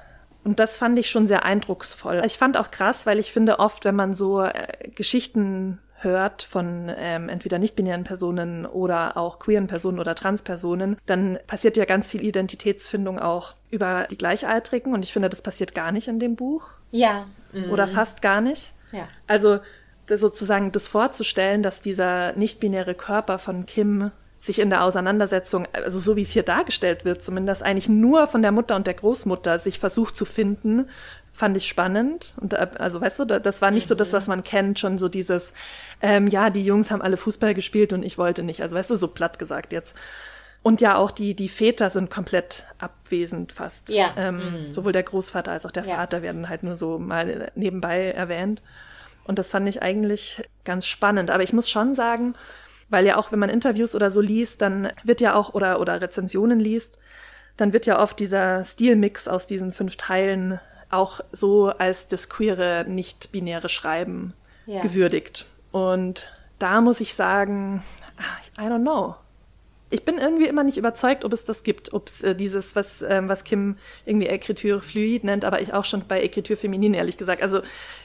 Und 0.43 0.59
das 0.59 0.77
fand 0.77 0.97
ich 0.97 1.11
schon 1.11 1.27
sehr 1.27 1.45
eindrucksvoll. 1.45 2.23
Ich 2.25 2.39
fand 2.39 2.57
auch 2.57 2.71
krass, 2.71 3.05
weil 3.05 3.19
ich 3.19 3.31
finde 3.31 3.59
oft, 3.59 3.85
wenn 3.85 3.95
man 3.95 4.15
so 4.15 4.41
äh, 4.41 4.89
Geschichten 4.95 5.77
hört 6.03 6.43
von 6.43 6.91
ähm, 6.95 7.29
entweder 7.29 7.59
nicht-binären 7.59 8.03
Personen 8.03 8.65
oder 8.65 9.17
auch 9.17 9.39
queeren 9.39 9.67
Personen 9.67 9.99
oder 9.99 10.15
Transpersonen, 10.15 10.97
dann 11.05 11.39
passiert 11.47 11.77
ja 11.77 11.85
ganz 11.85 12.11
viel 12.11 12.23
Identitätsfindung 12.23 13.19
auch 13.19 13.55
über 13.69 14.07
die 14.09 14.17
Gleichaltrigen. 14.17 14.93
Und 14.93 15.03
ich 15.03 15.13
finde, 15.13 15.29
das 15.29 15.41
passiert 15.41 15.73
gar 15.73 15.91
nicht 15.91 16.07
in 16.07 16.19
dem 16.19 16.35
Buch. 16.35 16.63
Ja. 16.91 17.25
Mhm. 17.51 17.71
Oder 17.71 17.87
fast 17.87 18.21
gar 18.21 18.41
nicht. 18.41 18.73
Ja. 18.91 19.07
Also 19.27 19.59
sozusagen 20.07 20.71
das 20.71 20.87
vorzustellen, 20.87 21.63
dass 21.63 21.81
dieser 21.81 22.33
nicht-binäre 22.33 22.93
Körper 22.93 23.39
von 23.39 23.65
Kim 23.65 24.11
sich 24.39 24.59
in 24.59 24.69
der 24.69 24.83
Auseinandersetzung, 24.83 25.67
also 25.71 25.99
so 25.99 26.17
wie 26.17 26.21
es 26.21 26.31
hier 26.31 26.43
dargestellt 26.43 27.05
wird, 27.05 27.23
zumindest 27.23 27.63
eigentlich 27.63 27.87
nur 27.87 28.27
von 28.27 28.41
der 28.41 28.51
Mutter 28.51 28.75
und 28.75 28.87
der 28.87 28.93
Großmutter 28.93 29.59
sich 29.59 29.79
versucht 29.79 30.17
zu 30.17 30.25
finden, 30.25 30.89
fand 31.33 31.57
ich 31.57 31.67
spannend. 31.67 32.33
Und 32.39 32.53
also 32.55 33.01
weißt 33.01 33.19
du, 33.19 33.25
das 33.25 33.61
war 33.61 33.71
nicht 33.71 33.87
so 33.87 33.95
das, 33.95 34.13
was 34.13 34.27
man 34.27 34.43
kennt, 34.43 34.79
schon 34.79 34.99
so 34.99 35.09
dieses, 35.09 35.53
ähm, 36.01 36.27
ja, 36.27 36.49
die 36.49 36.63
Jungs 36.63 36.91
haben 36.91 37.01
alle 37.01 37.17
Fußball 37.17 37.53
gespielt 37.53 37.91
und 37.91 38.03
ich 38.03 38.17
wollte 38.17 38.43
nicht. 38.43 38.61
Also 38.61 38.75
weißt 38.75 38.91
du, 38.91 38.95
so 38.95 39.07
platt 39.07 39.39
gesagt 39.39 39.73
jetzt. 39.73 39.95
Und 40.61 40.79
ja, 40.79 40.95
auch 40.95 41.11
die, 41.11 41.35
die 41.35 41.49
Väter 41.49 41.89
sind 41.89 42.09
komplett 42.09 42.63
abwesend 42.77 43.51
fast. 43.51 43.89
Ja. 43.89 44.13
Ähm, 44.15 44.67
mhm. 44.67 44.71
Sowohl 44.71 44.93
der 44.93 45.03
Großvater 45.03 45.51
als 45.51 45.65
auch 45.65 45.71
der 45.71 45.85
ja. 45.85 45.95
Vater 45.95 46.21
werden 46.21 46.47
halt 46.47 46.63
nur 46.63 46.77
so 46.77 46.99
mal 46.99 47.51
nebenbei 47.55 48.11
erwähnt. 48.11 48.61
Und 49.25 49.39
das 49.39 49.51
fand 49.51 49.67
ich 49.67 49.81
eigentlich 49.81 50.41
ganz 50.63 50.85
spannend. 50.85 51.31
Aber 51.31 51.43
ich 51.43 51.51
muss 51.51 51.69
schon 51.69 51.95
sagen, 51.95 52.35
weil 52.89 53.05
ja 53.05 53.17
auch, 53.17 53.31
wenn 53.31 53.39
man 53.39 53.49
Interviews 53.49 53.95
oder 53.95 54.11
so 54.11 54.21
liest, 54.21 54.61
dann 54.61 54.89
wird 55.03 55.19
ja 55.19 55.35
auch, 55.35 55.53
oder, 55.53 55.81
oder 55.81 55.99
Rezensionen 55.99 56.59
liest, 56.59 56.97
dann 57.57 57.73
wird 57.73 57.85
ja 57.85 57.99
oft 57.99 58.19
dieser 58.19 58.63
Stilmix 58.65 59.27
aus 59.27 59.47
diesen 59.47 59.73
fünf 59.73 59.97
Teilen 59.97 60.59
auch 60.93 61.21
so 61.31 61.67
als 61.69 62.07
das 62.07 62.29
queere, 62.29 62.85
nicht-binäre 62.87 63.69
Schreiben 63.69 64.33
ja. 64.65 64.81
gewürdigt. 64.81 65.45
Und 65.71 66.31
da 66.59 66.81
muss 66.81 67.01
ich 67.01 67.13
sagen, 67.15 67.83
I 68.57 68.61
don't 68.61 68.81
know 68.81 69.15
ich 69.93 70.03
bin 70.03 70.17
irgendwie 70.17 70.47
immer 70.47 70.63
nicht 70.63 70.77
überzeugt, 70.77 71.23
ob 71.23 71.33
es 71.33 71.43
das 71.43 71.61
gibt, 71.61 71.93
ob 71.93 72.07
es 72.07 72.23
äh, 72.23 72.35
dieses, 72.35 72.75
was, 72.75 73.03
ähm, 73.03 73.29
was 73.29 73.43
Kim 73.43 73.77
irgendwie 74.05 74.27
Écriture 74.27 74.79
fluid 74.79 75.23
nennt, 75.23 75.45
aber 75.45 75.61
ich 75.61 75.71
auch 75.71 75.85
schon 75.85 76.07
bei 76.07 76.25
Écriture 76.25 76.57
feminin, 76.57 76.95
ehrlich 76.95 77.15
gesagt. 77.15 77.43
Also 77.43 77.61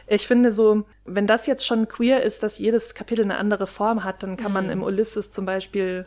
ich 0.06 0.26
finde 0.26 0.52
so, 0.52 0.84
wenn 1.06 1.26
das 1.26 1.46
jetzt 1.46 1.66
schon 1.66 1.88
queer 1.88 2.22
ist, 2.22 2.42
dass 2.42 2.58
jedes 2.58 2.94
Kapitel 2.94 3.24
eine 3.24 3.38
andere 3.38 3.66
Form 3.66 4.04
hat, 4.04 4.22
dann 4.22 4.36
kann 4.36 4.48
mhm. 4.48 4.54
man 4.54 4.70
im 4.70 4.82
Ulysses 4.82 5.30
zum 5.30 5.46
Beispiel 5.46 6.04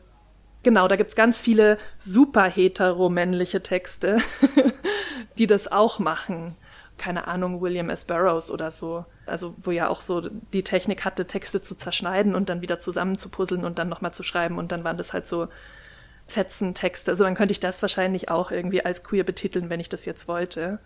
Genau, 0.64 0.88
da 0.88 0.96
gibt's 0.96 1.16
ganz 1.16 1.42
viele 1.42 1.80
super 1.98 2.44
hetero-männliche 2.44 3.64
Texte, 3.64 4.18
die 5.40 5.48
das 5.48 5.72
auch 5.72 5.98
machen 5.98 6.56
keine 7.02 7.28
Ahnung, 7.28 7.62
William 7.62 7.90
S. 7.90 8.06
Burroughs 8.06 8.52
oder 8.52 8.70
so. 8.70 9.06
Also 9.26 9.56
wo 9.64 9.72
ja 9.72 9.90
auch 9.90 10.02
so 10.02 10.22
die 10.54 10.64
Technik 10.64 11.04
hatte, 11.04 11.26
Texte 11.26 11.60
zu 11.62 11.76
zerschneiden 11.76 12.36
und 12.36 12.48
dann 12.48 12.62
wieder 12.62 12.80
zusammenzupuzzeln 12.80 13.66
und 13.66 13.80
dann 13.80 13.90
nochmal 13.90 14.14
zu 14.14 14.22
schreiben 14.22 14.60
und 14.60 14.72
dann 14.72 14.84
waren 14.84 14.98
das 14.98 15.12
halt 15.12 15.28
so 15.28 15.48
Fetzen-Texte. 16.28 17.12
Also 17.12 17.24
dann 17.24 17.34
könnte 17.34 17.54
ich 17.54 17.60
das 17.60 17.82
wahrscheinlich 17.82 18.30
auch 18.30 18.52
irgendwie 18.52 18.86
als 18.86 19.04
queer 19.04 19.24
betiteln, 19.24 19.70
wenn 19.72 19.80
ich 19.80 19.90
das 19.90 20.06
jetzt 20.06 20.28
wollte. 20.28 20.78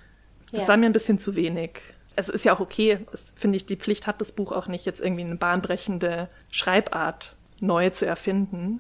Das 0.53 0.61
ja. 0.61 0.68
war 0.70 0.78
mir 0.78 0.86
ein 0.86 0.93
bisschen 0.93 1.20
zu 1.20 1.36
wenig. 1.36 1.82
Es 2.16 2.30
ist 2.30 2.45
ja 2.45 2.55
auch 2.55 2.61
okay, 2.61 2.99
finde 3.36 3.57
ich, 3.57 3.66
die 3.66 3.76
Pflicht 3.76 4.07
hat 4.07 4.22
das 4.22 4.32
Buch 4.32 4.53
auch 4.53 4.68
nicht, 4.68 4.86
jetzt 4.86 5.01
irgendwie 5.01 5.26
eine 5.26 5.36
bahnbrechende 5.36 6.30
Schreibart 6.49 7.36
neu 7.59 7.89
zu 7.89 8.05
erfinden. 8.05 8.80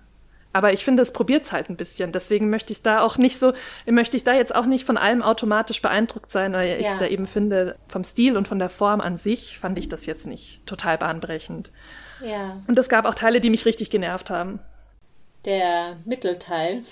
Aber 0.55 0.71
ich 0.71 0.85
finde, 0.85 1.03
es 1.03 1.11
probiert 1.11 1.43
es 1.43 1.51
halt 1.51 1.69
ein 1.69 1.75
bisschen. 1.75 2.13
Deswegen 2.13 2.49
möchte 2.49 2.71
ich 2.71 2.81
da 2.81 3.01
auch 3.01 3.17
nicht 3.17 3.39
so, 3.39 3.51
möchte 3.85 4.15
ich 4.15 4.23
da 4.23 4.33
jetzt 4.33 4.55
auch 4.55 4.65
nicht 4.65 4.85
von 4.85 4.95
allem 4.95 5.21
automatisch 5.21 5.81
beeindruckt 5.81 6.31
sein, 6.31 6.53
weil 6.53 6.81
ja. 6.81 6.93
ich 6.93 6.97
da 6.97 7.07
eben 7.07 7.27
finde, 7.27 7.75
vom 7.89 8.05
Stil 8.05 8.37
und 8.37 8.47
von 8.47 8.57
der 8.57 8.69
Form 8.69 9.01
an 9.01 9.17
sich 9.17 9.59
fand 9.59 9.77
ich 9.77 9.89
das 9.89 10.05
jetzt 10.05 10.25
nicht 10.25 10.65
total 10.65 10.97
bahnbrechend. 10.97 11.73
Ja. 12.23 12.61
Und 12.67 12.79
es 12.79 12.87
gab 12.87 13.03
auch 13.03 13.15
Teile, 13.15 13.41
die 13.41 13.49
mich 13.49 13.65
richtig 13.65 13.89
genervt 13.89 14.29
haben. 14.29 14.59
Der 15.43 15.97
Mittelteil. 16.05 16.83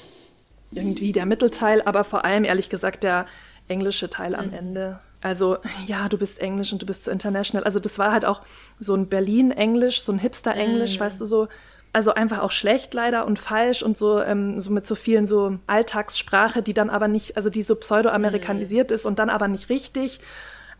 Irgendwie 0.71 1.13
der 1.13 1.25
Mittelteil, 1.25 1.81
aber 1.83 2.03
vor 2.03 2.25
allem 2.25 2.43
ehrlich 2.43 2.67
gesagt 2.67 3.05
der 3.05 3.27
englische 3.69 4.09
Teil 4.09 4.31
mhm. 4.31 4.39
am 4.39 4.53
Ende. 4.53 4.99
Also, 5.21 5.55
ja, 5.85 6.09
du 6.09 6.17
bist 6.17 6.41
Englisch 6.41 6.73
und 6.73 6.81
du 6.81 6.85
bist 6.85 7.05
so 7.05 7.11
international. 7.11 7.63
Also, 7.63 7.79
das 7.79 7.97
war 7.97 8.11
halt 8.11 8.25
auch 8.25 8.41
so 8.77 8.93
ein 8.93 9.07
Berlin-Englisch, 9.07 10.01
so 10.01 10.11
ein 10.11 10.19
Hipster-Englisch, 10.19 10.97
mhm. 10.97 10.99
weißt 10.99 11.21
du, 11.21 11.25
so 11.25 11.47
also 11.93 12.13
einfach 12.15 12.39
auch 12.39 12.51
schlecht 12.51 12.93
leider 12.95 13.25
und 13.25 13.37
falsch 13.37 13.83
und 13.83 13.95
so, 13.95 14.21
ähm, 14.21 14.59
so 14.59 14.71
mit 14.71 14.87
so 14.87 14.95
vielen 14.95 15.27
so 15.27 15.59
Alltagssprache, 15.67 16.63
die 16.63 16.73
dann 16.73 16.89
aber 16.89 17.07
nicht, 17.07 17.37
also 17.37 17.49
die 17.49 17.61
so 17.61 17.75
pseudo-amerikanisiert 17.75 18.89
mhm. 18.89 18.95
ist 18.95 19.05
und 19.05 19.19
dann 19.19 19.29
aber 19.29 19.47
nicht 19.47 19.69
richtig. 19.69 20.19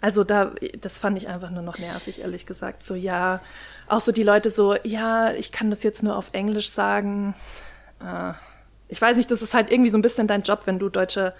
Also 0.01 0.23
da, 0.23 0.51
das 0.81 0.99
fand 0.99 1.17
ich 1.17 1.29
einfach 1.29 1.51
nur 1.51 1.61
noch 1.61 1.77
nervig, 1.77 2.21
ehrlich 2.21 2.45
gesagt. 2.45 2.83
So, 2.83 2.95
ja, 2.95 3.39
auch 3.87 4.01
so 4.01 4.11
die 4.11 4.23
Leute 4.23 4.49
so, 4.49 4.75
ja, 4.83 5.31
ich 5.31 5.51
kann 5.51 5.69
das 5.69 5.83
jetzt 5.83 6.03
nur 6.03 6.17
auf 6.17 6.29
Englisch 6.33 6.71
sagen. 6.71 7.35
Äh, 8.01 8.33
ich 8.89 9.01
weiß 9.01 9.15
nicht, 9.15 9.29
das 9.29 9.41
ist 9.41 9.53
halt 9.53 9.71
irgendwie 9.71 9.91
so 9.91 9.97
ein 9.97 10.01
bisschen 10.01 10.27
dein 10.27 10.41
Job, 10.41 10.63
wenn 10.65 10.79
du 10.79 10.89
deutsche 10.89 11.33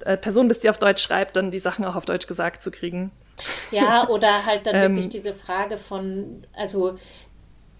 äh, 0.00 0.16
Person 0.16 0.48
bist, 0.48 0.64
die 0.64 0.70
auf 0.70 0.78
Deutsch 0.78 1.02
schreibt, 1.02 1.36
dann 1.36 1.52
die 1.52 1.60
Sachen 1.60 1.84
auch 1.84 1.94
auf 1.94 2.04
Deutsch 2.04 2.26
gesagt 2.26 2.62
zu 2.62 2.72
kriegen. 2.72 3.12
Ja, 3.70 4.08
oder 4.08 4.44
halt 4.44 4.66
dann 4.66 4.74
wirklich 4.74 5.06
ähm, 5.06 5.10
diese 5.10 5.32
Frage 5.32 5.78
von, 5.78 6.46
also 6.52 6.98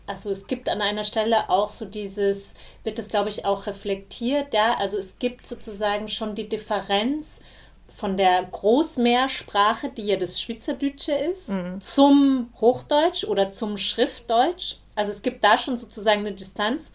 also 0.07 0.30
es 0.30 0.46
gibt 0.46 0.68
an 0.68 0.80
einer 0.80 1.05
Stelle 1.05 1.48
auch 1.50 1.68
so 1.68 1.84
dieses, 1.84 2.55
wird 2.82 2.98
es 2.98 3.09
glaube 3.09 3.28
ich 3.28 3.44
auch 3.44 3.66
reflektiert, 3.66 4.55
ja, 4.55 4.76
also 4.78 4.98
es 4.98 5.18
gibt 5.18 5.46
sozusagen 5.46 6.09
schon 6.09 6.34
die 6.34 6.48
Differenz 6.48 7.40
von 7.88 8.16
der 8.16 8.42
Großmeersprache, 8.42 9.88
die 9.88 10.02
ja 10.02 10.16
das 10.16 10.40
Schweizerdeutsche 10.40 11.12
ist, 11.12 11.48
mhm. 11.48 11.80
zum 11.80 12.52
Hochdeutsch 12.61 13.24
oder 13.24 13.50
zum 13.50 13.78
Schriftdeutsch. 13.78 14.76
Also 14.96 15.12
es 15.12 15.22
gibt 15.22 15.44
da 15.44 15.57
schon 15.57 15.76
sozusagen 15.76 16.20
eine 16.20 16.32
Distanz. 16.32 16.90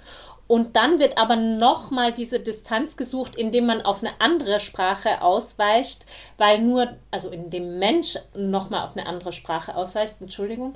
Und 0.48 0.76
dann 0.76 0.98
wird 1.00 1.18
aber 1.20 1.36
nochmal 1.36 2.12
diese 2.12 2.40
Distanz 2.40 2.98
gesucht, 2.98 3.36
indem 3.36 3.68
man 3.68 3.84
auf 3.84 4.02
eine 4.02 4.20
andere 4.20 4.60
Sprache 4.60 5.22
ausweicht, 5.22 6.08
weil 6.38 6.58
nur, 6.60 6.98
also 7.12 7.30
indem 7.30 7.78
Mensch 7.78 8.18
nochmal 8.36 8.84
auf 8.84 8.98
eine 8.98 9.06
andere 9.06 9.32
Sprache 9.32 9.76
ausweicht, 9.76 10.16
Entschuldigung. 10.20 10.74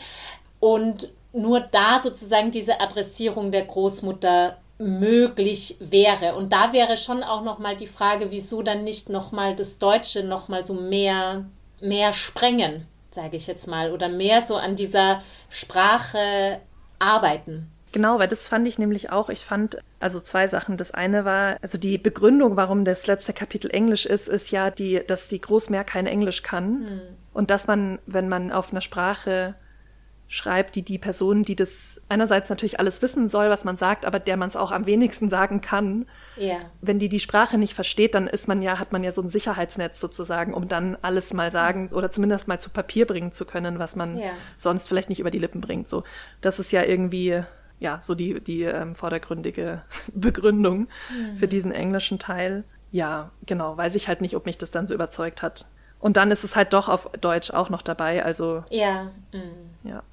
Und 0.60 1.12
nur 1.34 1.60
da 1.60 2.00
sozusagen 2.02 2.52
diese 2.52 2.80
Adressierung 2.80 3.52
der 3.52 3.66
Großmutter 3.66 4.58
möglich 4.78 5.78
wäre. 5.80 6.36
Und 6.36 6.54
da 6.54 6.74
wäre 6.74 6.98
schon 6.98 7.24
auch 7.24 7.44
noch 7.44 7.60
mal 7.60 7.76
die 7.76 7.88
Frage, 7.88 8.32
wieso 8.32 8.64
dann 8.64 8.84
nicht 8.84 9.10
noch 9.10 9.32
mal 9.32 9.56
das 9.56 9.78
Deutsche 9.78 10.24
noch 10.24 10.48
mal 10.48 10.64
so 10.64 10.74
mehr 10.74 11.46
mehr 11.84 12.14
sprengen, 12.14 12.88
sage 13.12 13.38
ich 13.38 13.46
jetzt 13.46 13.68
mal, 13.68 13.92
oder 13.92 14.10
mehr 14.10 14.42
so 14.42 14.56
an 14.56 14.76
dieser 14.76 15.22
Sprache 15.50 16.60
arbeiten. 16.98 17.70
Genau, 17.92 18.18
weil 18.18 18.28
das 18.28 18.48
fand 18.48 18.68
ich 18.68 18.80
nämlich 18.80 19.12
auch. 19.12 19.30
Ich 19.30 19.46
fand 19.46 19.78
also 20.00 20.20
zwei 20.20 20.48
Sachen. 20.48 20.78
Das 20.78 20.92
eine 20.92 21.26
war, 21.26 21.58
also 21.62 21.78
die 21.78 22.00
Begründung, 22.00 22.56
warum 22.56 22.86
das 22.86 23.06
letzte 23.06 23.34
Kapitel 23.34 23.70
Englisch 23.70 24.08
ist, 24.08 24.28
ist 24.28 24.50
ja 24.50 24.72
die, 24.72 25.02
dass 25.06 25.28
die 25.28 25.40
Großmeer 25.40 25.84
kein 25.84 26.08
Englisch 26.08 26.42
kann 26.42 26.88
hm. 26.88 27.02
und 27.34 27.52
dass 27.52 27.68
man, 27.68 28.00
wenn 28.08 28.30
man 28.30 28.52
auf 28.52 28.72
einer 28.72 28.82
Sprache 28.82 29.54
schreibt, 30.34 30.76
die 30.76 30.82
die 30.82 30.98
Person, 30.98 31.44
die 31.44 31.56
das 31.56 32.02
einerseits 32.10 32.50
natürlich 32.50 32.80
alles 32.80 33.04
wissen 33.04 33.30
soll, 33.30 33.52
was 33.52 33.66
man 33.66 33.78
sagt, 33.78 34.04
aber 34.04 34.18
der 34.18 34.36
man 34.36 34.50
es 34.50 34.56
auch 34.56 34.72
am 34.72 34.88
wenigsten 34.88 35.30
sagen 35.30 35.62
kann. 35.62 36.08
Ja. 36.38 36.58
Wenn 36.82 36.98
die 36.98 37.08
die 37.08 37.20
Sprache 37.20 37.60
nicht 37.60 37.76
versteht, 37.76 38.16
dann 38.16 38.26
ist 38.26 38.48
man 38.48 38.64
ja, 38.64 38.80
hat 38.80 38.92
man 38.92 39.04
ja 39.04 39.12
so 39.12 39.22
ein 39.22 39.30
Sicherheitsnetz 39.30 40.00
sozusagen, 40.00 40.56
um 40.56 40.68
dann 40.68 40.98
alles 41.04 41.34
mal 41.34 41.52
sagen 41.52 41.90
oder 41.90 42.10
zumindest 42.10 42.48
mal 42.48 42.60
zu 42.60 42.72
Papier 42.72 43.06
bringen 43.06 43.32
zu 43.32 43.46
können, 43.46 43.78
was 43.78 43.96
man 43.96 44.18
ja. 44.18 44.32
sonst 44.58 44.88
vielleicht 44.88 45.10
nicht 45.10 45.20
über 45.20 45.30
die 45.30 45.38
Lippen 45.38 45.62
bringt. 45.62 45.88
So, 45.88 46.04
das 46.42 46.58
ist 46.58 46.72
ja 46.72 46.82
irgendwie 46.82 47.44
ja 47.80 48.00
so 48.02 48.16
die 48.16 48.40
die 48.40 48.64
ähm, 48.64 48.96
vordergründige 48.96 49.84
Begründung 50.16 50.88
mhm. 51.16 51.38
für 51.38 51.48
diesen 51.48 51.72
englischen 51.72 52.18
Teil. 52.18 52.64
Ja, 52.92 53.30
genau, 53.46 53.78
weiß 53.78 53.94
ich 53.94 54.08
halt 54.08 54.22
nicht, 54.22 54.36
ob 54.36 54.48
mich 54.48 54.58
das 54.58 54.72
dann 54.72 54.88
so 54.88 54.96
überzeugt 54.96 55.44
hat. 55.44 55.68
Und 56.00 56.18
dann 56.18 56.32
ist 56.32 56.44
es 56.44 56.56
halt 56.56 56.74
doch 56.74 56.90
auf 56.90 57.08
Deutsch 57.22 57.52
auch 57.52 57.70
noch 57.70 57.84
dabei, 57.84 58.26
also. 58.26 58.64
Ja. 58.72 59.12
Mhm. 59.32 59.73
Ja. 59.84 60.04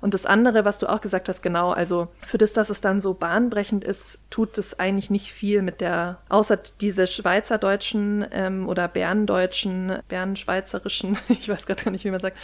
Und 0.00 0.14
das 0.14 0.24
andere, 0.24 0.64
was 0.64 0.78
du 0.78 0.86
auch 0.86 1.00
gesagt 1.00 1.28
hast, 1.28 1.42
genau, 1.42 1.70
also 1.70 2.08
für 2.26 2.38
das, 2.38 2.54
dass 2.54 2.70
es 2.70 2.80
dann 2.80 3.00
so 3.00 3.12
bahnbrechend 3.12 3.84
ist, 3.84 4.18
tut 4.30 4.56
es 4.56 4.78
eigentlich 4.78 5.10
nicht 5.10 5.32
viel 5.32 5.60
mit 5.60 5.80
der, 5.80 6.18
außer 6.30 6.58
diese 6.80 7.06
schweizerdeutschen 7.06 8.26
ähm, 8.30 8.68
oder 8.68 8.88
berndeutschen, 8.88 9.98
bernschweizerischen, 10.08 11.18
ich 11.28 11.48
weiß 11.48 11.66
gerade 11.66 11.84
gar 11.84 11.90
nicht, 11.90 12.04
wie 12.04 12.10
man 12.10 12.20
sagt, 12.20 12.38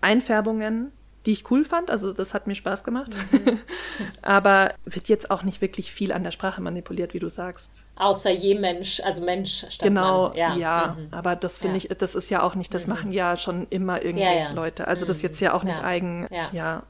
Einfärbungen, 0.00 0.92
die 1.26 1.32
ich 1.32 1.50
cool 1.50 1.64
fand. 1.64 1.90
Also 1.90 2.12
das 2.12 2.34
hat 2.34 2.46
mir 2.46 2.54
Spaß 2.54 2.84
gemacht. 2.84 3.12
Mhm. 3.30 3.58
Aber 4.22 4.74
wird 4.84 5.08
jetzt 5.08 5.30
auch 5.30 5.42
nicht 5.42 5.60
wirklich 5.60 5.92
viel 5.92 6.12
an 6.12 6.24
der 6.24 6.30
Sprache 6.30 6.60
manipuliert, 6.60 7.14
wie 7.14 7.20
du 7.20 7.28
sagst. 7.28 7.84
Außer 7.96 8.30
je 8.30 8.54
Mensch, 8.54 9.00
also 9.00 9.22
Mensch 9.22 9.66
statt 9.68 9.88
Genau, 9.88 10.28
Mann. 10.28 10.36
ja. 10.36 10.56
ja 10.56 10.96
mhm. 10.98 11.08
Aber 11.12 11.36
das 11.36 11.58
finde 11.58 11.78
ja. 11.78 11.90
ich, 11.90 11.98
das 11.98 12.14
ist 12.14 12.30
ja 12.30 12.42
auch 12.42 12.54
nicht, 12.54 12.74
das 12.74 12.86
mhm. 12.86 12.94
machen 12.94 13.12
ja 13.12 13.36
schon 13.36 13.66
immer 13.70 14.02
irgendwelche 14.02 14.48
ja, 14.48 14.52
Leute. 14.52 14.88
Also 14.88 15.04
das 15.04 15.18
ist 15.18 15.22
jetzt 15.22 15.40
ja 15.40 15.54
auch 15.54 15.62
nicht 15.62 15.82
eigen, 15.82 16.28
ja. 16.52 16.82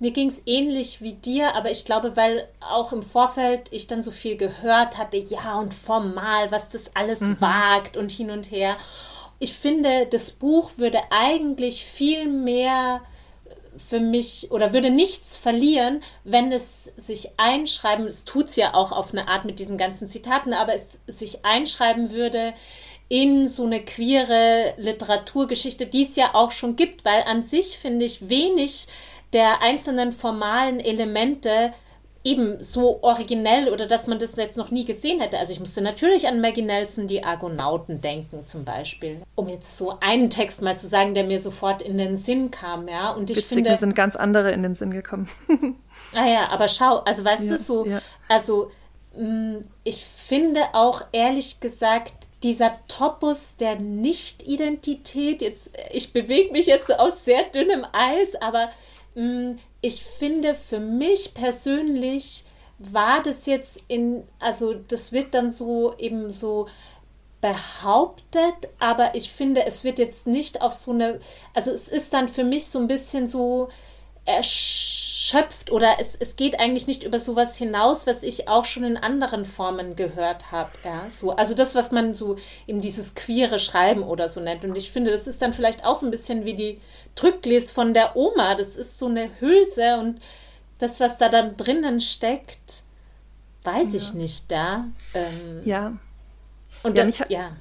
Mir 0.00 0.12
ging 0.12 0.28
es 0.28 0.42
ähnlich 0.46 1.02
wie 1.02 1.14
dir, 1.14 1.56
aber 1.56 1.72
ich 1.72 1.84
glaube, 1.84 2.16
weil 2.16 2.46
auch 2.60 2.92
im 2.92 3.02
Vorfeld 3.02 3.72
ich 3.72 3.88
dann 3.88 4.04
so 4.04 4.12
viel 4.12 4.36
gehört 4.36 4.96
hatte, 4.96 5.16
ja 5.16 5.58
und 5.58 5.74
formal, 5.74 6.52
was 6.52 6.68
das 6.68 6.84
alles 6.94 7.20
mhm. 7.20 7.40
wagt 7.40 7.96
und 7.96 8.12
hin 8.12 8.30
und 8.30 8.52
her. 8.52 8.76
Ich 9.40 9.54
finde, 9.54 10.06
das 10.06 10.30
Buch 10.30 10.78
würde 10.78 11.00
eigentlich 11.10 11.84
viel 11.84 12.28
mehr 12.28 13.00
für 13.78 14.00
mich 14.00 14.50
oder 14.50 14.72
würde 14.72 14.90
nichts 14.90 15.36
verlieren, 15.36 16.02
wenn 16.24 16.52
es 16.52 16.90
sich 16.96 17.30
einschreiben, 17.36 18.06
es 18.06 18.24
tut 18.24 18.48
es 18.48 18.56
ja 18.56 18.74
auch 18.74 18.92
auf 18.92 19.12
eine 19.12 19.28
Art 19.28 19.44
mit 19.44 19.58
diesen 19.58 19.78
ganzen 19.78 20.08
Zitaten, 20.08 20.52
aber 20.52 20.74
es 20.74 20.98
sich 21.06 21.44
einschreiben 21.44 22.10
würde 22.10 22.54
in 23.08 23.48
so 23.48 23.64
eine 23.64 23.80
queere 23.80 24.74
Literaturgeschichte, 24.76 25.86
die 25.86 26.04
es 26.04 26.16
ja 26.16 26.34
auch 26.34 26.50
schon 26.50 26.76
gibt, 26.76 27.04
weil 27.04 27.22
an 27.22 27.42
sich 27.42 27.78
finde 27.78 28.04
ich 28.04 28.28
wenig 28.28 28.86
der 29.32 29.62
einzelnen 29.62 30.12
formalen 30.12 30.80
Elemente 30.80 31.72
eben 32.28 32.62
so 32.62 33.02
originell 33.02 33.68
oder 33.72 33.86
dass 33.86 34.06
man 34.06 34.18
das 34.18 34.36
jetzt 34.36 34.58
noch 34.58 34.70
nie 34.70 34.84
gesehen 34.84 35.20
hätte. 35.20 35.38
Also 35.38 35.52
ich 35.52 35.60
musste 35.60 35.80
natürlich 35.80 36.28
an 36.28 36.40
Maggie 36.42 36.62
Nelson, 36.62 37.06
die 37.06 37.24
Argonauten 37.24 38.02
denken 38.02 38.44
zum 38.44 38.64
Beispiel. 38.64 39.22
Um 39.34 39.48
jetzt 39.48 39.78
so 39.78 39.98
einen 40.00 40.28
Text 40.28 40.60
mal 40.60 40.76
zu 40.76 40.88
sagen, 40.88 41.14
der 41.14 41.24
mir 41.24 41.40
sofort 41.40 41.80
in 41.80 41.96
den 41.96 42.18
Sinn 42.18 42.50
kam, 42.50 42.86
ja. 42.86 43.12
Und 43.12 43.30
ich 43.30 43.38
Witzig, 43.38 43.54
finde... 43.54 43.70
Mir 43.70 43.76
sind 43.78 43.94
ganz 43.94 44.14
andere 44.14 44.52
in 44.52 44.62
den 44.62 44.74
Sinn 44.74 44.90
gekommen. 44.90 45.28
ah 46.14 46.26
ja, 46.26 46.48
aber 46.50 46.68
schau, 46.68 46.98
also 46.98 47.24
weißt 47.24 47.44
ja, 47.44 47.56
du, 47.56 47.58
so, 47.58 47.86
ja. 47.86 48.02
also 48.28 48.70
mh, 49.16 49.24
mm, 49.24 49.64
ich 49.84 50.04
finde 50.04 50.60
auch 50.74 51.02
ehrlich 51.12 51.60
gesagt, 51.60 52.12
dieser 52.42 52.72
Topos 52.88 53.56
der 53.58 53.76
Nicht-Identität, 53.76 55.40
jetzt, 55.40 55.70
ich 55.90 56.12
bewege 56.12 56.52
mich 56.52 56.66
jetzt 56.66 56.88
so 56.88 56.92
aus 56.94 57.24
sehr 57.24 57.42
dünnem 57.44 57.86
Eis, 57.92 58.34
aber 58.40 58.68
Mm, 59.18 59.56
ich 59.80 60.02
finde 60.02 60.54
für 60.54 60.80
mich 60.80 61.34
persönlich 61.34 62.44
war 62.78 63.22
das 63.22 63.46
jetzt 63.46 63.80
in, 63.88 64.24
also 64.38 64.74
das 64.74 65.12
wird 65.12 65.34
dann 65.34 65.50
so 65.50 65.96
eben 65.98 66.30
so 66.30 66.68
behauptet, 67.40 68.68
aber 68.78 69.14
ich 69.14 69.30
finde, 69.30 69.64
es 69.66 69.84
wird 69.84 69.98
jetzt 69.98 70.26
nicht 70.26 70.60
auf 70.60 70.72
so 70.72 70.92
eine, 70.92 71.20
also 71.54 71.70
es 71.70 71.88
ist 71.88 72.12
dann 72.12 72.28
für 72.28 72.44
mich 72.44 72.66
so 72.66 72.78
ein 72.78 72.88
bisschen 72.88 73.28
so 73.28 73.68
erschöpft 75.28 75.70
oder 75.70 75.96
es, 76.00 76.16
es 76.18 76.36
geht 76.36 76.58
eigentlich 76.60 76.86
nicht 76.86 77.02
über 77.02 77.18
sowas 77.18 77.56
hinaus, 77.56 78.06
was 78.06 78.22
ich 78.22 78.48
auch 78.48 78.64
schon 78.64 78.84
in 78.84 78.96
anderen 78.96 79.44
Formen 79.44 79.96
gehört 79.96 80.50
habe. 80.52 80.70
Ja, 80.84 81.06
so, 81.10 81.32
also 81.32 81.54
das, 81.54 81.74
was 81.74 81.90
man 81.90 82.14
so 82.14 82.36
eben 82.66 82.80
dieses 82.80 83.14
queere 83.14 83.58
Schreiben 83.58 84.02
oder 84.02 84.28
so 84.28 84.40
nennt. 84.40 84.64
Und 84.64 84.76
ich 84.76 84.90
finde, 84.90 85.10
das 85.10 85.26
ist 85.26 85.42
dann 85.42 85.52
vielleicht 85.52 85.84
auch 85.84 85.96
so 85.96 86.06
ein 86.06 86.10
bisschen 86.10 86.44
wie 86.44 86.54
die 86.54 86.80
Drücklis 87.14 87.72
von 87.72 87.94
der 87.94 88.16
Oma. 88.16 88.54
Das 88.54 88.76
ist 88.76 88.98
so 88.98 89.06
eine 89.06 89.30
Hülse 89.40 89.98
und 89.98 90.20
das, 90.78 91.00
was 91.00 91.18
da 91.18 91.28
dann 91.28 91.56
drinnen 91.56 92.00
steckt, 92.00 92.84
weiß 93.64 93.88
ja. 93.88 93.96
ich 93.96 94.14
nicht 94.14 94.50
da. 94.50 94.86
Ähm, 95.14 95.62
ja. 95.64 95.92
Und 96.82 96.96
dann, 96.96 97.10
ja, 97.10 97.26
ja. 97.28 97.56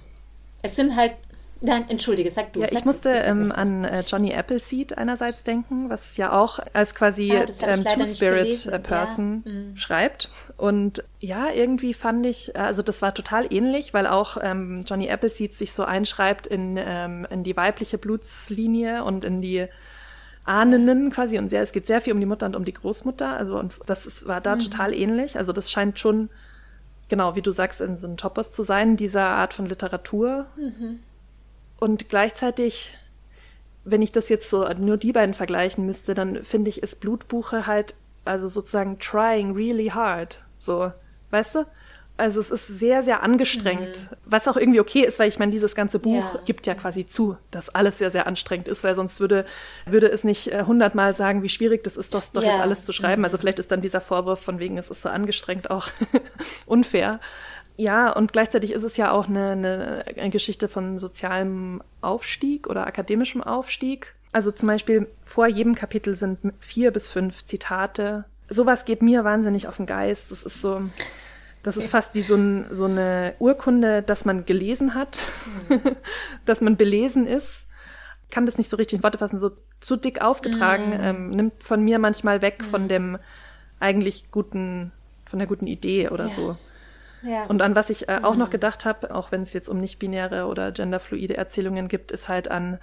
Es 0.62 0.76
sind 0.76 0.96
halt 0.96 1.14
Nein, 1.62 1.86
entschuldige, 1.90 2.30
sag 2.30 2.54
du. 2.54 2.60
Ja, 2.60 2.68
sag 2.68 2.80
ich 2.80 2.86
musste 2.86 3.10
ähm, 3.10 3.52
an 3.52 3.84
äh, 3.84 4.04
Johnny 4.08 4.34
Appleseed 4.34 4.98
einerseits 4.98 5.44
denken, 5.44 5.90
was 5.90 6.18
ja 6.18 6.32
auch 6.32 6.60
als 6.74 6.94
quasi 6.94 7.32
ah, 7.32 7.46
ähm, 7.62 7.84
Two-Spirit-Person 7.84 9.44
ja. 9.46 9.52
mhm. 9.52 9.78
schreibt. 9.78 10.30
Und 10.56 11.04
ja, 11.20 11.50
irgendwie 11.50 11.94
fand 11.94 12.26
ich, 12.26 12.56
also 12.56 12.82
das 12.82 13.02
war 13.02 13.14
total 13.14 13.52
ähnlich, 13.52 13.94
weil 13.94 14.06
auch 14.06 14.38
ähm, 14.42 14.84
Johnny 14.88 15.10
Appleseed 15.10 15.56
sich 15.56 15.74
so 15.74 15.84
einschreibt 15.84 16.48
in, 16.48 16.78
ähm, 16.78 17.26
in 17.30 17.44
die 17.44 17.58
weibliche 17.58 17.98
Blutslinie 17.98 19.04
und 19.04 19.26
in 19.26 19.42
die 19.42 19.68
Ahnen 20.46 21.12
quasi. 21.12 21.40
Und 21.40 21.50
sehr, 21.50 21.64
es 21.64 21.72
geht 21.72 21.88
sehr 21.88 22.02
viel 22.02 22.14
um 22.14 22.20
die 22.20 22.26
Mutter 22.26 22.46
und 22.46 22.56
um 22.56 22.66
die 22.66 22.74
Großmutter. 22.74 23.36
Also 23.36 23.58
und 23.58 23.74
das 23.88 24.06
ist, 24.06 24.28
war 24.28 24.42
da 24.42 24.56
mhm. 24.56 24.60
total 24.60 24.94
ähnlich. 24.94 25.38
Also 25.38 25.54
das 25.54 25.72
scheint 25.72 25.98
schon, 25.98 26.30
genau, 27.10 27.36
wie 27.36 27.42
du 27.42 27.52
sagst, 27.52 27.82
in 27.82 27.98
so 27.98 28.06
einem 28.06 28.18
Topos 28.18 28.54
zu 28.54 28.62
sein, 28.62 28.96
dieser 28.96 29.26
Art 29.26 29.56
von 29.56 29.66
Literatur. 29.66 30.46
Mhm. 30.56 31.00
Und 31.80 32.10
gleichzeitig, 32.10 32.98
wenn 33.84 34.02
ich 34.02 34.12
das 34.12 34.30
jetzt 34.30 34.50
so 34.50 34.68
nur 34.74 34.98
die 34.98 35.12
beiden 35.12 35.34
vergleichen 35.34 35.86
müsste, 35.86 36.14
dann 36.14 36.44
finde 36.44 36.70
ich, 36.70 36.84
ist 36.84 37.00
Blutbuche 37.00 37.68
halt, 37.68 37.96
also 38.26 38.48
sozusagen 38.48 39.00
trying 39.00 39.54
really 39.54 39.88
hard. 39.88 40.44
So, 40.58 40.92
weißt 41.30 41.56
du? 41.56 41.66
Also 42.18 42.40
es 42.40 42.50
ist 42.50 42.66
sehr, 42.66 43.04
sehr 43.04 43.22
angestrengt, 43.22 44.10
mhm. 44.10 44.16
was 44.26 44.48
auch 44.48 44.58
irgendwie 44.58 44.80
okay 44.80 45.02
ist, 45.02 45.20
weil 45.20 45.30
ich 45.30 45.38
meine, 45.38 45.52
dieses 45.52 45.76
ganze 45.76 46.00
Buch 46.00 46.34
ja. 46.34 46.42
gibt 46.46 46.66
ja 46.66 46.74
quasi 46.74 47.06
zu, 47.06 47.38
dass 47.52 47.70
alles 47.70 48.00
sehr, 48.00 48.10
sehr 48.10 48.26
anstrengend 48.26 48.68
ist, 48.68 48.84
weil 48.84 48.96
sonst 48.96 49.20
würde, 49.20 49.46
würde 49.86 50.10
es 50.10 50.24
nicht 50.24 50.52
äh, 50.52 50.64
hundertmal 50.64 51.14
sagen, 51.14 51.44
wie 51.44 51.50
schwierig 51.50 51.84
das 51.84 51.96
ist, 51.96 52.16
doch, 52.16 52.24
doch 52.34 52.42
ja. 52.42 52.54
jetzt 52.54 52.62
alles 52.62 52.82
zu 52.82 52.92
schreiben. 52.92 53.22
Mhm. 53.22 53.26
Also 53.26 53.38
vielleicht 53.38 53.60
ist 53.60 53.72
dann 53.72 53.82
dieser 53.82 54.02
Vorwurf 54.02 54.42
von 54.42 54.58
wegen, 54.58 54.80
es 54.80 54.90
ist 54.90 55.04
so 55.04 55.10
angestrengt 55.10 55.70
auch 55.70 55.90
unfair. 56.66 57.20
Ja, 57.78 58.12
und 58.12 58.34
gleichzeitig 58.34 58.74
ist 58.74 58.84
es 58.84 58.98
ja 58.98 59.12
auch 59.12 59.28
eine, 59.28 59.52
eine, 59.52 60.06
eine 60.18 60.30
Geschichte 60.32 60.68
von 60.68 60.98
sozialem 60.98 61.84
Aufstieg 62.02 62.68
oder 62.68 62.88
akademischem 62.88 63.44
Aufstieg. 63.44 64.16
Also 64.32 64.52
zum 64.52 64.68
Beispiel 64.68 65.08
vor 65.24 65.48
jedem 65.48 65.76
Kapitel 65.76 66.16
sind 66.16 66.40
vier 66.60 66.92
bis 66.92 67.08
fünf 67.08 67.46
Zitate. 67.46 68.26
Sowas 68.50 68.86
geht 68.86 69.02
mir 69.02 69.24
wahnsinnig 69.24 69.68
auf 69.68 69.78
den 69.78 69.86
Geist. 69.86 70.32
Das 70.32 70.42
ist 70.42 70.60
so, 70.60 70.82
das 71.64 71.78
ist 71.78 71.92
fast 71.92 72.16
wie 72.16 72.22
so, 72.22 72.36
ein, 72.36 72.66
so 72.72 72.86
eine 72.86 73.36
Urkunde, 73.40 74.02
dass 74.02 74.26
man 74.26 74.46
gelesen 74.46 74.96
hat, 74.96 75.20
mhm. 75.70 75.82
dass 76.46 76.62
man 76.62 76.78
belesen 76.78 77.28
ist. 77.28 77.68
Kann 78.32 78.46
das 78.46 78.58
nicht 78.58 78.70
so 78.70 78.78
richtig 78.78 78.98
in 78.98 79.04
Worte 79.04 79.20
fassen, 79.20 79.40
so 79.40 79.52
zu 79.80 79.96
dick 79.98 80.22
aufgetragen, 80.22 80.90
mhm. 80.90 81.04
ähm, 81.04 81.30
nimmt 81.30 81.64
von 81.64 81.84
mir 81.84 82.00
manchmal 82.00 82.42
weg 82.42 82.58
mhm. 82.60 82.66
von 82.66 82.88
dem 82.88 83.18
eigentlich 83.80 84.32
guten, 84.32 84.92
von 85.26 85.40
der 85.40 85.48
guten 85.48 85.68
Idee 85.68 86.10
oder 86.10 86.28
ja. 86.28 86.34
so. 86.34 86.58
Ja. 87.24 87.46
Und 87.46 87.62
an 87.62 87.76
was 87.76 87.90
ich 87.90 88.10
äh, 88.10 88.20
auch 88.24 88.34
mhm. 88.34 88.40
noch 88.40 88.50
gedacht 88.50 88.86
habe, 88.86 89.14
auch 89.14 89.32
wenn 89.32 89.42
es 89.42 89.54
jetzt 89.54 89.70
um 89.70 89.80
nicht-binäre 89.80 90.46
oder 90.46 90.72
genderfluide 90.72 91.38
Erzählungen 91.38 91.88
gibt, 91.88 92.12
ist 92.12 92.30
halt 92.30 92.50
an 92.50 92.80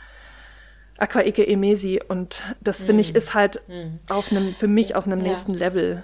Aquaeke 0.98 1.46
Emesi. 1.46 2.00
Und 2.06 2.44
das 2.60 2.80
mhm. 2.80 2.86
finde 2.86 3.00
ich 3.02 3.14
ist 3.14 3.34
halt 3.34 3.62
mhm. 3.68 4.00
auf 4.08 4.30
einem, 4.30 4.54
für 4.54 4.68
mich 4.68 4.94
auf 4.94 5.06
einem 5.06 5.20
ja. 5.20 5.28
nächsten 5.28 5.54
Level. 5.54 6.02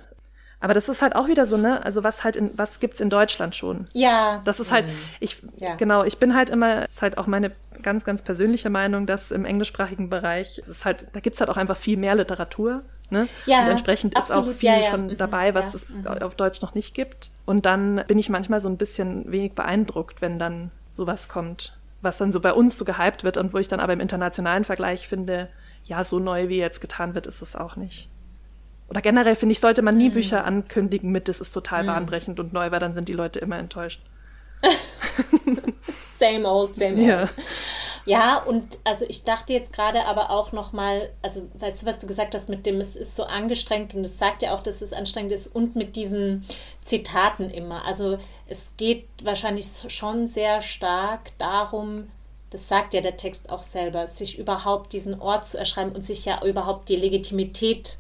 Aber 0.63 0.75
das 0.75 0.91
ist 0.91 1.01
halt 1.01 1.17
auch 1.17 1.27
wieder 1.27 1.47
so, 1.47 1.57
ne? 1.57 1.83
Also 1.85 2.05
was 2.05 2.23
halt 2.23 2.37
in, 2.37 2.51
was 2.57 2.81
gibt's 2.81 3.01
in 3.01 3.09
Deutschland 3.09 3.57
schon? 3.57 3.87
Ja. 3.95 4.43
Das 4.45 4.61
ist 4.61 4.71
halt, 4.71 4.87
mhm. 4.87 4.93
ich, 5.19 5.43
ja. 5.57 5.75
genau, 5.77 6.05
ich 6.05 6.19
bin 6.19 6.35
halt 6.35 6.51
immer, 6.51 6.85
ist 6.85 7.01
halt 7.01 7.17
auch 7.17 7.27
meine 7.27 7.53
ganz, 7.83 8.05
ganz 8.05 8.21
persönliche 8.21 8.69
Meinung, 8.69 9.07
dass 9.07 9.31
im 9.31 9.47
englischsprachigen 9.47 10.11
Bereich, 10.11 10.59
es 10.59 10.69
ist 10.69 10.85
halt, 10.85 11.07
da 11.13 11.21
gibt's 11.21 11.41
halt 11.41 11.49
auch 11.49 11.57
einfach 11.57 11.79
viel 11.79 11.97
mehr 11.97 12.15
Literatur. 12.15 12.83
Ne? 13.11 13.29
Ja, 13.45 13.63
und 13.63 13.71
entsprechend 13.71 14.17
absolut, 14.17 14.47
ist 14.47 14.55
auch 14.55 14.59
viel 14.59 14.69
ja, 14.69 14.79
ja. 14.79 14.91
schon 14.91 15.07
mhm, 15.07 15.17
dabei, 15.17 15.53
was 15.55 15.75
es 15.75 15.89
mhm. 15.89 16.07
auf 16.07 16.37
Deutsch 16.37 16.63
noch 16.63 16.75
nicht 16.75 16.95
gibt. 16.95 17.31
Und 17.45 17.67
dann 17.67 18.05
bin 18.07 18.19
ich 18.19 18.29
manchmal 18.29 18.61
so 18.61 18.69
ein 18.69 18.77
bisschen 18.77 19.31
wenig 19.31 19.55
beeindruckt, 19.55 20.23
wenn 20.23 20.39
dann 20.39 20.71
sowas 20.91 21.29
kommt, 21.29 21.77
was 22.03 22.19
dann 22.19 22.33
so 22.33 22.41
bei 22.41 22.53
uns 22.53 22.79
so 22.79 22.85
gehypt 22.85 23.25
wird 23.25 23.37
und 23.37 23.53
wo 23.53 23.59
ich 23.59 23.69
dann 23.69 23.81
aber 23.81 23.93
im 23.93 24.01
internationalen 24.01 24.65
Vergleich 24.65 25.09
finde, 25.09 25.49
ja, 25.85 26.05
so 26.05 26.19
neu 26.21 26.49
wie 26.49 26.59
jetzt 26.59 26.81
getan 26.81 27.15
wird, 27.15 27.27
ist 27.27 27.43
es 27.43 27.57
auch 27.57 27.77
nicht. 27.77 28.09
Oder 28.89 29.01
generell 29.01 29.37
finde 29.37 29.53
ich, 29.53 29.61
sollte 29.61 29.83
man 29.83 29.97
nie 29.97 30.09
mhm. 30.09 30.15
Bücher 30.15 30.45
ankündigen 30.45 31.11
mit, 31.11 31.29
das 31.29 31.41
ist 31.41 31.53
total 31.53 31.83
mhm. 31.83 31.89
bahnbrechend 31.89 32.41
und 32.41 32.53
neu, 32.53 32.71
weil 32.71 32.81
dann 32.81 32.95
sind 32.95 33.09
die 33.09 33.13
Leute 33.13 33.39
immer 33.39 33.59
enttäuscht. 33.59 34.03
same 36.19 36.47
old, 36.47 36.75
same 36.77 36.97
old. 36.97 37.07
Ja. 37.07 37.29
Ja, 38.11 38.43
und 38.43 38.79
also 38.83 39.05
ich 39.09 39.23
dachte 39.23 39.53
jetzt 39.53 39.73
gerade 39.73 40.05
aber 40.07 40.31
auch 40.31 40.51
nochmal, 40.51 41.11
also 41.23 41.49
weißt 41.55 41.83
du, 41.83 41.87
was 41.87 42.01
du 42.01 42.09
gesagt 42.09 42.35
hast 42.35 42.49
mit 42.49 42.67
dem, 42.67 42.81
es 42.81 42.97
ist 42.97 43.15
so 43.15 43.23
angestrengt 43.23 43.95
und 43.95 44.05
es 44.05 44.19
sagt 44.19 44.43
ja 44.43 44.53
auch, 44.53 44.65
dass 44.65 44.83
es 44.83 44.93
anstrengend 44.93 45.31
ist 45.31 45.47
und 45.47 45.77
mit 45.77 45.95
diesen 45.95 46.45
Zitaten 46.83 47.51
immer. 47.51 47.85
Also 47.85 48.19
es 48.49 48.73
geht 48.77 49.07
wahrscheinlich 49.23 49.69
schon 49.87 50.27
sehr 50.27 50.61
stark 50.61 51.39
darum, 51.39 52.11
das 52.51 52.69
sagt 52.69 52.95
ja 52.95 53.01
der 53.01 53.17
Text 53.17 53.49
auch 53.49 53.63
selber, 53.63 54.09
sich 54.09 54.41
überhaupt 54.41 54.93
diesen 54.93 55.21
Ort 55.21 55.47
zu 55.47 55.57
erschreiben 55.57 55.93
und 55.93 56.03
sich 56.03 56.25
ja 56.25 56.45
überhaupt 56.45 56.89
die 56.89 56.97
Legitimität 56.97 58.00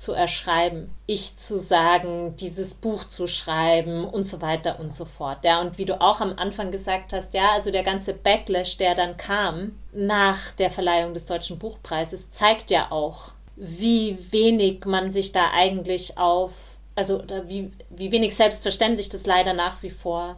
zu 0.00 0.12
erschreiben, 0.12 0.90
ich 1.06 1.36
zu 1.36 1.58
sagen, 1.58 2.34
dieses 2.36 2.72
Buch 2.72 3.04
zu 3.04 3.26
schreiben 3.26 4.04
und 4.06 4.24
so 4.24 4.40
weiter 4.40 4.80
und 4.80 4.96
so 4.96 5.04
fort. 5.04 5.44
Ja, 5.44 5.60
und 5.60 5.76
wie 5.76 5.84
du 5.84 6.00
auch 6.00 6.22
am 6.22 6.32
Anfang 6.38 6.70
gesagt 6.70 7.12
hast, 7.12 7.34
ja, 7.34 7.50
also 7.54 7.70
der 7.70 7.82
ganze 7.82 8.14
Backlash, 8.14 8.78
der 8.78 8.94
dann 8.94 9.18
kam 9.18 9.78
nach 9.92 10.52
der 10.52 10.70
Verleihung 10.70 11.12
des 11.12 11.26
Deutschen 11.26 11.58
Buchpreises, 11.58 12.30
zeigt 12.30 12.70
ja 12.70 12.90
auch, 12.90 13.32
wie 13.56 14.16
wenig 14.30 14.86
man 14.86 15.10
sich 15.10 15.32
da 15.32 15.50
eigentlich 15.52 16.16
auf, 16.16 16.52
also 16.96 17.22
wie, 17.46 17.70
wie 17.90 18.10
wenig 18.10 18.34
selbstverständlich 18.34 19.10
das 19.10 19.26
leider 19.26 19.52
nach 19.52 19.82
wie 19.82 19.90
vor 19.90 20.36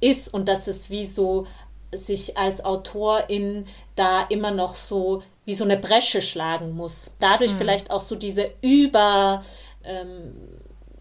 ist 0.00 0.32
und 0.32 0.48
dass 0.48 0.66
es 0.66 0.88
wie 0.88 1.04
so 1.04 1.46
sich 1.94 2.38
als 2.38 2.64
Autorin 2.64 3.66
da 3.94 4.22
immer 4.22 4.52
noch 4.52 4.74
so 4.74 5.22
wie 5.44 5.54
so 5.54 5.64
eine 5.64 5.76
Bresche 5.76 6.22
schlagen 6.22 6.72
muss. 6.72 7.12
Dadurch 7.20 7.52
mhm. 7.52 7.58
vielleicht 7.58 7.90
auch 7.90 8.02
so 8.02 8.14
diese 8.14 8.50
Über, 8.60 9.42
ähm, 9.84 10.34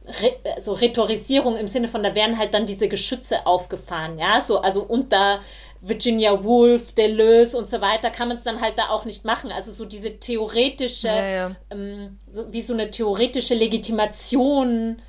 Re 0.04 0.34
so 0.60 0.74
Rhetorisierung 0.74 1.56
im 1.56 1.68
Sinne 1.68 1.88
von, 1.88 2.02
da 2.02 2.16
werden 2.16 2.38
halt 2.38 2.54
dann 2.56 2.66
diese 2.66 2.88
Geschütze 2.88 3.46
aufgefahren, 3.46 4.18
ja, 4.18 4.42
so, 4.42 4.60
also 4.60 4.88
da 5.10 5.40
Virginia 5.80 6.44
Woolf, 6.44 6.94
Deleuze 6.94 7.58
und 7.58 7.68
so 7.68 7.82
weiter, 7.82 8.10
kann 8.10 8.28
man 8.28 8.38
es 8.38 8.44
dann 8.44 8.62
halt 8.62 8.78
da 8.78 8.90
auch 8.90 9.06
nicht 9.06 9.26
machen. 9.26 9.52
Also 9.52 9.72
so 9.72 9.86
diese 9.86 10.20
theoretische, 10.20 11.08
ja, 11.08 11.28
ja. 11.28 11.56
Ähm, 11.70 12.18
so, 12.32 12.52
wie 12.52 12.62
so 12.62 12.74
eine 12.74 12.92
theoretische 12.92 13.56
Legitimation 13.56 15.02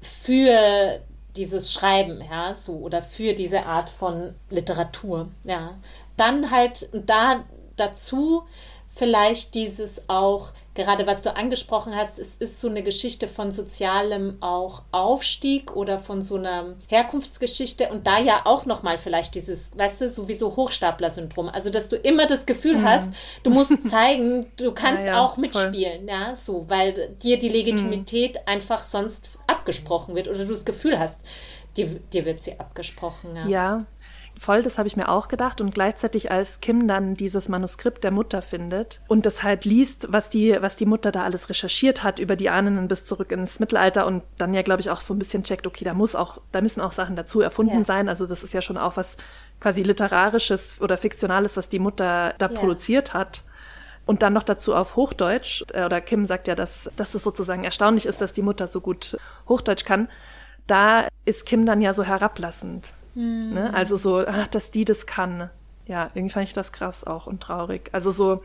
für 0.00 1.00
dieses 1.36 1.72
Schreiben, 1.72 2.22
ja, 2.28 2.54
so 2.54 2.74
oder 2.76 3.02
für 3.02 3.34
diese 3.34 3.66
Art 3.66 3.90
von 3.90 4.34
Literatur, 4.50 5.28
ja. 5.44 5.78
Dann 6.16 6.50
halt 6.50 6.88
da 6.92 7.44
dazu 7.78 8.44
vielleicht 8.98 9.54
dieses 9.54 10.02
auch, 10.08 10.48
gerade 10.74 11.06
was 11.06 11.22
du 11.22 11.34
angesprochen 11.34 11.94
hast, 11.94 12.18
es 12.18 12.34
ist 12.34 12.60
so 12.60 12.68
eine 12.68 12.82
Geschichte 12.82 13.28
von 13.28 13.52
sozialem 13.52 14.38
auch 14.40 14.82
Aufstieg 14.90 15.76
oder 15.76 16.00
von 16.00 16.22
so 16.22 16.34
einer 16.34 16.74
Herkunftsgeschichte 16.88 17.90
und 17.90 18.08
da 18.08 18.18
ja 18.18 18.40
auch 18.44 18.66
nochmal 18.66 18.98
vielleicht 18.98 19.36
dieses, 19.36 19.70
weißt 19.76 20.00
du, 20.00 20.10
sowieso 20.10 20.56
Hochstapler-Syndrom. 20.56 21.48
Also, 21.48 21.70
dass 21.70 21.88
du 21.88 21.96
immer 21.96 22.26
das 22.26 22.44
Gefühl 22.44 22.78
mhm. 22.78 22.84
hast, 22.84 23.08
du 23.44 23.50
musst 23.50 23.72
zeigen, 23.88 24.46
du 24.56 24.72
kannst 24.72 25.04
ja, 25.04 25.12
ja, 25.12 25.20
auch 25.20 25.36
mitspielen, 25.36 26.00
voll. 26.00 26.10
ja, 26.10 26.34
so, 26.34 26.68
weil 26.68 27.10
dir 27.22 27.38
die 27.38 27.50
Legitimität 27.50 28.34
mhm. 28.34 28.42
einfach 28.46 28.86
sonst 28.86 29.28
abgesprochen 29.46 30.16
wird 30.16 30.26
oder 30.26 30.44
du 30.44 30.52
das 30.52 30.64
Gefühl 30.64 30.98
hast, 30.98 31.18
dir, 31.76 31.86
dir 31.86 32.24
wird 32.24 32.42
sie 32.42 32.58
abgesprochen. 32.58 33.36
Ja. 33.36 33.46
ja, 33.46 33.86
voll, 34.38 34.62
das 34.62 34.78
habe 34.78 34.88
ich 34.88 34.96
mir 34.96 35.08
auch 35.08 35.28
gedacht. 35.28 35.60
Und 35.60 35.74
gleichzeitig, 35.74 36.30
als 36.30 36.60
Kim 36.60 36.88
dann 36.88 37.14
dieses 37.14 37.48
Manuskript 37.48 38.04
der 38.04 38.10
Mutter 38.10 38.42
findet 38.42 39.00
und 39.08 39.26
das 39.26 39.42
halt 39.42 39.64
liest, 39.64 40.06
was 40.10 40.30
die, 40.30 40.56
was 40.60 40.76
die 40.76 40.86
Mutter 40.86 41.12
da 41.12 41.24
alles 41.24 41.48
recherchiert 41.48 42.02
hat 42.02 42.18
über 42.18 42.36
die 42.36 42.48
Ahnen 42.48 42.88
bis 42.88 43.04
zurück 43.04 43.32
ins 43.32 43.60
Mittelalter 43.60 44.06
und 44.06 44.22
dann 44.38 44.54
ja, 44.54 44.62
glaube 44.62 44.80
ich, 44.80 44.90
auch 44.90 45.00
so 45.00 45.14
ein 45.14 45.18
bisschen 45.18 45.42
checkt, 45.42 45.66
okay, 45.66 45.84
da 45.84 45.94
muss 45.94 46.14
auch, 46.14 46.40
da 46.52 46.60
müssen 46.60 46.80
auch 46.80 46.92
Sachen 46.92 47.16
dazu 47.16 47.40
erfunden 47.40 47.78
ja. 47.78 47.84
sein. 47.84 48.08
Also 48.08 48.26
das 48.26 48.42
ist 48.42 48.54
ja 48.54 48.62
schon 48.62 48.78
auch 48.78 48.96
was 48.96 49.16
quasi 49.60 49.82
literarisches 49.82 50.80
oder 50.80 50.96
fiktionales, 50.96 51.56
was 51.56 51.68
die 51.68 51.80
Mutter 51.80 52.34
da 52.38 52.48
ja. 52.48 52.58
produziert 52.58 53.14
hat. 53.14 53.42
Und 54.06 54.22
dann 54.22 54.32
noch 54.32 54.42
dazu 54.42 54.74
auf 54.74 54.96
Hochdeutsch, 54.96 55.64
äh, 55.74 55.84
oder 55.84 56.00
Kim 56.00 56.24
sagt 56.24 56.48
ja, 56.48 56.54
dass, 56.54 56.90
dass 56.96 57.14
es 57.14 57.22
sozusagen 57.22 57.64
erstaunlich 57.64 58.06
ist, 58.06 58.22
dass 58.22 58.32
die 58.32 58.40
Mutter 58.40 58.66
so 58.66 58.80
gut 58.80 59.18
Hochdeutsch 59.48 59.84
kann. 59.84 60.08
Da 60.66 61.08
ist 61.26 61.44
Kim 61.44 61.66
dann 61.66 61.82
ja 61.82 61.92
so 61.92 62.04
herablassend. 62.04 62.94
Mhm. 63.18 63.52
Ne? 63.52 63.74
Also 63.74 63.96
so, 63.96 64.24
ach, 64.26 64.46
dass 64.46 64.70
die 64.70 64.84
das 64.84 65.06
kann. 65.06 65.50
Ja, 65.86 66.10
irgendwie 66.14 66.32
fand 66.32 66.46
ich 66.46 66.54
das 66.54 66.72
krass 66.72 67.04
auch 67.04 67.26
und 67.26 67.42
traurig. 67.42 67.88
Also 67.92 68.10
so, 68.10 68.42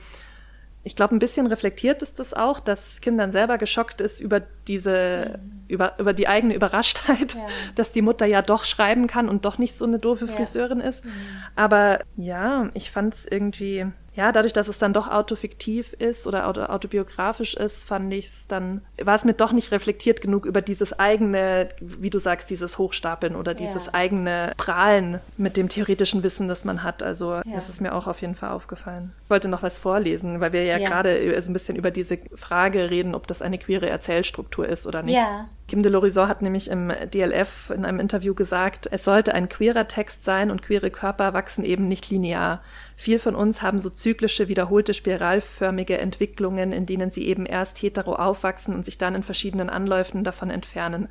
ich 0.83 0.95
glaube, 0.95 1.15
ein 1.15 1.19
bisschen 1.19 1.45
reflektiert 1.45 2.01
ist 2.01 2.19
das 2.19 2.33
auch, 2.33 2.59
dass 2.59 2.99
Kim 2.99 3.17
dann 3.17 3.31
selber 3.31 3.57
geschockt 3.57 4.01
ist 4.01 4.19
über 4.19 4.41
diese, 4.67 5.39
mhm. 5.41 5.61
über, 5.67 5.99
über 5.99 6.13
die 6.13 6.27
eigene 6.27 6.55
Überraschtheit, 6.55 7.35
ja. 7.35 7.47
dass 7.75 7.91
die 7.91 8.01
Mutter 8.01 8.25
ja 8.25 8.41
doch 8.41 8.65
schreiben 8.65 9.05
kann 9.05 9.29
und 9.29 9.45
doch 9.45 9.59
nicht 9.59 9.77
so 9.77 9.85
eine 9.85 9.99
doofe 9.99 10.27
Friseurin 10.27 10.79
ja. 10.79 10.85
ist. 10.85 11.05
Mhm. 11.05 11.11
Aber 11.55 11.99
ja, 12.17 12.69
ich 12.73 12.89
fand 12.89 13.13
es 13.13 13.25
irgendwie, 13.25 13.85
ja, 14.15 14.31
dadurch, 14.31 14.53
dass 14.53 14.67
es 14.67 14.77
dann 14.77 14.93
doch 14.93 15.07
autofiktiv 15.07 15.93
ist 15.93 16.27
oder 16.27 16.47
autobiografisch 16.47 17.55
ist, 17.55 17.85
fand 17.85 18.13
ich 18.13 18.27
es 18.27 18.47
dann, 18.47 18.81
war 19.01 19.15
es 19.15 19.25
mir 19.25 19.33
doch 19.33 19.51
nicht 19.51 19.71
reflektiert 19.71 20.21
genug 20.21 20.45
über 20.45 20.61
dieses 20.61 20.97
eigene, 20.99 21.69
wie 21.79 22.11
du 22.11 22.19
sagst, 22.19 22.49
dieses 22.49 22.77
Hochstapeln 22.77 23.35
oder 23.35 23.53
dieses 23.55 23.87
ja. 23.87 23.93
eigene 23.93 24.53
Prahlen 24.57 25.19
mit 25.37 25.57
dem 25.57 25.67
theoretischen 25.67 26.23
Wissen, 26.23 26.47
das 26.47 26.63
man 26.63 26.83
hat. 26.83 27.01
Also 27.01 27.33
ja. 27.33 27.43
das 27.55 27.69
ist 27.69 27.81
mir 27.81 27.95
auch 27.95 28.05
auf 28.05 28.21
jeden 28.21 28.35
Fall 28.35 28.51
aufgefallen. 28.51 29.13
Ich 29.23 29.29
wollte 29.31 29.47
noch 29.47 29.63
was 29.63 29.79
vorlesen, 29.79 30.39
weil 30.39 30.53
wir 30.53 30.63
ja, 30.63 30.77
ja. 30.77 30.87
gerade 30.87 31.41
so 31.41 31.49
ein 31.49 31.53
bisschen 31.53 31.75
über 31.75 31.89
diese 31.89 32.19
Frage 32.35 32.91
reden, 32.91 33.15
ob 33.15 33.25
das 33.25 33.41
eine 33.41 33.57
queere 33.57 33.89
Erzählstruktur 33.89 34.67
ist 34.67 34.85
oder 34.85 35.01
nicht. 35.01 35.15
Ja. 35.15 35.47
Kim 35.67 35.81
de 35.81 35.91
l'Horizon 35.91 36.27
hat 36.27 36.41
nämlich 36.41 36.69
im 36.69 36.91
DLF 37.13 37.69
in 37.69 37.85
einem 37.85 37.99
Interview 37.99 38.33
gesagt, 38.33 38.89
es 38.91 39.05
sollte 39.05 39.33
ein 39.33 39.47
queerer 39.47 39.87
Text 39.87 40.25
sein 40.25 40.51
und 40.51 40.61
queere 40.61 40.91
Körper 40.91 41.33
wachsen 41.33 41.63
eben 41.63 41.87
nicht 41.87 42.09
linear. 42.09 42.61
Viel 42.97 43.17
von 43.17 43.33
uns 43.33 43.61
haben 43.61 43.79
so 43.79 43.89
zyklische, 43.89 44.49
wiederholte, 44.49 44.93
spiralförmige 44.93 45.97
Entwicklungen, 45.97 46.73
in 46.73 46.85
denen 46.85 47.11
sie 47.11 47.25
eben 47.25 47.45
erst 47.45 47.81
hetero 47.81 48.15
aufwachsen 48.15 48.75
und 48.75 48.85
sich 48.85 48.97
dann 48.97 49.15
in 49.15 49.23
verschiedenen 49.23 49.69
Anläufen 49.69 50.25
davon 50.25 50.49
entfernen. 50.49 51.07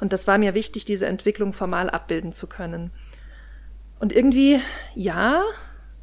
Und 0.00 0.12
das 0.12 0.28
war 0.28 0.38
mir 0.38 0.54
wichtig, 0.54 0.84
diese 0.84 1.06
Entwicklung 1.06 1.52
formal 1.52 1.90
abbilden 1.90 2.32
zu 2.32 2.46
können. 2.46 2.92
Und 3.98 4.12
irgendwie, 4.12 4.60
ja, 4.94 5.42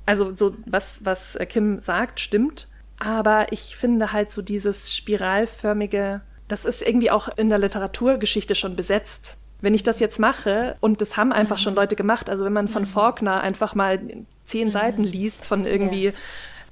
also 0.06 0.36
so 0.36 0.56
was, 0.66 1.06
was 1.06 1.38
Kim 1.48 1.80
sagt, 1.80 2.20
stimmt. 2.20 2.68
Aber 3.00 3.52
ich 3.52 3.76
finde 3.76 4.12
halt 4.12 4.32
so 4.32 4.42
dieses 4.42 4.94
spiralförmige, 4.94 6.22
das 6.48 6.66
ist 6.66 6.82
irgendwie 6.82 7.12
auch 7.12 7.30
in 7.38 7.50
der 7.50 7.58
Literaturgeschichte 7.58 8.56
schon 8.56 8.76
besetzt. 8.76 9.38
Wenn 9.62 9.74
ich 9.74 9.84
das 9.84 10.00
jetzt 10.00 10.20
mache, 10.20 10.76
und 10.80 11.02
das 11.02 11.18
haben 11.18 11.32
einfach 11.32 11.58
mhm. 11.58 11.62
schon 11.62 11.76
Leute 11.76 11.96
gemacht, 11.96 12.30
also 12.30 12.46
wenn 12.46 12.54
man 12.54 12.68
von 12.68 12.84
mhm. 12.84 12.88
Faulkner 12.88 13.42
einfach 13.42 13.74
mal 13.74 14.00
zehn 14.44 14.68
mhm. 14.68 14.72
Seiten 14.72 15.04
liest 15.04 15.46
von 15.46 15.66
irgendwie, 15.66 16.14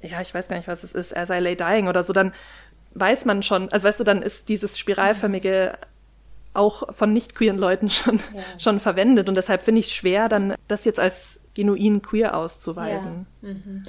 ja. 0.02 0.08
ja. 0.08 0.20
ich 0.20 0.32
weiß 0.34 0.48
gar 0.48 0.56
nicht, 0.56 0.68
was 0.68 0.84
es 0.84 0.92
ist, 0.92 1.16
As 1.16 1.30
I 1.30 1.38
Lay 1.38 1.56
Dying 1.56 1.88
oder 1.88 2.02
so, 2.02 2.12
dann 2.12 2.32
weiß 2.94 3.24
man 3.24 3.42
schon, 3.42 3.70
also 3.70 3.88
weißt 3.88 4.00
du, 4.00 4.04
dann 4.04 4.22
ist 4.22 4.48
dieses 4.48 4.78
spiralförmige 4.78 5.76
auch 6.52 6.94
von 6.94 7.12
nicht 7.12 7.34
queeren 7.34 7.58
Leuten 7.58 7.90
schon, 7.90 8.20
ja. 8.32 8.42
schon 8.58 8.80
verwendet. 8.80 9.28
Und 9.28 9.34
deshalb 9.36 9.62
finde 9.62 9.80
ich 9.80 9.86
es 9.86 9.92
schwer, 9.92 10.28
dann 10.28 10.54
das 10.68 10.84
jetzt 10.84 11.00
als 11.00 11.40
genuin 11.54 12.02
queer 12.02 12.36
auszuweisen. 12.36 13.26
Ja. 13.42 13.48
Mhm. 13.48 13.82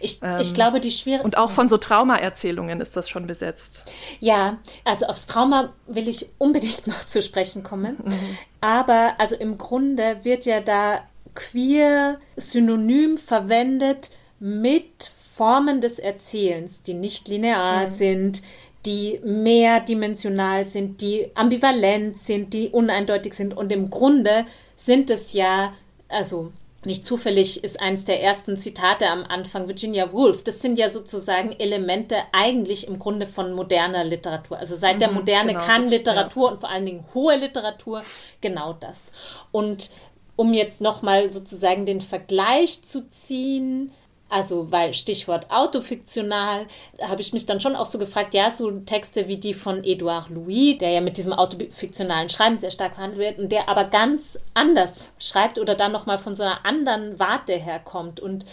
Ich, 0.00 0.20
ähm, 0.22 0.40
ich 0.40 0.54
glaube, 0.54 0.80
die 0.80 0.90
Schwierigkeit. 0.90 1.24
Und 1.24 1.38
auch 1.38 1.52
von 1.52 1.68
so 1.68 1.78
Traumaerzählungen 1.78 2.80
ist 2.80 2.96
das 2.96 3.08
schon 3.08 3.26
besetzt. 3.26 3.90
Ja, 4.20 4.58
also 4.84 5.06
aufs 5.06 5.26
Trauma 5.26 5.72
will 5.86 6.08
ich 6.08 6.30
unbedingt 6.38 6.86
noch 6.86 7.04
zu 7.04 7.22
sprechen 7.22 7.62
kommen. 7.62 7.96
Mhm. 8.04 8.36
Aber 8.60 9.14
also 9.18 9.34
im 9.36 9.56
Grunde 9.56 10.18
wird 10.22 10.46
ja 10.46 10.60
da 10.60 11.00
queer 11.34 12.18
synonym 12.36 13.16
verwendet 13.16 14.10
mit 14.38 15.04
Formen 15.32 15.80
des 15.80 15.98
Erzählens, 15.98 16.82
die 16.82 16.94
nicht 16.94 17.28
linear 17.28 17.86
mhm. 17.86 17.92
sind, 17.92 18.42
die 18.84 19.20
mehrdimensional 19.24 20.66
sind, 20.66 21.00
die 21.00 21.30
ambivalent 21.34 22.18
sind, 22.18 22.52
die 22.52 22.68
uneindeutig 22.68 23.34
sind. 23.34 23.56
Und 23.56 23.70
im 23.70 23.90
Grunde 23.90 24.44
sind 24.76 25.08
es 25.10 25.32
ja, 25.32 25.72
also 26.08 26.52
nicht 26.84 27.04
zufällig 27.04 27.62
ist 27.62 27.80
eines 27.80 28.04
der 28.04 28.22
ersten 28.22 28.58
Zitate 28.58 29.08
am 29.08 29.24
Anfang 29.24 29.68
Virginia 29.68 30.12
Woolf. 30.12 30.42
Das 30.42 30.60
sind 30.60 30.78
ja 30.78 30.90
sozusagen 30.90 31.52
Elemente 31.52 32.16
eigentlich 32.32 32.88
im 32.88 32.98
Grunde 32.98 33.26
von 33.26 33.52
moderner 33.52 34.04
Literatur. 34.04 34.58
Also 34.58 34.76
seit 34.76 34.96
mhm, 34.96 35.00
der 35.00 35.10
Moderne 35.12 35.52
genau, 35.52 35.64
kann 35.64 35.88
Literatur 35.88 36.46
ja. 36.46 36.52
und 36.52 36.60
vor 36.60 36.70
allen 36.70 36.86
Dingen 36.86 37.04
hohe 37.14 37.36
Literatur 37.36 38.02
genau 38.40 38.72
das. 38.72 39.12
Und 39.52 39.90
um 40.34 40.54
jetzt 40.54 40.80
nochmal 40.80 41.30
sozusagen 41.30 41.86
den 41.86 42.00
Vergleich 42.00 42.82
zu 42.82 43.08
ziehen, 43.08 43.92
also, 44.32 44.72
weil 44.72 44.94
Stichwort 44.94 45.50
autofiktional, 45.50 46.66
habe 47.02 47.20
ich 47.20 47.34
mich 47.34 47.44
dann 47.44 47.60
schon 47.60 47.76
auch 47.76 47.84
so 47.84 47.98
gefragt, 47.98 48.32
ja, 48.32 48.50
so 48.50 48.70
Texte 48.70 49.28
wie 49.28 49.36
die 49.36 49.52
von 49.52 49.84
Edouard 49.84 50.30
Louis, 50.30 50.78
der 50.78 50.88
ja 50.88 51.02
mit 51.02 51.18
diesem 51.18 51.34
autofiktionalen 51.34 52.30
Schreiben 52.30 52.56
sehr 52.56 52.70
stark 52.70 52.94
verhandelt 52.94 53.20
wird 53.20 53.38
und 53.38 53.52
der 53.52 53.68
aber 53.68 53.84
ganz 53.84 54.38
anders 54.54 55.12
schreibt 55.18 55.58
oder 55.58 55.74
dann 55.74 55.92
nochmal 55.92 56.16
von 56.16 56.34
so 56.34 56.44
einer 56.44 56.64
anderen 56.64 57.18
Warte 57.18 57.52
herkommt 57.52 58.20
und 58.20 58.46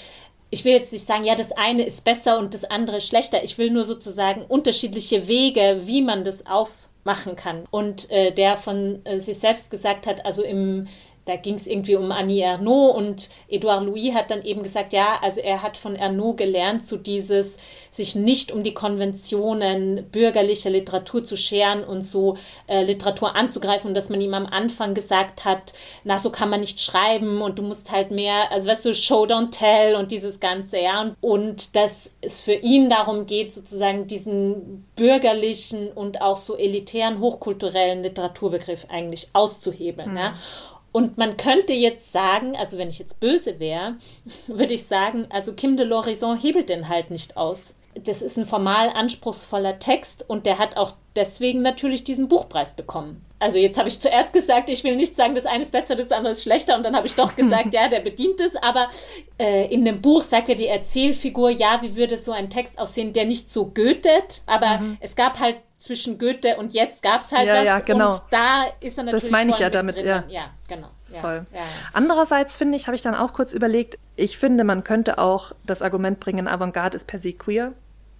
ich 0.49 0.65
will 0.65 0.73
jetzt 0.73 0.91
nicht 0.91 1.05
sagen, 1.05 1.23
ja, 1.23 1.35
das 1.35 1.53
eine 1.53 1.83
ist 1.83 2.03
besser 2.03 2.39
und 2.39 2.53
das 2.53 2.65
andere 2.65 3.01
schlechter. 3.01 3.43
Ich 3.43 3.57
will 3.57 3.69
nur 3.69 3.85
sozusagen 3.85 4.41
unterschiedliche 4.41 5.27
Wege, 5.27 5.81
wie 5.83 6.01
man 6.01 6.23
das 6.23 6.45
aufmachen 6.47 7.35
kann. 7.35 7.65
Und 7.69 8.09
äh, 8.09 8.31
der 8.31 8.57
von 8.57 8.99
äh, 9.05 9.19
sich 9.19 9.37
selbst 9.37 9.69
gesagt 9.69 10.07
hat, 10.07 10.25
also 10.25 10.43
im 10.43 10.87
da 11.29 11.35
ging 11.35 11.53
es 11.53 11.67
irgendwie 11.67 11.95
um 11.95 12.11
Annie 12.11 12.41
Ernaux 12.41 12.97
und 12.97 13.29
Edouard 13.47 13.85
Louis 13.85 14.15
hat 14.15 14.31
dann 14.31 14.43
eben 14.43 14.63
gesagt, 14.63 14.93
ja, 14.93 15.19
also 15.21 15.39
er 15.41 15.61
hat 15.61 15.77
von 15.77 15.95
Ernaux 15.95 16.35
gelernt, 16.35 16.87
so 16.87 16.97
dieses 16.97 17.57
sich 17.91 18.15
nicht 18.15 18.51
um 18.51 18.63
die 18.63 18.73
Konventionen 18.73 20.07
bürgerlicher 20.11 20.71
Literatur 20.71 21.23
zu 21.23 21.37
scheren 21.37 21.83
und 21.83 22.01
so 22.01 22.35
äh, 22.65 22.83
Literatur 22.83 23.35
anzugreifen 23.35 23.89
und 23.89 23.93
dass 23.93 24.09
man 24.09 24.19
ihm 24.21 24.33
am 24.33 24.47
Anfang 24.47 24.95
gesagt 24.95 25.45
hat, 25.45 25.73
na, 26.03 26.17
so 26.17 26.31
kann 26.31 26.49
man 26.49 26.61
nicht 26.61 26.81
schreiben 26.81 27.43
und 27.43 27.59
du 27.59 27.61
musst 27.61 27.91
halt 27.91 28.09
mehr, 28.09 28.51
also 28.51 28.67
weißt 28.67 28.85
du, 28.85 28.95
Show, 28.95 29.25
don't 29.25 29.51
tell 29.51 29.95
und 29.95 30.09
dieses 30.09 30.39
Ganze, 30.39 30.79
ja, 30.79 30.99
und, 31.01 31.15
und 31.21 31.75
dass 31.75 32.09
es 32.21 32.41
für 32.41 32.53
ihn 32.53 32.89
darum 32.89 33.27
geht, 33.27 33.53
sozusagen 33.53 34.07
diesen 34.07 34.87
bürgerlichen 34.95 35.91
und 35.91 36.23
auch 36.23 36.37
so 36.37 36.55
elitären, 36.55 37.19
hochkulturellen 37.19 38.01
Literaturbegriff 38.01 38.87
eigentlich 38.89 39.29
auszuhebeln, 39.33 40.11
mhm. 40.11 40.17
ja. 40.17 40.33
Und 40.91 41.17
man 41.17 41.37
könnte 41.37 41.73
jetzt 41.73 42.11
sagen, 42.11 42.55
also 42.55 42.77
wenn 42.77 42.89
ich 42.89 42.99
jetzt 42.99 43.19
böse 43.19 43.59
wäre, 43.59 43.97
würde 44.47 44.73
ich 44.73 44.85
sagen, 44.85 45.27
also 45.29 45.53
Kim 45.53 45.77
de 45.77 45.85
l'Horizon 45.85 46.35
hebelt 46.35 46.69
den 46.69 46.89
halt 46.89 47.11
nicht 47.11 47.37
aus. 47.37 47.75
Das 47.95 48.21
ist 48.21 48.37
ein 48.37 48.45
formal 48.45 48.89
anspruchsvoller 48.89 49.79
Text 49.79 50.25
und 50.27 50.45
der 50.45 50.57
hat 50.57 50.77
auch 50.77 50.93
deswegen 51.15 51.61
natürlich 51.61 52.03
diesen 52.03 52.27
Buchpreis 52.27 52.75
bekommen. 52.75 53.25
Also 53.39 53.57
jetzt 53.57 53.77
habe 53.77 53.87
ich 53.87 53.99
zuerst 53.99 54.33
gesagt, 54.33 54.69
ich 54.69 54.83
will 54.83 54.95
nicht 54.95 55.15
sagen, 55.15 55.33
das 55.33 55.45
eine 55.45 55.63
ist 55.63 55.71
besser, 55.71 55.95
das 55.95 56.11
andere 56.11 56.33
ist 56.33 56.43
schlechter 56.43 56.75
und 56.75 56.83
dann 56.83 56.95
habe 56.95 57.07
ich 57.07 57.15
doch 57.15 57.35
gesagt, 57.35 57.73
ja, 57.73 57.87
der 57.87 58.01
bedient 58.01 58.41
es, 58.41 58.55
aber 58.57 58.89
äh, 59.39 59.73
in 59.73 59.85
dem 59.85 60.01
Buch 60.01 60.21
sagt 60.21 60.49
ja 60.49 60.55
die 60.55 60.67
Erzählfigur, 60.67 61.49
ja, 61.49 61.79
wie 61.81 61.95
würde 61.95 62.17
so 62.17 62.33
ein 62.33 62.49
Text 62.49 62.77
aussehen, 62.77 63.13
der 63.13 63.25
nicht 63.25 63.51
so 63.51 63.71
götet, 63.71 64.41
aber 64.45 64.79
mhm. 64.79 64.97
es 64.99 65.15
gab 65.15 65.39
halt 65.39 65.55
zwischen 65.77 66.19
Goethe 66.19 66.57
und 66.57 66.73
jetzt 66.73 67.01
gab 67.01 67.21
es 67.21 67.31
halt 67.31 67.47
ja, 67.47 67.55
was. 67.55 67.63
Ja, 67.63 67.79
genau. 67.79 68.09
Und 68.09 68.21
da 68.31 68.65
ist 68.81 68.97
er 68.97 69.05
natürlich. 69.05 69.23
Das 69.23 69.31
meine 69.31 69.51
ich 69.51 69.59
ja 69.59 69.69
damit, 69.69 70.01
ja. 70.01 70.25
Ja, 70.27 70.51
genau. 70.67 70.89
Ja, 71.11 71.21
Voll. 71.21 71.45
Ja, 71.55 71.61
Andererseits 71.93 72.57
finde 72.57 72.75
ich, 72.75 72.85
habe 72.85 72.95
ich 72.95 73.01
dann 73.01 73.15
auch 73.15 73.33
kurz 73.33 73.53
überlegt, 73.53 73.97
ich 74.15 74.37
finde, 74.37 74.63
man 74.63 74.83
könnte 74.83 75.17
auch 75.17 75.53
das 75.65 75.81
Argument 75.81 76.19
bringen, 76.19 76.47
Avantgarde 76.47 76.97
ist 76.97 77.07
per 77.07 77.19
se 77.19 77.33
queer. 77.33 77.73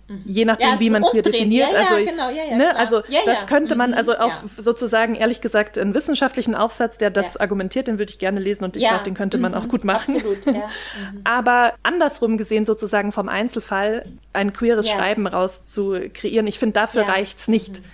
Mhm. 0.09 0.23
Je 0.25 0.45
nachdem, 0.45 0.67
ja, 0.67 0.79
wie 0.79 0.89
man 0.89 1.03
queer 1.03 1.21
definiert. 1.21 1.71
Ja, 1.71 1.79
also, 1.79 1.97
ja, 1.97 2.11
genau, 2.11 2.29
ja, 2.29 2.43
ja, 2.43 2.57
ne? 2.57 2.75
also 2.75 3.01
das 3.25 3.45
könnte 3.45 3.75
man, 3.75 3.93
also 3.93 4.17
auch 4.17 4.33
sozusagen, 4.57 5.13
ehrlich 5.13 5.39
gesagt, 5.39 5.77
einen 5.77 5.93
wissenschaftlichen 5.93 6.55
Aufsatz, 6.55 6.97
der 6.97 7.11
das 7.11 7.37
argumentiert, 7.37 7.87
den 7.87 7.99
würde 7.99 8.11
ich 8.11 8.17
gerne 8.17 8.39
lesen 8.39 8.63
und 8.63 8.75
ich 8.75 8.87
glaube, 8.87 9.03
den 9.03 9.13
könnte 9.13 9.37
man 9.37 9.51
mhm. 9.51 9.57
auch 9.59 9.67
gut 9.67 9.83
machen. 9.83 10.15
Absolut, 10.15 10.45
ja. 10.45 10.53
Mhm. 10.99 11.21
Aber 11.23 11.73
andersrum 11.83 12.37
gesehen, 12.37 12.65
sozusagen 12.65 13.11
vom 13.11 13.29
Einzelfall 13.29 14.05
ein 14.33 14.53
queeres 14.53 14.89
Schreiben 14.89 15.27
rauszukreieren, 15.27 16.47
ich 16.47 16.57
finde, 16.57 16.73
dafür 16.73 17.03
ja. 17.03 17.07
reicht 17.07 17.39
es 17.39 17.47
nicht. 17.47 17.79
Mhm. 17.79 17.85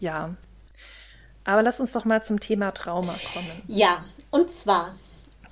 Ja. 0.00 0.34
Aber 1.44 1.62
lass 1.62 1.80
uns 1.80 1.92
doch 1.92 2.04
mal 2.04 2.22
zum 2.22 2.40
Thema 2.40 2.72
Trauma 2.72 3.14
kommen. 3.32 3.62
Ja, 3.66 4.04
und 4.30 4.50
zwar 4.50 4.94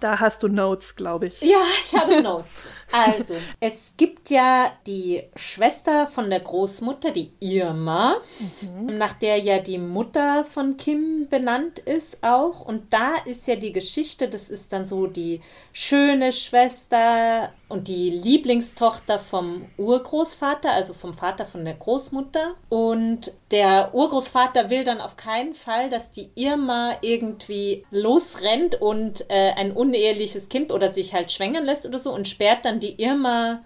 da 0.00 0.18
hast 0.18 0.42
du 0.42 0.48
Notes, 0.48 0.96
glaube 0.96 1.28
ich. 1.28 1.40
Ja, 1.40 1.58
ich 1.80 1.94
habe 1.94 2.22
Notes. 2.22 2.52
Also, 2.92 3.34
es 3.60 3.92
gibt 3.96 4.30
ja 4.30 4.66
die 4.86 5.22
Schwester 5.36 6.08
von 6.08 6.28
der 6.28 6.40
Großmutter, 6.40 7.12
die 7.12 7.32
Irma, 7.38 8.16
mhm. 8.60 8.98
nach 8.98 9.12
der 9.12 9.38
ja 9.38 9.58
die 9.58 9.78
Mutter 9.78 10.44
von 10.44 10.76
Kim 10.76 11.28
benannt 11.28 11.78
ist 11.78 12.18
auch. 12.22 12.62
Und 12.62 12.92
da 12.92 13.14
ist 13.26 13.46
ja 13.46 13.54
die 13.54 13.72
Geschichte, 13.72 14.28
das 14.28 14.48
ist 14.50 14.72
dann 14.72 14.86
so 14.86 15.06
die 15.06 15.40
schöne 15.72 16.32
Schwester 16.32 17.52
und 17.68 17.86
die 17.86 18.10
Lieblingstochter 18.10 19.20
vom 19.20 19.66
Urgroßvater, 19.76 20.72
also 20.72 20.92
vom 20.92 21.14
Vater 21.14 21.46
von 21.46 21.64
der 21.64 21.74
Großmutter. 21.74 22.54
Und 22.68 23.32
der 23.50 23.94
Urgroßvater 23.94 24.70
will 24.70 24.84
dann 24.84 25.00
auf 25.00 25.16
keinen 25.16 25.54
Fall, 25.54 25.90
dass 25.90 26.10
die 26.10 26.30
Irma 26.34 26.96
irgendwie 27.02 27.84
losrennt 27.90 28.80
und 28.80 29.28
äh, 29.28 29.52
ein 29.56 29.72
uneheliches 29.72 30.48
Kind 30.48 30.72
oder 30.72 30.88
sich 30.88 31.14
halt 31.14 31.32
schwängern 31.32 31.64
lässt 31.64 31.84
oder 31.86 31.98
so 31.98 32.12
und 32.12 32.28
sperrt 32.28 32.64
dann 32.64 32.78
die 32.78 33.00
Irma 33.02 33.62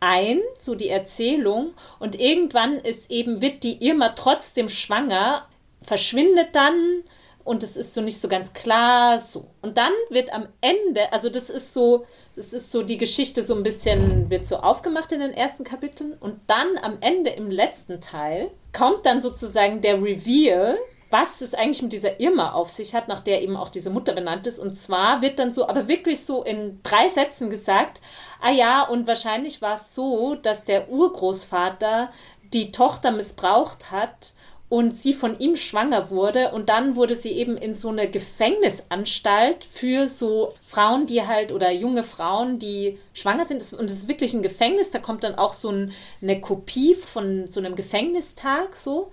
ein, 0.00 0.40
so 0.58 0.74
die 0.74 0.88
Erzählung. 0.88 1.74
Und 1.98 2.18
irgendwann 2.18 2.74
ist 2.76 3.10
eben, 3.10 3.42
wird 3.42 3.62
die 3.62 3.84
Irma 3.84 4.10
trotzdem 4.10 4.68
schwanger, 4.68 5.46
verschwindet 5.82 6.54
dann 6.54 7.02
und 7.46 7.62
es 7.62 7.76
ist 7.76 7.94
so 7.94 8.00
nicht 8.00 8.20
so 8.20 8.28
ganz 8.28 8.52
klar 8.52 9.20
so. 9.20 9.46
Und 9.62 9.78
dann 9.78 9.92
wird 10.10 10.32
am 10.34 10.48
Ende, 10.60 11.12
also 11.12 11.30
das 11.30 11.48
ist 11.48 11.72
so, 11.72 12.04
das 12.34 12.52
ist 12.52 12.72
so 12.72 12.82
die 12.82 12.98
Geschichte 12.98 13.44
so 13.44 13.54
ein 13.54 13.62
bisschen, 13.62 14.28
wird 14.28 14.46
so 14.46 14.56
aufgemacht 14.56 15.12
in 15.12 15.20
den 15.20 15.32
ersten 15.32 15.62
Kapiteln 15.62 16.14
und 16.14 16.40
dann 16.48 16.76
am 16.82 16.98
Ende 17.00 17.30
im 17.30 17.48
letzten 17.50 18.00
Teil 18.00 18.50
kommt 18.76 19.06
dann 19.06 19.20
sozusagen 19.20 19.80
der 19.80 20.02
Reveal, 20.02 20.76
was 21.10 21.40
es 21.40 21.54
eigentlich 21.54 21.82
mit 21.82 21.92
dieser 21.92 22.18
Irma 22.18 22.50
auf 22.50 22.68
sich 22.68 22.96
hat, 22.96 23.06
nach 23.06 23.20
der 23.20 23.40
eben 23.42 23.56
auch 23.56 23.68
diese 23.68 23.90
Mutter 23.90 24.12
benannt 24.12 24.48
ist. 24.48 24.58
Und 24.58 24.76
zwar 24.76 25.22
wird 25.22 25.38
dann 25.38 25.54
so, 25.54 25.68
aber 25.68 25.86
wirklich 25.86 26.24
so 26.24 26.42
in 26.42 26.80
drei 26.82 27.08
Sätzen 27.08 27.48
gesagt, 27.48 28.00
ah 28.42 28.50
ja, 28.50 28.82
und 28.82 29.06
wahrscheinlich 29.06 29.62
war 29.62 29.76
es 29.76 29.94
so, 29.94 30.34
dass 30.34 30.64
der 30.64 30.90
Urgroßvater 30.90 32.10
die 32.52 32.72
Tochter 32.72 33.12
missbraucht 33.12 33.92
hat 33.92 34.32
und 34.68 34.96
sie 34.96 35.14
von 35.14 35.38
ihm 35.38 35.56
schwanger 35.56 36.10
wurde 36.10 36.50
und 36.50 36.68
dann 36.68 36.96
wurde 36.96 37.14
sie 37.14 37.32
eben 37.32 37.56
in 37.56 37.72
so 37.74 37.88
eine 37.88 38.10
Gefängnisanstalt 38.10 39.64
für 39.64 40.08
so 40.08 40.54
Frauen, 40.64 41.06
die 41.06 41.24
halt 41.24 41.52
oder 41.52 41.70
junge 41.70 42.02
Frauen, 42.02 42.58
die 42.58 42.98
schwanger 43.12 43.44
sind 43.44 43.60
und 43.74 43.90
es 43.90 43.98
ist 43.98 44.08
wirklich 44.08 44.34
ein 44.34 44.42
Gefängnis, 44.42 44.90
da 44.90 44.98
kommt 44.98 45.22
dann 45.22 45.36
auch 45.36 45.52
so 45.52 45.70
ein, 45.70 45.92
eine 46.20 46.40
Kopie 46.40 46.94
von 46.94 47.46
so 47.46 47.60
einem 47.60 47.76
Gefängnistag 47.76 48.76
so 48.76 49.10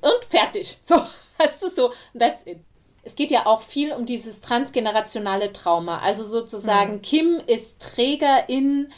und 0.00 0.24
fertig. 0.28 0.78
So, 0.90 0.96
weißt 1.38 1.62
du, 1.62 1.68
so, 1.68 1.92
that's 2.18 2.42
it. 2.46 2.58
Es 3.02 3.14
geht 3.14 3.30
ja 3.30 3.46
auch 3.46 3.62
viel 3.62 3.92
um 3.92 4.04
dieses 4.04 4.40
transgenerationale 4.40 5.52
Trauma. 5.52 6.00
Also 6.00 6.24
sozusagen, 6.24 6.94
mhm. 6.94 7.02
Kim 7.02 7.40
ist 7.46 7.80
Trägerin 7.80 8.92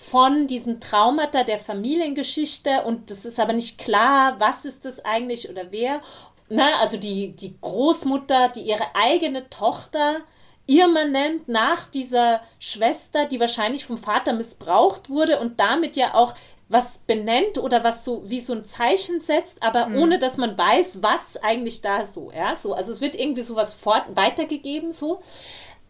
von 0.00 0.46
diesen 0.46 0.80
Traumata 0.80 1.42
der 1.42 1.58
Familiengeschichte 1.58 2.84
und 2.84 3.10
das 3.10 3.24
ist 3.24 3.40
aber 3.40 3.52
nicht 3.52 3.78
klar, 3.78 4.36
was 4.38 4.64
ist 4.64 4.84
das 4.84 5.04
eigentlich 5.04 5.50
oder 5.50 5.72
wer. 5.72 6.00
Na, 6.48 6.80
also 6.80 6.96
die, 6.96 7.32
die 7.32 7.56
Großmutter, 7.60 8.48
die 8.50 8.60
ihre 8.60 8.94
eigene 8.94 9.50
Tochter 9.50 10.20
Irma 10.66 11.04
nennt 11.04 11.48
nach 11.48 11.86
dieser 11.86 12.42
Schwester, 12.60 13.24
die 13.24 13.40
wahrscheinlich 13.40 13.86
vom 13.86 13.98
Vater 13.98 14.32
missbraucht 14.34 15.10
wurde 15.10 15.40
und 15.40 15.58
damit 15.58 15.96
ja 15.96 16.14
auch 16.14 16.34
was 16.68 16.98
benennt 16.98 17.58
oder 17.58 17.82
was 17.82 18.04
so 18.04 18.22
wie 18.26 18.40
so 18.40 18.52
ein 18.52 18.64
Zeichen 18.64 19.18
setzt, 19.20 19.62
aber 19.62 19.88
mhm. 19.88 19.98
ohne 19.98 20.18
dass 20.20 20.36
man 20.36 20.56
weiß, 20.56 21.02
was 21.02 21.42
eigentlich 21.42 21.82
da 21.82 22.06
so, 22.06 22.30
ja, 22.30 22.54
so. 22.54 22.72
Also 22.74 22.92
es 22.92 23.00
wird 23.00 23.18
irgendwie 23.18 23.42
sowas 23.42 23.74
fort 23.74 24.04
weitergegeben, 24.14 24.92
so. 24.92 25.20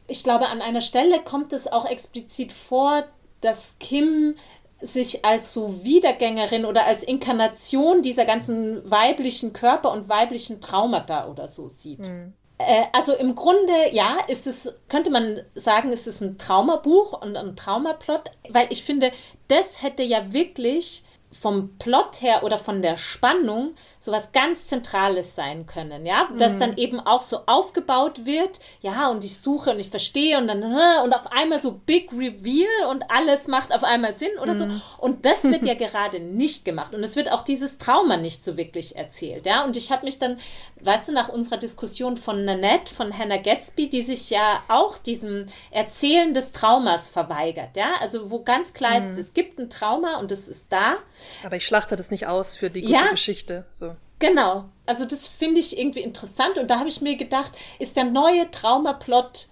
Ich 0.06 0.24
glaube, 0.24 0.46
an 0.46 0.62
einer 0.62 0.80
Stelle 0.80 1.20
kommt 1.20 1.52
es 1.52 1.66
auch 1.70 1.84
explizit 1.84 2.52
vor, 2.52 3.04
dass 3.40 3.78
Kim 3.78 4.34
sich 4.80 5.24
als 5.24 5.54
so 5.54 5.82
Wiedergängerin 5.82 6.64
oder 6.64 6.86
als 6.86 7.02
Inkarnation 7.02 8.02
dieser 8.02 8.24
ganzen 8.24 8.88
weiblichen 8.88 9.52
Körper 9.52 9.92
und 9.92 10.08
weiblichen 10.08 10.60
Traumata 10.60 11.28
oder 11.28 11.48
so 11.48 11.68
sieht. 11.68 12.06
Mhm. 12.06 12.32
Äh, 12.58 12.84
also 12.92 13.14
im 13.14 13.34
Grunde, 13.34 13.72
ja, 13.92 14.18
ist 14.28 14.46
es, 14.46 14.72
könnte 14.88 15.10
man 15.10 15.40
sagen, 15.54 15.90
ist 15.90 16.06
es 16.06 16.20
ein 16.20 16.38
Traumabuch 16.38 17.20
und 17.20 17.36
ein 17.36 17.56
Traumaplot, 17.56 18.30
weil 18.50 18.66
ich 18.70 18.84
finde, 18.84 19.10
das 19.48 19.82
hätte 19.82 20.02
ja 20.02 20.32
wirklich 20.32 21.04
vom 21.30 21.76
Plot 21.78 22.22
her 22.22 22.42
oder 22.42 22.58
von 22.58 22.80
der 22.80 22.96
Spannung 22.96 23.74
sowas 24.00 24.30
ganz 24.32 24.66
Zentrales 24.66 25.34
sein 25.34 25.66
können, 25.66 26.06
ja, 26.06 26.28
mhm. 26.30 26.38
das 26.38 26.56
dann 26.58 26.78
eben 26.78 27.00
auch 27.00 27.22
so 27.22 27.40
aufgebaut 27.46 28.24
wird, 28.24 28.60
ja, 28.80 29.08
und 29.08 29.24
ich 29.24 29.38
suche 29.38 29.70
und 29.70 29.78
ich 29.78 29.90
verstehe 29.90 30.38
und 30.38 30.48
dann 30.48 30.62
und 30.62 31.12
auf 31.12 31.30
einmal 31.30 31.60
so 31.60 31.72
Big 31.72 32.10
Reveal 32.12 32.88
und 32.90 33.10
alles 33.10 33.46
macht 33.46 33.74
auf 33.74 33.84
einmal 33.84 34.14
Sinn 34.14 34.30
oder 34.40 34.54
mhm. 34.54 34.58
so 34.58 34.80
und 34.98 35.26
das 35.26 35.44
wird 35.44 35.66
ja 35.66 35.74
gerade 35.74 36.18
nicht 36.18 36.64
gemacht 36.64 36.94
und 36.94 37.04
es 37.04 37.14
wird 37.14 37.30
auch 37.30 37.42
dieses 37.42 37.76
Trauma 37.76 38.16
nicht 38.16 38.42
so 38.42 38.56
wirklich 38.56 38.96
erzählt, 38.96 39.44
ja, 39.44 39.64
und 39.64 39.76
ich 39.76 39.92
habe 39.92 40.06
mich 40.06 40.18
dann, 40.18 40.38
weißt 40.80 41.08
du, 41.08 41.12
nach 41.12 41.28
unserer 41.28 41.58
Diskussion 41.58 42.16
von 42.16 42.46
Nanette, 42.46 42.94
von 42.94 43.16
Hannah 43.16 43.36
Gatsby, 43.36 43.90
die 43.90 44.02
sich 44.02 44.30
ja 44.30 44.62
auch 44.68 44.96
diesem 44.96 45.44
Erzählen 45.70 46.32
des 46.32 46.52
Traumas 46.52 47.10
verweigert, 47.10 47.76
ja, 47.76 47.92
also 48.00 48.30
wo 48.30 48.42
ganz 48.42 48.72
klar 48.72 48.96
ist, 48.96 49.12
mhm. 49.12 49.18
es 49.18 49.34
gibt 49.34 49.58
ein 49.58 49.68
Trauma 49.68 50.16
und 50.16 50.32
es 50.32 50.48
ist 50.48 50.72
da. 50.72 50.96
Aber 51.44 51.56
ich 51.56 51.66
schlachte 51.66 51.96
das 51.96 52.10
nicht 52.10 52.26
aus 52.26 52.56
für 52.56 52.70
die 52.70 52.82
gute 52.82 52.92
ja, 52.92 53.08
Geschichte, 53.08 53.66
so. 53.72 53.96
Genau. 54.18 54.64
Also 54.86 55.04
das 55.04 55.28
finde 55.28 55.60
ich 55.60 55.78
irgendwie 55.78 56.00
interessant 56.00 56.58
und 56.58 56.68
da 56.68 56.78
habe 56.78 56.88
ich 56.88 57.00
mir 57.00 57.16
gedacht, 57.16 57.52
ist 57.78 57.96
der 57.96 58.04
neue 58.04 58.50
Traumaplot, 58.50 59.48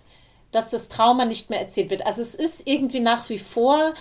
dass 0.50 0.70
das 0.70 0.88
Trauma 0.88 1.24
nicht 1.24 1.50
mehr 1.50 1.60
erzählt 1.60 1.90
wird. 1.90 2.04
Also 2.04 2.22
es 2.22 2.34
ist 2.34 2.62
irgendwie 2.66 3.00
nach 3.00 3.28
wie 3.28 3.38
vor 3.38 3.94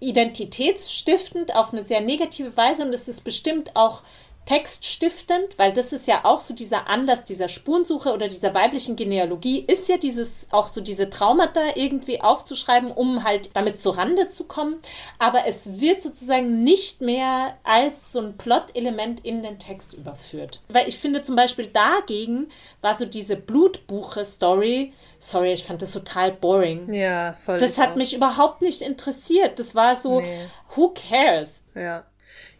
identitätsstiftend 0.00 1.54
auf 1.54 1.72
eine 1.72 1.82
sehr 1.82 2.00
negative 2.00 2.56
Weise 2.56 2.84
und 2.84 2.92
es 2.92 3.08
ist 3.08 3.22
bestimmt 3.22 3.76
auch 3.76 4.02
textstiftend, 4.50 5.56
weil 5.58 5.72
das 5.72 5.92
ist 5.92 6.08
ja 6.08 6.24
auch 6.24 6.40
so 6.40 6.54
dieser 6.54 6.88
Anlass 6.88 7.22
dieser 7.22 7.46
Spurensuche 7.46 8.12
oder 8.12 8.26
dieser 8.26 8.52
weiblichen 8.52 8.96
Genealogie, 8.96 9.60
ist 9.64 9.88
ja 9.88 9.96
dieses 9.96 10.48
auch 10.50 10.66
so 10.66 10.80
diese 10.80 11.08
Traumata 11.08 11.60
irgendwie 11.76 12.20
aufzuschreiben, 12.20 12.90
um 12.90 13.22
halt 13.22 13.50
damit 13.54 13.78
zu 13.78 13.90
Rande 13.90 14.26
zu 14.26 14.42
kommen. 14.42 14.78
Aber 15.20 15.46
es 15.46 15.78
wird 15.80 16.02
sozusagen 16.02 16.64
nicht 16.64 17.00
mehr 17.00 17.58
als 17.62 18.12
so 18.12 18.18
ein 18.18 18.36
Plot-Element 18.36 19.24
in 19.24 19.44
den 19.44 19.60
Text 19.60 19.94
überführt. 19.94 20.62
Weil 20.66 20.88
ich 20.88 20.98
finde 20.98 21.22
zum 21.22 21.36
Beispiel 21.36 21.68
dagegen 21.68 22.48
war 22.80 22.96
so 22.96 23.06
diese 23.06 23.36
Blutbuche-Story, 23.36 24.92
sorry, 25.20 25.52
ich 25.52 25.62
fand 25.62 25.80
das 25.80 25.92
total 25.92 26.32
boring. 26.32 26.92
Ja, 26.92 27.34
voll. 27.34 27.58
Das 27.58 27.78
hat 27.78 27.92
auch. 27.92 27.96
mich 27.96 28.16
überhaupt 28.16 28.62
nicht 28.62 28.82
interessiert. 28.82 29.60
Das 29.60 29.76
war 29.76 29.94
so, 29.94 30.20
nee. 30.20 30.48
who 30.74 30.92
cares? 30.92 31.62
Ja. 31.76 32.04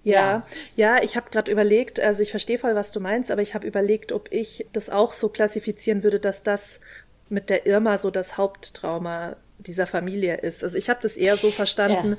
Ja, 0.02 0.14
ja, 0.14 0.46
ja 0.76 1.02
ich 1.02 1.16
habe 1.16 1.30
gerade 1.30 1.50
überlegt, 1.50 2.00
also 2.00 2.22
ich 2.22 2.30
verstehe 2.30 2.58
voll, 2.58 2.74
was 2.74 2.90
du 2.92 3.00
meinst, 3.00 3.30
aber 3.30 3.42
ich 3.42 3.54
habe 3.54 3.66
überlegt, 3.66 4.12
ob 4.12 4.32
ich 4.32 4.66
das 4.72 4.90
auch 4.90 5.12
so 5.12 5.28
klassifizieren 5.28 6.02
würde, 6.02 6.20
dass 6.20 6.42
das 6.42 6.80
mit 7.28 7.50
der 7.50 7.66
Irma 7.66 7.98
so 7.98 8.10
das 8.10 8.36
Haupttrauma 8.36 9.36
dieser 9.58 9.86
Familie 9.86 10.36
ist. 10.36 10.64
Also 10.64 10.78
ich 10.78 10.88
habe 10.88 11.00
das 11.02 11.16
eher 11.16 11.36
so 11.36 11.50
verstanden, 11.50 12.12
ja. 12.12 12.16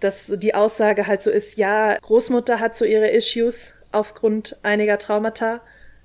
dass 0.00 0.32
die 0.36 0.54
Aussage 0.54 1.06
halt 1.06 1.22
so 1.22 1.30
ist, 1.30 1.56
ja, 1.56 1.96
Großmutter 1.98 2.60
hat 2.60 2.76
so 2.76 2.84
ihre 2.84 3.08
Issues 3.08 3.74
aufgrund 3.92 4.56
einiger 4.62 4.98
Traumata, 4.98 5.60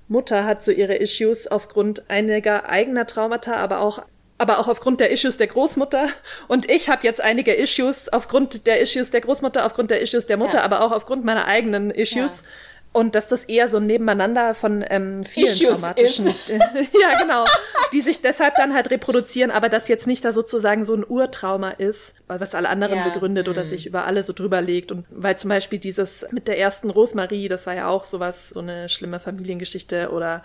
Mutter 0.08 0.44
hat 0.44 0.62
so 0.62 0.70
ihre 0.70 0.96
Issues 0.96 1.48
aufgrund 1.48 2.08
einiger 2.10 2.68
eigener 2.68 3.06
Traumata, 3.06 3.56
aber 3.56 3.80
auch 3.80 4.02
aber 4.38 4.58
auch 4.58 4.68
aufgrund 4.68 5.00
der 5.00 5.10
Issues 5.10 5.36
der 5.36 5.46
Großmutter. 5.46 6.08
Und 6.48 6.70
ich 6.70 6.88
habe 6.88 7.04
jetzt 7.04 7.20
einige 7.20 7.54
Issues 7.54 8.08
aufgrund 8.08 8.66
der 8.66 8.80
Issues 8.80 9.10
der 9.10 9.20
Großmutter, 9.20 9.64
aufgrund 9.64 9.90
der 9.90 10.00
Issues 10.00 10.26
der 10.26 10.36
Mutter, 10.36 10.58
ja. 10.58 10.62
aber 10.62 10.82
auch 10.82 10.92
aufgrund 10.92 11.24
meiner 11.24 11.46
eigenen 11.46 11.90
Issues. 11.90 12.38
Ja. 12.38 12.46
Und 12.92 13.14
dass 13.14 13.28
das 13.28 13.44
eher 13.44 13.68
so 13.68 13.76
ein 13.76 13.84
Nebeneinander 13.84 14.54
von 14.54 14.82
ähm, 14.88 15.22
vielen 15.24 15.48
Issues 15.48 15.80
traumatischen, 15.80 16.26
ja 16.48 17.20
genau, 17.20 17.44
die 17.92 18.00
sich 18.00 18.22
deshalb 18.22 18.54
dann 18.54 18.72
halt 18.72 18.90
reproduzieren, 18.90 19.50
aber 19.50 19.68
das 19.68 19.88
jetzt 19.88 20.06
nicht 20.06 20.24
da 20.24 20.32
sozusagen 20.32 20.82
so 20.86 20.94
ein 20.94 21.04
Urtrauma 21.06 21.72
ist, 21.72 22.14
weil 22.26 22.40
was 22.40 22.54
alle 22.54 22.70
anderen 22.70 22.96
ja. 22.96 23.04
begründet 23.04 23.48
mhm. 23.48 23.52
oder 23.52 23.66
sich 23.66 23.84
über 23.84 24.06
alle 24.06 24.22
so 24.22 24.32
drüber 24.32 24.62
legt 24.62 24.92
und 24.92 25.04
weil 25.10 25.36
zum 25.36 25.50
Beispiel 25.50 25.78
dieses 25.78 26.24
mit 26.30 26.48
der 26.48 26.58
ersten 26.58 26.88
Rosmarie, 26.88 27.48
das 27.48 27.66
war 27.66 27.74
ja 27.74 27.88
auch 27.88 28.04
sowas, 28.04 28.48
so 28.48 28.60
eine 28.60 28.88
schlimme 28.88 29.20
Familiengeschichte 29.20 30.10
oder 30.10 30.42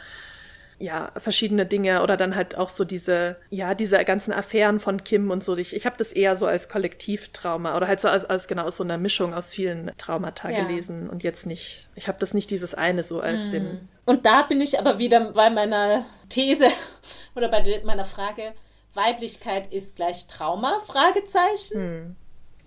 ja, 0.82 1.12
verschiedene 1.18 1.66
Dinge 1.66 2.02
oder 2.02 2.18
dann 2.18 2.36
halt 2.36 2.58
auch 2.58 2.70
so 2.70 2.84
diese, 2.84 3.38
ja, 3.50 3.76
diese 3.76 4.04
ganzen 4.04 4.34
Affären 4.34 4.80
von 4.80 5.04
Kim 5.04 5.30
und 5.30 5.44
so. 5.44 5.56
Ich, 5.56 5.76
ich 5.76 5.86
habe 5.86 5.96
das 5.98 6.12
eher 6.12 6.36
so 6.36 6.48
als 6.48 6.70
Kollektivtrauma 6.70 7.78
oder 7.78 7.88
halt 7.88 8.02
so 8.02 8.10
als, 8.10 8.26
als 8.26 8.48
genau 8.48 8.70
so 8.70 8.84
einer 8.84 8.98
Mischung 8.98 9.34
aus 9.34 9.54
vielen 9.54 9.92
Traumata 9.98 10.50
ja. 10.50 10.64
gelesen 10.64 11.10
und 11.10 11.24
jetzt 11.24 11.46
nicht, 11.46 11.88
ich 11.96 12.08
habe 12.08 12.18
das 12.20 12.34
nicht 12.34 12.50
dieses 12.50 12.74
eine 12.74 13.04
so 13.04 13.22
als 13.22 13.44
hm. 13.44 13.52
den. 13.52 13.90
Und 14.06 14.26
da 14.26 14.42
bin 14.42 14.60
ich 14.60 14.80
aber 14.80 14.98
wieder 14.98 15.32
bei 15.34 15.50
meiner 15.52 16.06
These 16.30 16.68
oder 17.36 17.48
bei 17.48 17.82
meiner 17.86 18.06
Frage, 18.06 18.54
Weiblichkeit 18.94 19.72
ist 19.72 19.96
gleich 19.96 20.28
Trauma? 20.28 20.80
Fragezeichen. 20.86 21.76
Hm. 21.80 22.16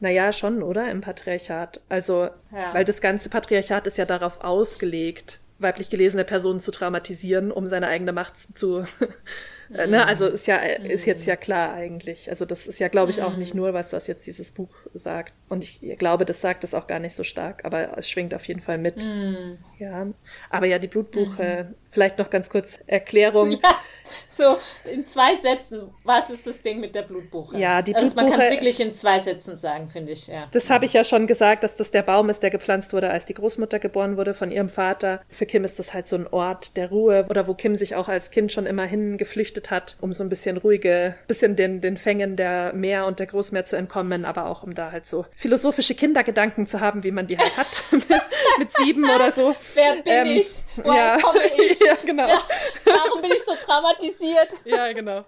Naja, 0.01 0.33
schon, 0.33 0.63
oder? 0.63 0.91
Im 0.91 1.01
Patriarchat. 1.01 1.81
Also, 1.89 2.29
ja. 2.53 2.73
weil 2.75 2.85
das 2.85 3.01
ganze 3.01 3.29
Patriarchat 3.29 3.87
ist 3.87 3.99
ja 3.99 4.05
darauf 4.05 4.43
ausgelegt, 4.43 5.41
weiblich 5.59 5.89
gelesene 5.89 6.25
Personen 6.25 6.61
zu 6.61 6.71
traumatisieren, 6.71 7.53
um 7.53 7.69
seine 7.69 7.87
eigene 7.87 8.13
Macht 8.13 8.35
zu. 8.57 8.85
mhm. 9.69 9.91
ne? 9.91 10.07
Also 10.07 10.27
ist 10.27 10.47
ja, 10.47 10.57
ist 10.57 11.07
jetzt 11.07 11.27
ja 11.27 11.37
klar 11.37 11.73
eigentlich. 11.73 12.29
Also 12.29 12.45
das 12.45 12.67
ist 12.67 12.81
ja, 12.81 12.89
glaube 12.89 13.11
ich, 13.11 13.23
auch 13.23 13.37
nicht 13.37 13.55
nur, 13.55 13.73
was 13.73 13.91
das 13.91 14.07
jetzt 14.07 14.27
dieses 14.27 14.51
Buch 14.51 14.75
sagt. 14.95 15.33
Und 15.49 15.65
ich 15.65 15.81
glaube, 15.99 16.25
das 16.25 16.41
sagt 16.41 16.65
es 16.65 16.75
auch 16.75 16.87
gar 16.87 16.99
nicht 16.99 17.15
so 17.15 17.23
stark, 17.23 17.65
aber 17.65 17.97
es 17.97 18.11
schwingt 18.11 18.35
auf 18.35 18.47
jeden 18.47 18.61
Fall 18.61 18.79
mit. 18.79 19.07
Mhm. 19.07 19.59
Ja. 19.79 20.07
Aber 20.51 20.67
ja, 20.67 20.79
die 20.79 20.89
Blutbuche, 20.89 21.69
mhm. 21.71 21.75
vielleicht 21.91 22.19
noch 22.19 22.31
ganz 22.31 22.51
kurz 22.51 22.81
Erklärung. 22.87 23.59
Ja. 23.63 23.77
So, 24.37 24.59
in 24.91 25.07
zwei 25.07 25.37
Sätzen, 25.37 25.95
was 26.03 26.29
ist 26.29 26.45
das 26.45 26.61
Ding 26.61 26.81
mit 26.81 26.97
der 26.97 27.03
Blutbuche? 27.03 27.57
Ja, 27.57 27.83
die 27.83 27.93
Blutbuche. 27.93 28.05
Also 28.05 28.17
man 28.17 28.27
kann 28.29 28.41
es 28.41 28.51
wirklich 28.51 28.81
in 28.81 28.93
zwei 28.93 29.21
Sätzen 29.21 29.57
sagen, 29.57 29.89
finde 29.89 30.11
ich. 30.11 30.27
Ja. 30.27 30.49
Das 30.51 30.71
habe 30.71 30.87
ich 30.87 30.93
ja 30.93 31.05
schon 31.05 31.29
gesagt, 31.29 31.63
dass 31.63 31.77
das 31.77 31.93
der 31.93 32.03
Baum 32.03 32.29
ist, 32.31 32.43
der 32.43 32.51
gepflanzt 32.51 32.93
wurde, 32.93 33.11
als 33.11 33.27
die 33.27 33.35
Großmutter 33.35 33.79
geboren 33.79 34.17
wurde 34.17 34.35
von 34.35 34.51
ihrem 34.51 34.69
Vater. 34.69 35.23
Für 35.29 35.47
Kim 35.47 35.63
ist 35.63 35.79
das 35.79 35.95
halt 35.95 36.09
so 36.09 36.17
ein 36.17 36.27
Ort 36.27 36.77
der 36.77 36.89
Ruhe 36.89 37.27
oder 37.31 37.47
wo 37.47 37.55
Kim 37.55 37.77
sich 37.77 37.95
auch 37.95 38.09
als 38.09 38.33
Kind 38.33 38.51
schon 38.51 38.67
immer 38.67 38.85
hingeflüchtet 38.85 39.71
hat, 39.71 39.97
um 40.01 40.13
so 40.13 40.25
ein 40.25 40.29
bisschen 40.29 40.57
ruhige, 40.57 41.15
bisschen 41.29 41.55
den, 41.55 41.81
den 41.81 41.97
Fängen 41.97 42.37
der 42.37 42.73
Meer 42.73 43.07
und 43.07 43.21
der 43.21 43.27
Großmeer 43.27 43.65
zu 43.65 43.77
entkommen, 43.77 44.25
aber 44.25 44.47
auch 44.47 44.65
um 44.65 44.75
da 44.75 44.91
halt 44.91 45.07
so 45.07 45.27
philosophische 45.37 45.95
Kindergedanken 45.95 46.67
zu 46.67 46.81
haben, 46.81 47.05
wie 47.05 47.13
man 47.13 47.29
die 47.29 47.39
halt 47.39 47.57
hat 47.57 47.85
mit 48.59 48.77
sieben 48.77 49.05
oder 49.05 49.31
so. 49.31 49.55
Wer 49.75 49.95
bin 50.03 50.13
ähm, 50.13 50.27
ich? 50.27 50.49
Woher 50.77 50.97
ja. 50.97 51.19
komme 51.19 51.41
ich? 51.57 51.79
ja, 51.79 51.95
genau. 52.05 52.29
Ja, 52.29 52.43
warum 52.85 53.23
bin 53.23 53.33
ich 53.33 53.45
so 53.45 53.53
traumatisiert? 53.55 53.94
Traumatisiert. 53.95 54.53
Ja, 54.65 54.93
genau. 54.93 55.25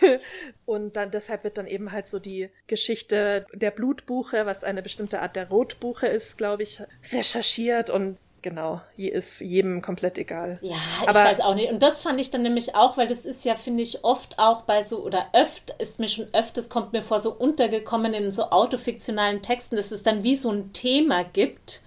Und 0.66 0.96
dann 0.96 1.10
deshalb 1.10 1.44
wird 1.44 1.58
dann 1.58 1.66
eben 1.66 1.92
halt 1.92 2.08
so 2.08 2.18
die 2.18 2.50
Geschichte 2.66 3.46
der 3.52 3.70
Blutbuche, 3.70 4.46
was 4.46 4.64
eine 4.64 4.82
bestimmte 4.82 5.20
Art 5.20 5.36
der 5.36 5.48
Rotbuche 5.48 6.06
ist, 6.06 6.38
glaube 6.38 6.62
ich, 6.62 6.82
recherchiert 7.12 7.90
und 7.90 8.18
Genau, 8.40 8.80
ist 8.96 9.40
jedem 9.40 9.82
komplett 9.82 10.16
egal. 10.16 10.58
Ja, 10.62 10.76
Aber 11.02 11.10
ich 11.10 11.16
weiß 11.16 11.40
auch 11.40 11.56
nicht. 11.56 11.72
Und 11.72 11.82
das 11.82 12.02
fand 12.02 12.20
ich 12.20 12.30
dann 12.30 12.42
nämlich 12.42 12.76
auch, 12.76 12.96
weil 12.96 13.08
das 13.08 13.24
ist 13.24 13.44
ja, 13.44 13.56
finde 13.56 13.82
ich, 13.82 14.04
oft 14.04 14.38
auch 14.38 14.62
bei 14.62 14.84
so, 14.84 15.00
oder 15.00 15.26
öfter, 15.32 15.74
ist 15.80 15.98
mir 15.98 16.06
schon 16.06 16.28
öfters, 16.32 16.68
kommt 16.68 16.92
mir 16.92 17.02
vor, 17.02 17.18
so 17.18 17.32
untergekommen 17.32 18.14
in 18.14 18.30
so 18.30 18.44
autofiktionalen 18.44 19.42
Texten, 19.42 19.74
dass 19.74 19.90
es 19.90 20.04
dann 20.04 20.22
wie 20.22 20.36
so 20.36 20.52
ein 20.52 20.72
Thema 20.72 21.24
gibt, 21.24 21.82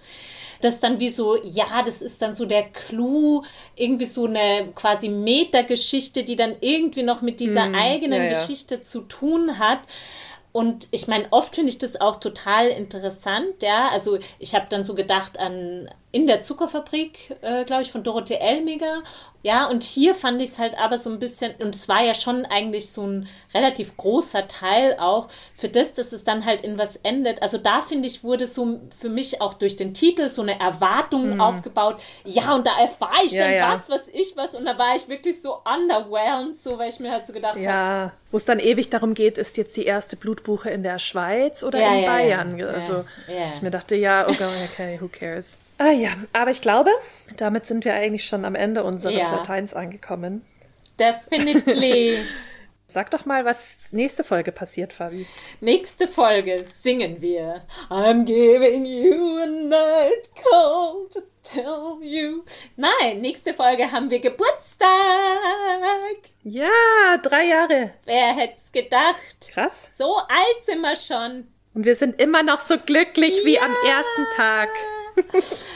das 0.64 0.80
dann 0.80 0.98
wie 1.00 1.10
so, 1.10 1.36
ja, 1.42 1.82
das 1.84 2.02
ist 2.02 2.22
dann 2.22 2.34
so 2.34 2.46
der 2.46 2.64
Clou, 2.64 3.42
irgendwie 3.76 4.06
so 4.06 4.26
eine 4.26 4.72
quasi 4.74 5.08
Metageschichte, 5.08 6.24
die 6.24 6.36
dann 6.36 6.54
irgendwie 6.60 7.02
noch 7.02 7.22
mit 7.22 7.40
dieser 7.40 7.68
mm, 7.68 7.74
eigenen 7.74 8.22
ja, 8.22 8.28
ja. 8.28 8.32
Geschichte 8.32 8.82
zu 8.82 9.02
tun 9.02 9.58
hat. 9.58 9.80
Und 10.52 10.88
ich 10.90 11.08
meine, 11.08 11.26
oft 11.30 11.54
finde 11.54 11.70
ich 11.70 11.78
das 11.78 12.00
auch 12.00 12.16
total 12.16 12.68
interessant, 12.68 13.62
ja. 13.62 13.88
Also 13.88 14.18
ich 14.38 14.54
habe 14.54 14.66
dann 14.68 14.84
so 14.84 14.94
gedacht 14.94 15.38
an 15.38 15.88
in 16.12 16.26
der 16.26 16.42
Zuckerfabrik, 16.42 17.36
äh, 17.40 17.64
glaube 17.64 17.82
ich, 17.82 17.90
von 17.90 18.02
Dorothee 18.02 18.36
Elmiger. 18.36 19.02
Ja, 19.44 19.66
und 19.66 19.82
hier 19.82 20.14
fand 20.14 20.40
ich 20.40 20.50
es 20.50 20.58
halt 20.58 20.78
aber 20.78 20.98
so 20.98 21.10
ein 21.10 21.18
bisschen, 21.18 21.52
und 21.58 21.74
es 21.74 21.88
war 21.88 22.04
ja 22.04 22.14
schon 22.14 22.44
eigentlich 22.44 22.90
so 22.90 23.04
ein 23.04 23.28
relativ 23.54 23.96
großer 23.96 24.46
Teil 24.46 24.96
auch 25.00 25.28
für 25.56 25.68
das, 25.68 25.94
dass 25.94 26.12
es 26.12 26.22
dann 26.22 26.44
halt 26.44 26.60
in 26.60 26.78
was 26.78 26.96
endet. 26.96 27.42
Also 27.42 27.58
da 27.58 27.80
finde 27.80 28.06
ich, 28.06 28.22
wurde 28.22 28.46
so 28.46 28.80
für 28.96 29.08
mich 29.08 29.40
auch 29.40 29.54
durch 29.54 29.76
den 29.76 29.94
Titel 29.94 30.28
so 30.28 30.42
eine 30.42 30.60
Erwartung 30.60 31.34
mhm. 31.34 31.40
aufgebaut. 31.40 31.96
Ja, 32.24 32.54
und 32.54 32.66
da 32.66 32.78
erfahre 32.78 33.24
ich 33.24 33.32
ja, 33.32 33.44
dann 33.44 33.52
ja. 33.54 33.74
was, 33.74 33.88
was 33.88 34.06
ich 34.12 34.36
was. 34.36 34.54
Und 34.54 34.64
da 34.66 34.78
war 34.78 34.94
ich 34.94 35.08
wirklich 35.08 35.40
so 35.40 35.56
underwhelmed, 35.64 36.56
so, 36.56 36.78
weil 36.78 36.90
ich 36.90 37.00
mir 37.00 37.10
halt 37.10 37.26
so 37.26 37.32
gedacht 37.32 37.54
habe. 37.54 37.62
Ja, 37.62 38.12
wo 38.30 38.36
es 38.36 38.44
dann 38.44 38.60
ewig 38.60 38.90
darum 38.90 39.14
geht, 39.14 39.38
ist 39.38 39.56
jetzt 39.56 39.76
die 39.76 39.86
erste 39.86 40.16
Blutbuche 40.16 40.70
in 40.70 40.82
der 40.82 41.00
Schweiz 41.00 41.64
oder 41.64 41.78
in 41.78 42.04
Bayern? 42.04 42.62
Also 42.62 43.04
ich 43.54 43.62
mir 43.62 43.70
dachte, 43.70 43.96
ja, 43.96 44.28
okay, 44.28 44.44
okay, 44.70 44.98
who 45.00 45.08
cares? 45.08 45.58
Ah 45.82 45.90
ja, 45.90 46.10
aber 46.32 46.52
ich 46.52 46.60
glaube, 46.60 46.90
damit 47.36 47.66
sind 47.66 47.84
wir 47.84 47.94
eigentlich 47.94 48.24
schon 48.24 48.44
am 48.44 48.54
Ende 48.54 48.84
unseres 48.84 49.18
ja. 49.18 49.32
Lateins 49.32 49.74
angekommen. 49.74 50.46
Definitely. 50.96 52.18
Sag 52.86 53.10
doch 53.10 53.24
mal, 53.24 53.44
was 53.44 53.78
nächste 53.90 54.22
Folge 54.22 54.52
passiert, 54.52 54.92
Fabi. 54.92 55.26
Nächste 55.60 56.06
Folge 56.06 56.66
singen 56.82 57.20
wir 57.20 57.62
I'm 57.90 58.24
giving 58.24 58.84
you 58.84 59.38
a 59.38 59.46
night 59.46 60.30
call 60.36 61.08
to 61.10 61.20
tell 61.42 61.98
you. 62.00 62.44
Nein, 62.76 63.20
nächste 63.20 63.52
Folge 63.52 63.90
haben 63.90 64.08
wir 64.08 64.20
Geburtstag. 64.20 64.86
Ja, 66.44 66.70
drei 67.24 67.46
Jahre. 67.46 67.94
Wer 68.04 68.36
hätte 68.36 68.54
es 68.64 68.70
gedacht? 68.70 69.50
Krass. 69.52 69.90
So 69.98 70.18
alt 70.18 70.64
sind 70.64 70.80
wir 70.80 70.94
schon. 70.94 71.48
Und 71.74 71.84
wir 71.84 71.96
sind 71.96 72.20
immer 72.20 72.44
noch 72.44 72.60
so 72.60 72.78
glücklich 72.78 73.38
ja. 73.38 73.44
wie 73.46 73.58
am 73.58 73.74
ersten 73.84 74.26
Tag. 74.36 74.68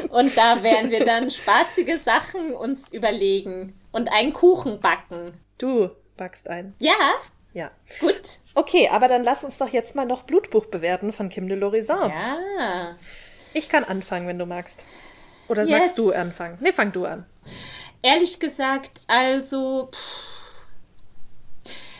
Und 0.08 0.36
da 0.36 0.62
werden 0.62 0.90
wir 0.90 1.04
dann 1.04 1.30
spaßige 1.30 1.98
Sachen 2.02 2.54
uns 2.54 2.92
überlegen 2.92 3.78
und 3.92 4.12
einen 4.12 4.32
Kuchen 4.32 4.80
backen. 4.80 5.32
Du 5.58 5.90
backst 6.16 6.48
einen. 6.48 6.74
Ja. 6.78 7.14
Ja. 7.52 7.70
Gut. 8.00 8.38
Okay, 8.54 8.88
aber 8.88 9.08
dann 9.08 9.24
lass 9.24 9.42
uns 9.42 9.56
doch 9.56 9.72
jetzt 9.72 9.94
mal 9.94 10.04
noch 10.04 10.24
Blutbuch 10.24 10.66
bewerten 10.66 11.12
von 11.12 11.28
Kim 11.28 11.48
de 11.48 11.56
Lorison. 11.56 12.10
Ja. 12.10 12.96
Ich 13.54 13.68
kann 13.68 13.84
anfangen, 13.84 14.28
wenn 14.28 14.38
du 14.38 14.44
magst. 14.44 14.84
Oder 15.48 15.64
yes. 15.64 15.80
magst 15.80 15.98
du 15.98 16.12
anfangen? 16.12 16.58
Nee, 16.60 16.72
fang 16.72 16.92
du 16.92 17.06
an. 17.06 17.24
Ehrlich 18.02 18.38
gesagt, 18.38 19.00
also. 19.06 19.90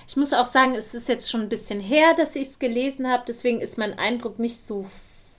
Ich 0.07 0.17
muss 0.17 0.33
auch 0.33 0.47
sagen, 0.47 0.75
es 0.75 0.95
ist 0.95 1.09
jetzt 1.09 1.31
schon 1.31 1.43
ein 1.43 1.49
bisschen 1.49 1.81
her, 1.81 2.15
dass 2.17 2.37
ich 2.37 2.49
es 2.49 2.59
gelesen 2.59 3.11
habe, 3.11 3.25
deswegen 3.27 3.61
ist 3.61 3.77
mein 3.77 3.99
Eindruck 3.99 4.39
nicht 4.39 4.67
so 4.67 4.87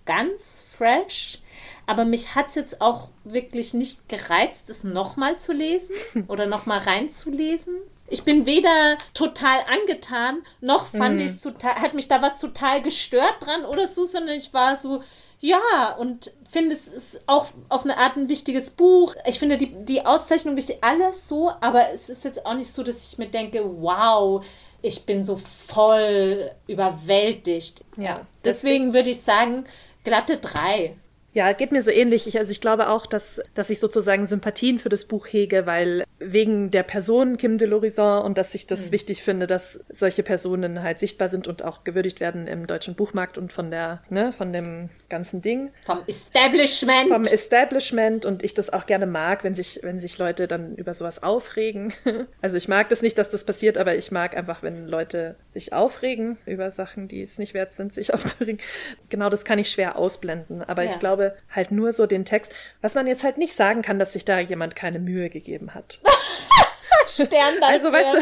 ganz 0.06 0.66
fresh. 0.70 1.40
Aber 1.88 2.06
mich 2.06 2.36
hat 2.36 2.50
es 2.50 2.56
jetzt 2.56 2.82
auch 2.82 3.10
wirklich 3.24 3.74
nicht 3.74 4.08
gereizt, 4.10 4.70
es 4.70 4.84
nochmal 4.84 5.40
zu 5.40 5.54
lesen 5.54 5.96
oder 6.28 6.46
nochmal 6.46 6.80
reinzulesen. 6.80 7.76
Ich 8.10 8.24
bin 8.24 8.46
weder 8.46 8.98
total 9.14 9.60
angetan, 9.68 10.44
noch 10.62 10.88
fand 10.88 11.18
mm. 11.18 11.26
ich 11.26 11.42
total, 11.42 11.76
hat 11.76 11.94
mich 11.94 12.08
da 12.08 12.22
was 12.22 12.40
total 12.40 12.82
gestört 12.82 13.36
dran 13.42 13.66
oder 13.66 13.88
so, 13.88 14.06
sondern 14.06 14.38
ich 14.38 14.54
war 14.54 14.78
so, 14.78 15.02
ja, 15.40 15.96
und 16.00 16.32
finde, 16.50 16.76
es 16.76 16.88
ist 16.88 17.22
auch 17.28 17.48
auf 17.70 17.84
eine 17.84 17.98
Art 17.98 18.16
ein 18.16 18.30
wichtiges 18.30 18.70
Buch. 18.70 19.14
Ich 19.26 19.40
finde 19.40 19.58
die, 19.58 19.72
die 19.72 20.06
Auszeichnung 20.06 20.56
wichtig, 20.56 20.78
alles 20.82 21.28
so, 21.28 21.52
aber 21.62 21.92
es 21.94 22.10
ist 22.10 22.24
jetzt 22.24 22.46
auch 22.46 22.54
nicht 22.54 22.72
so, 22.72 22.82
dass 22.82 23.12
ich 23.12 23.18
mir 23.18 23.28
denke, 23.28 23.64
wow, 23.82 24.44
ich 24.82 25.06
bin 25.06 25.24
so 25.24 25.36
voll 25.36 26.52
überwältigt. 26.66 27.84
Ja, 27.98 28.26
deswegen 28.44 28.94
würde 28.94 29.10
ich 29.10 29.22
sagen, 29.22 29.66
glatte 30.04 30.38
drei. 30.38 30.96
Ja, 31.38 31.52
geht 31.52 31.72
mir 31.72 31.84
so 31.84 31.92
ähnlich. 31.92 32.26
Ich, 32.26 32.40
also 32.40 32.52
ich 32.52 32.62
glaube 32.62 32.90
auch, 32.90 33.06
dass, 33.06 33.40
dass 33.54 33.70
ich 33.70 33.80
sozusagen 33.80 34.26
Sympathien 34.26 34.80
für 34.80 34.90
das 34.90 35.06
Buch 35.06 35.28
hege, 35.28 35.68
weil 35.68 36.04
wegen 36.18 36.72
der 36.72 36.82
Person 36.82 37.38
Kim 37.38 37.60
de 37.60 37.70
l'Horizon 37.70 38.24
und 38.24 38.40
dass 38.40 38.56
ich 38.56 38.66
das 38.66 38.88
mhm. 38.88 38.94
wichtig 38.94 39.22
finde, 39.22 39.46
dass 39.46 39.80
solche 39.88 40.24
Personen 40.24 40.82
halt 40.82 40.98
sichtbar 40.98 41.30
sind 41.30 41.48
und 41.48 41.64
auch 41.64 41.84
gewürdigt 41.84 42.22
werden 42.22 42.48
im 42.48 42.66
deutschen 42.66 42.96
Buchmarkt 42.96 43.38
und 43.38 43.54
von 43.54 43.70
der, 43.70 44.02
ne, 44.10 44.32
von 44.32 44.52
dem 44.52 44.90
ganzen 45.10 45.44
Ding. 45.44 45.70
Vom 45.86 46.00
Establishment. 46.08 47.10
Vom 47.10 47.22
Establishment 47.22 48.26
und 48.26 48.42
ich 48.42 48.56
das 48.56 48.74
auch 48.74 48.88
gerne 48.88 49.06
mag, 49.06 49.44
wenn 49.44 49.54
sich, 49.54 49.82
wenn 49.84 50.00
sich 50.00 50.18
Leute 50.18 50.48
dann 50.48 50.76
über 50.76 50.96
sowas 50.96 51.22
aufregen. 51.22 51.94
Also 52.42 52.58
ich 52.58 52.68
mag 52.68 52.90
das 52.90 53.02
nicht, 53.02 53.18
dass 53.18 53.30
das 53.30 53.44
passiert, 53.44 53.78
aber 53.78 53.96
ich 53.96 54.12
mag 54.12 54.36
einfach, 54.36 54.64
wenn 54.64 54.88
Leute 54.88 55.36
sich 55.52 55.74
aufregen 55.74 56.38
über 56.46 56.72
Sachen, 56.72 57.08
die 57.08 57.22
es 57.22 57.38
nicht 57.38 57.54
wert 57.54 57.74
sind, 57.74 57.94
sich 57.94 58.14
aufzuregen. 58.14 58.60
Genau 59.10 59.30
das 59.30 59.44
kann 59.44 59.60
ich 59.60 59.70
schwer 59.70 59.98
ausblenden. 59.98 60.64
Aber 60.64 60.84
ja. 60.84 60.92
ich 60.92 61.00
glaube, 61.00 61.27
halt 61.54 61.72
nur 61.72 61.94
so 61.94 62.06
den 62.06 62.26
Text, 62.26 62.52
was 62.82 62.96
man 62.96 63.08
jetzt 63.08 63.24
halt 63.24 63.38
nicht 63.38 63.56
sagen 63.56 63.82
kann, 63.82 64.00
dass 64.00 64.14
sich 64.14 64.26
da 64.26 64.40
jemand 64.40 64.76
keine 64.76 65.00
Mühe 65.00 65.30
gegeben 65.30 65.74
hat. 65.74 66.00
Stern. 67.08 67.56
Also 67.62 67.92
weißt 67.92 68.16
du, 68.16 68.20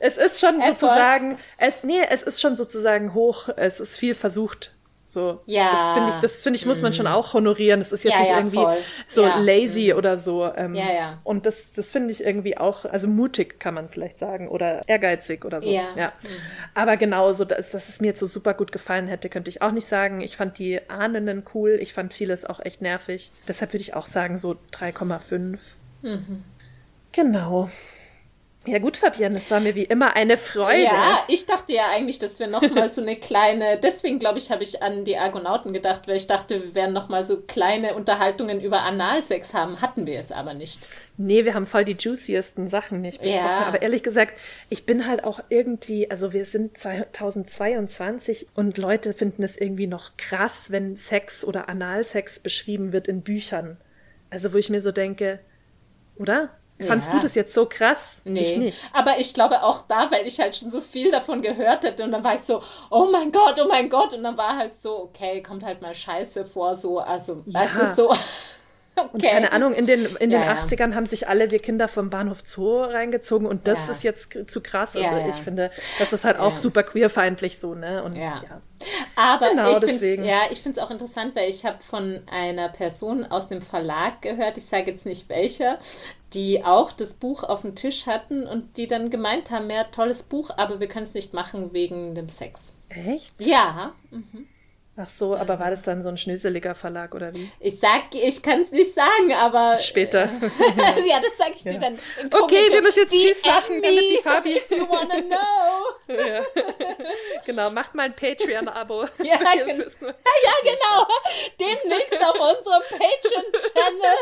es 0.00 0.16
ist 0.16 0.40
schon 0.40 0.60
sozusagen, 0.62 1.38
es, 1.58 1.84
nee, 1.84 2.00
es 2.08 2.22
ist 2.22 2.40
schon 2.40 2.56
sozusagen 2.56 3.14
hoch, 3.14 3.48
es 3.56 3.78
ist 3.78 3.96
viel 3.96 4.14
versucht 4.14 4.72
so, 5.12 5.40
ja. 5.44 5.70
Das 5.70 5.92
finde 5.92 6.08
ich, 6.08 6.16
das 6.20 6.42
finde 6.42 6.56
ich, 6.56 6.64
muss 6.64 6.80
man 6.80 6.94
schon 6.94 7.04
mhm. 7.04 7.12
auch 7.12 7.34
honorieren. 7.34 7.80
Das 7.80 7.92
ist 7.92 8.02
jetzt 8.02 8.14
ja, 8.14 8.20
nicht 8.20 8.30
ja, 8.30 8.36
irgendwie 8.38 8.56
voll. 8.56 8.76
so 9.08 9.22
ja. 9.22 9.38
lazy 9.40 9.92
mhm. 9.92 9.98
oder 9.98 10.16
so. 10.16 10.50
Ähm, 10.56 10.74
ja, 10.74 10.90
ja. 10.90 11.20
Und 11.22 11.44
das, 11.44 11.72
das 11.76 11.90
finde 11.90 12.12
ich 12.12 12.24
irgendwie 12.24 12.56
auch, 12.56 12.86
also 12.86 13.08
mutig 13.08 13.60
kann 13.60 13.74
man 13.74 13.90
vielleicht 13.90 14.18
sagen 14.18 14.48
oder 14.48 14.80
ehrgeizig 14.86 15.44
oder 15.44 15.60
so. 15.60 15.70
Ja. 15.70 15.84
ja. 15.96 16.12
Mhm. 16.22 16.28
Aber 16.74 16.96
genauso, 16.96 17.44
dass, 17.44 17.72
dass 17.72 17.90
es 17.90 18.00
mir 18.00 18.08
jetzt 18.08 18.20
so 18.20 18.26
super 18.26 18.54
gut 18.54 18.72
gefallen 18.72 19.06
hätte, 19.06 19.28
könnte 19.28 19.50
ich 19.50 19.60
auch 19.60 19.72
nicht 19.72 19.86
sagen. 19.86 20.22
Ich 20.22 20.38
fand 20.38 20.58
die 20.58 20.80
Ahnenden 20.88 21.42
cool. 21.52 21.78
Ich 21.82 21.92
fand 21.92 22.14
vieles 22.14 22.46
auch 22.46 22.60
echt 22.60 22.80
nervig. 22.80 23.32
Deshalb 23.46 23.74
würde 23.74 23.82
ich 23.82 23.92
auch 23.92 24.06
sagen 24.06 24.38
so 24.38 24.56
3,5. 24.72 25.58
Mhm. 26.00 26.42
Genau. 27.12 27.68
Ja 28.64 28.78
gut, 28.78 28.96
Fabian, 28.96 29.32
es 29.32 29.50
war 29.50 29.58
mir 29.58 29.74
wie 29.74 29.82
immer 29.82 30.14
eine 30.14 30.36
Freude. 30.36 30.84
Ja, 30.84 31.24
ich 31.26 31.46
dachte 31.46 31.72
ja 31.72 31.90
eigentlich, 31.92 32.20
dass 32.20 32.38
wir 32.38 32.46
noch 32.46 32.62
mal 32.70 32.90
so 32.90 33.02
eine 33.02 33.16
kleine, 33.16 33.76
deswegen 33.82 34.20
glaube 34.20 34.38
ich, 34.38 34.52
habe 34.52 34.62
ich 34.62 34.82
an 34.82 35.04
die 35.04 35.18
Argonauten 35.18 35.72
gedacht, 35.72 36.06
weil 36.06 36.14
ich 36.14 36.28
dachte, 36.28 36.62
wir 36.62 36.74
werden 36.76 36.92
noch 36.92 37.08
mal 37.08 37.24
so 37.24 37.40
kleine 37.40 37.94
Unterhaltungen 37.94 38.60
über 38.60 38.82
Analsex 38.82 39.52
haben. 39.52 39.80
Hatten 39.80 40.06
wir 40.06 40.14
jetzt 40.14 40.32
aber 40.32 40.54
nicht. 40.54 40.88
Nee, 41.16 41.44
wir 41.44 41.54
haben 41.54 41.66
voll 41.66 41.84
die 41.84 41.96
juiciesten 41.98 42.68
Sachen 42.68 43.00
nicht 43.00 43.20
besprochen. 43.20 43.44
Ja. 43.44 43.66
Aber 43.66 43.82
ehrlich 43.82 44.04
gesagt, 44.04 44.38
ich 44.70 44.86
bin 44.86 45.08
halt 45.08 45.24
auch 45.24 45.40
irgendwie, 45.48 46.08
also 46.08 46.32
wir 46.32 46.44
sind 46.44 46.78
2022 46.78 48.46
und 48.54 48.78
Leute 48.78 49.12
finden 49.12 49.42
es 49.42 49.56
irgendwie 49.56 49.88
noch 49.88 50.16
krass, 50.16 50.70
wenn 50.70 50.96
Sex 50.96 51.44
oder 51.44 51.68
Analsex 51.68 52.38
beschrieben 52.38 52.92
wird 52.92 53.08
in 53.08 53.22
Büchern. 53.22 53.76
Also 54.30 54.52
wo 54.52 54.56
ich 54.56 54.70
mir 54.70 54.80
so 54.80 54.92
denke, 54.92 55.40
oder? 56.16 56.50
Fandst 56.80 57.08
ja. 57.08 57.16
du 57.16 57.22
das 57.22 57.34
jetzt 57.34 57.54
so 57.54 57.66
krass? 57.66 58.22
Nee. 58.24 58.52
Ich 58.52 58.56
nicht. 58.56 58.84
Aber 58.92 59.18
ich 59.18 59.32
glaube 59.34 59.62
auch 59.62 59.84
da, 59.86 60.10
weil 60.10 60.26
ich 60.26 60.38
halt 60.40 60.56
schon 60.56 60.70
so 60.70 60.80
viel 60.80 61.10
davon 61.10 61.42
gehört 61.42 61.84
hätte 61.84 62.04
und 62.04 62.12
dann 62.12 62.24
war 62.24 62.34
ich 62.34 62.40
so, 62.40 62.62
oh 62.90 63.08
mein 63.10 63.30
Gott, 63.30 63.60
oh 63.62 63.68
mein 63.68 63.88
Gott. 63.88 64.14
Und 64.14 64.22
dann 64.22 64.36
war 64.36 64.56
halt 64.56 64.76
so, 64.76 65.04
okay, 65.04 65.42
kommt 65.42 65.64
halt 65.64 65.80
mal 65.82 65.94
Scheiße 65.94 66.44
vor, 66.44 66.74
so, 66.76 66.98
also, 66.98 67.42
ja. 67.46 67.60
weißt 67.60 67.74
du, 67.76 67.94
so. 67.94 68.10
Okay. 68.10 68.20
Und 69.10 69.22
keine 69.22 69.52
Ahnung, 69.52 69.72
in 69.72 69.86
den, 69.86 70.04
in 70.16 70.28
den 70.28 70.42
ja, 70.42 70.52
80ern 70.52 70.94
haben 70.94 71.06
sich 71.06 71.26
alle 71.26 71.50
wir 71.50 71.60
Kinder 71.60 71.88
vom 71.88 72.10
Bahnhof 72.10 72.40
Zoo 72.44 72.82
reingezogen 72.82 73.46
und 73.46 73.66
das 73.66 73.88
ist 73.88 74.02
jetzt 74.02 74.36
zu 74.50 74.60
krass. 74.60 74.94
Also 74.94 75.30
ich 75.30 75.36
finde, 75.36 75.70
das 75.98 76.12
ist 76.12 76.24
halt 76.26 76.38
auch 76.38 76.58
super 76.58 76.82
queerfeindlich 76.82 77.58
so, 77.58 77.74
ne? 77.74 78.02
Und, 78.02 78.16
ja. 78.16 78.42
Aber 79.16 79.48
genau, 79.48 79.72
ich 79.72 79.98
finde 79.98 80.28
ja, 80.28 80.40
ich 80.50 80.60
finde 80.60 80.78
es 80.78 80.84
auch 80.84 80.90
interessant, 80.90 81.34
weil 81.34 81.48
ich 81.48 81.64
habe 81.64 81.78
von 81.82 82.20
einer 82.30 82.68
Person 82.68 83.24
aus 83.24 83.48
dem 83.48 83.62
Verlag 83.62 84.20
gehört, 84.20 84.58
ich 84.58 84.66
sage 84.66 84.90
jetzt 84.90 85.06
nicht 85.06 85.26
welcher, 85.30 85.78
die 86.34 86.64
auch 86.64 86.92
das 86.92 87.14
Buch 87.14 87.42
auf 87.42 87.62
dem 87.62 87.74
Tisch 87.74 88.06
hatten 88.06 88.46
und 88.46 88.76
die 88.76 88.86
dann 88.86 89.10
gemeint 89.10 89.50
haben, 89.50 89.70
ja, 89.70 89.84
tolles 89.84 90.22
Buch, 90.22 90.50
aber 90.56 90.80
wir 90.80 90.88
können 90.88 91.04
es 91.04 91.14
nicht 91.14 91.34
machen 91.34 91.72
wegen 91.72 92.14
dem 92.14 92.28
Sex. 92.28 92.72
Echt? 92.88 93.34
Ja. 93.40 93.92
Mhm. 94.10 94.46
Ach 94.94 95.08
so, 95.08 95.34
aber 95.34 95.58
war 95.58 95.70
das 95.70 95.80
dann 95.80 96.02
so 96.02 96.10
ein 96.10 96.18
schnöseliger 96.18 96.74
Verlag 96.74 97.14
oder 97.14 97.34
wie? 97.34 97.50
Ich 97.60 97.80
sag, 97.80 98.14
ich 98.14 98.42
kann 98.42 98.60
es 98.60 98.72
nicht 98.72 98.92
sagen, 98.94 99.32
aber. 99.32 99.78
Später. 99.78 100.24
ja, 101.06 101.18
das 101.18 101.34
sag 101.38 101.56
ich 101.56 101.64
ja. 101.64 101.72
dir 101.72 101.78
dann. 101.78 101.98
okay, 102.42 102.70
wir 102.70 102.82
müssen 102.82 102.98
jetzt 102.98 103.14
Tschüss 103.14 103.42
machen, 103.46 103.80
damit 103.80 104.02
die 104.02 104.20
Fabi. 104.22 104.56
If 104.58 104.70
you 104.70 104.86
wanna 104.86 105.22
know. 105.22 106.14
ja. 106.14 106.42
Genau, 107.46 107.70
macht 107.70 107.94
mal 107.94 108.02
ein 108.02 108.14
Patreon-Abo. 108.14 109.04
ja, 109.22 109.38
gen 109.38 109.78
ja, 109.78 110.54
genau. 110.62 111.06
Demnächst 111.58 112.20
auf 112.20 112.34
unserem 112.34 112.82
Patreon-Channel. 112.90 114.16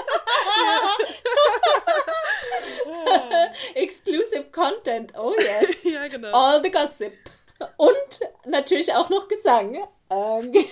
Exclusive 3.74 4.44
Content, 4.52 5.12
oh 5.18 5.34
yes. 5.36 5.82
Ja, 5.82 6.06
genau. 6.06 6.30
All 6.32 6.62
the 6.62 6.70
gossip. 6.70 7.12
Und 7.76 8.20
natürlich 8.46 8.94
auch 8.94 9.10
noch 9.10 9.26
Gesang. 9.26 9.76
Ähm. 10.11 10.52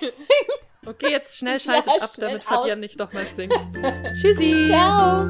Okay, 0.87 1.11
jetzt 1.11 1.37
schnell 1.37 1.61
schaltet 1.61 1.93
ja, 1.99 2.03
ab, 2.03 2.11
damit 2.17 2.45
Fabian 2.45 2.81
nicht 2.81 2.99
nochmal 2.99 3.27
singt. 3.37 3.53
Tschüssi. 4.21 4.65
Ciao. 4.67 5.29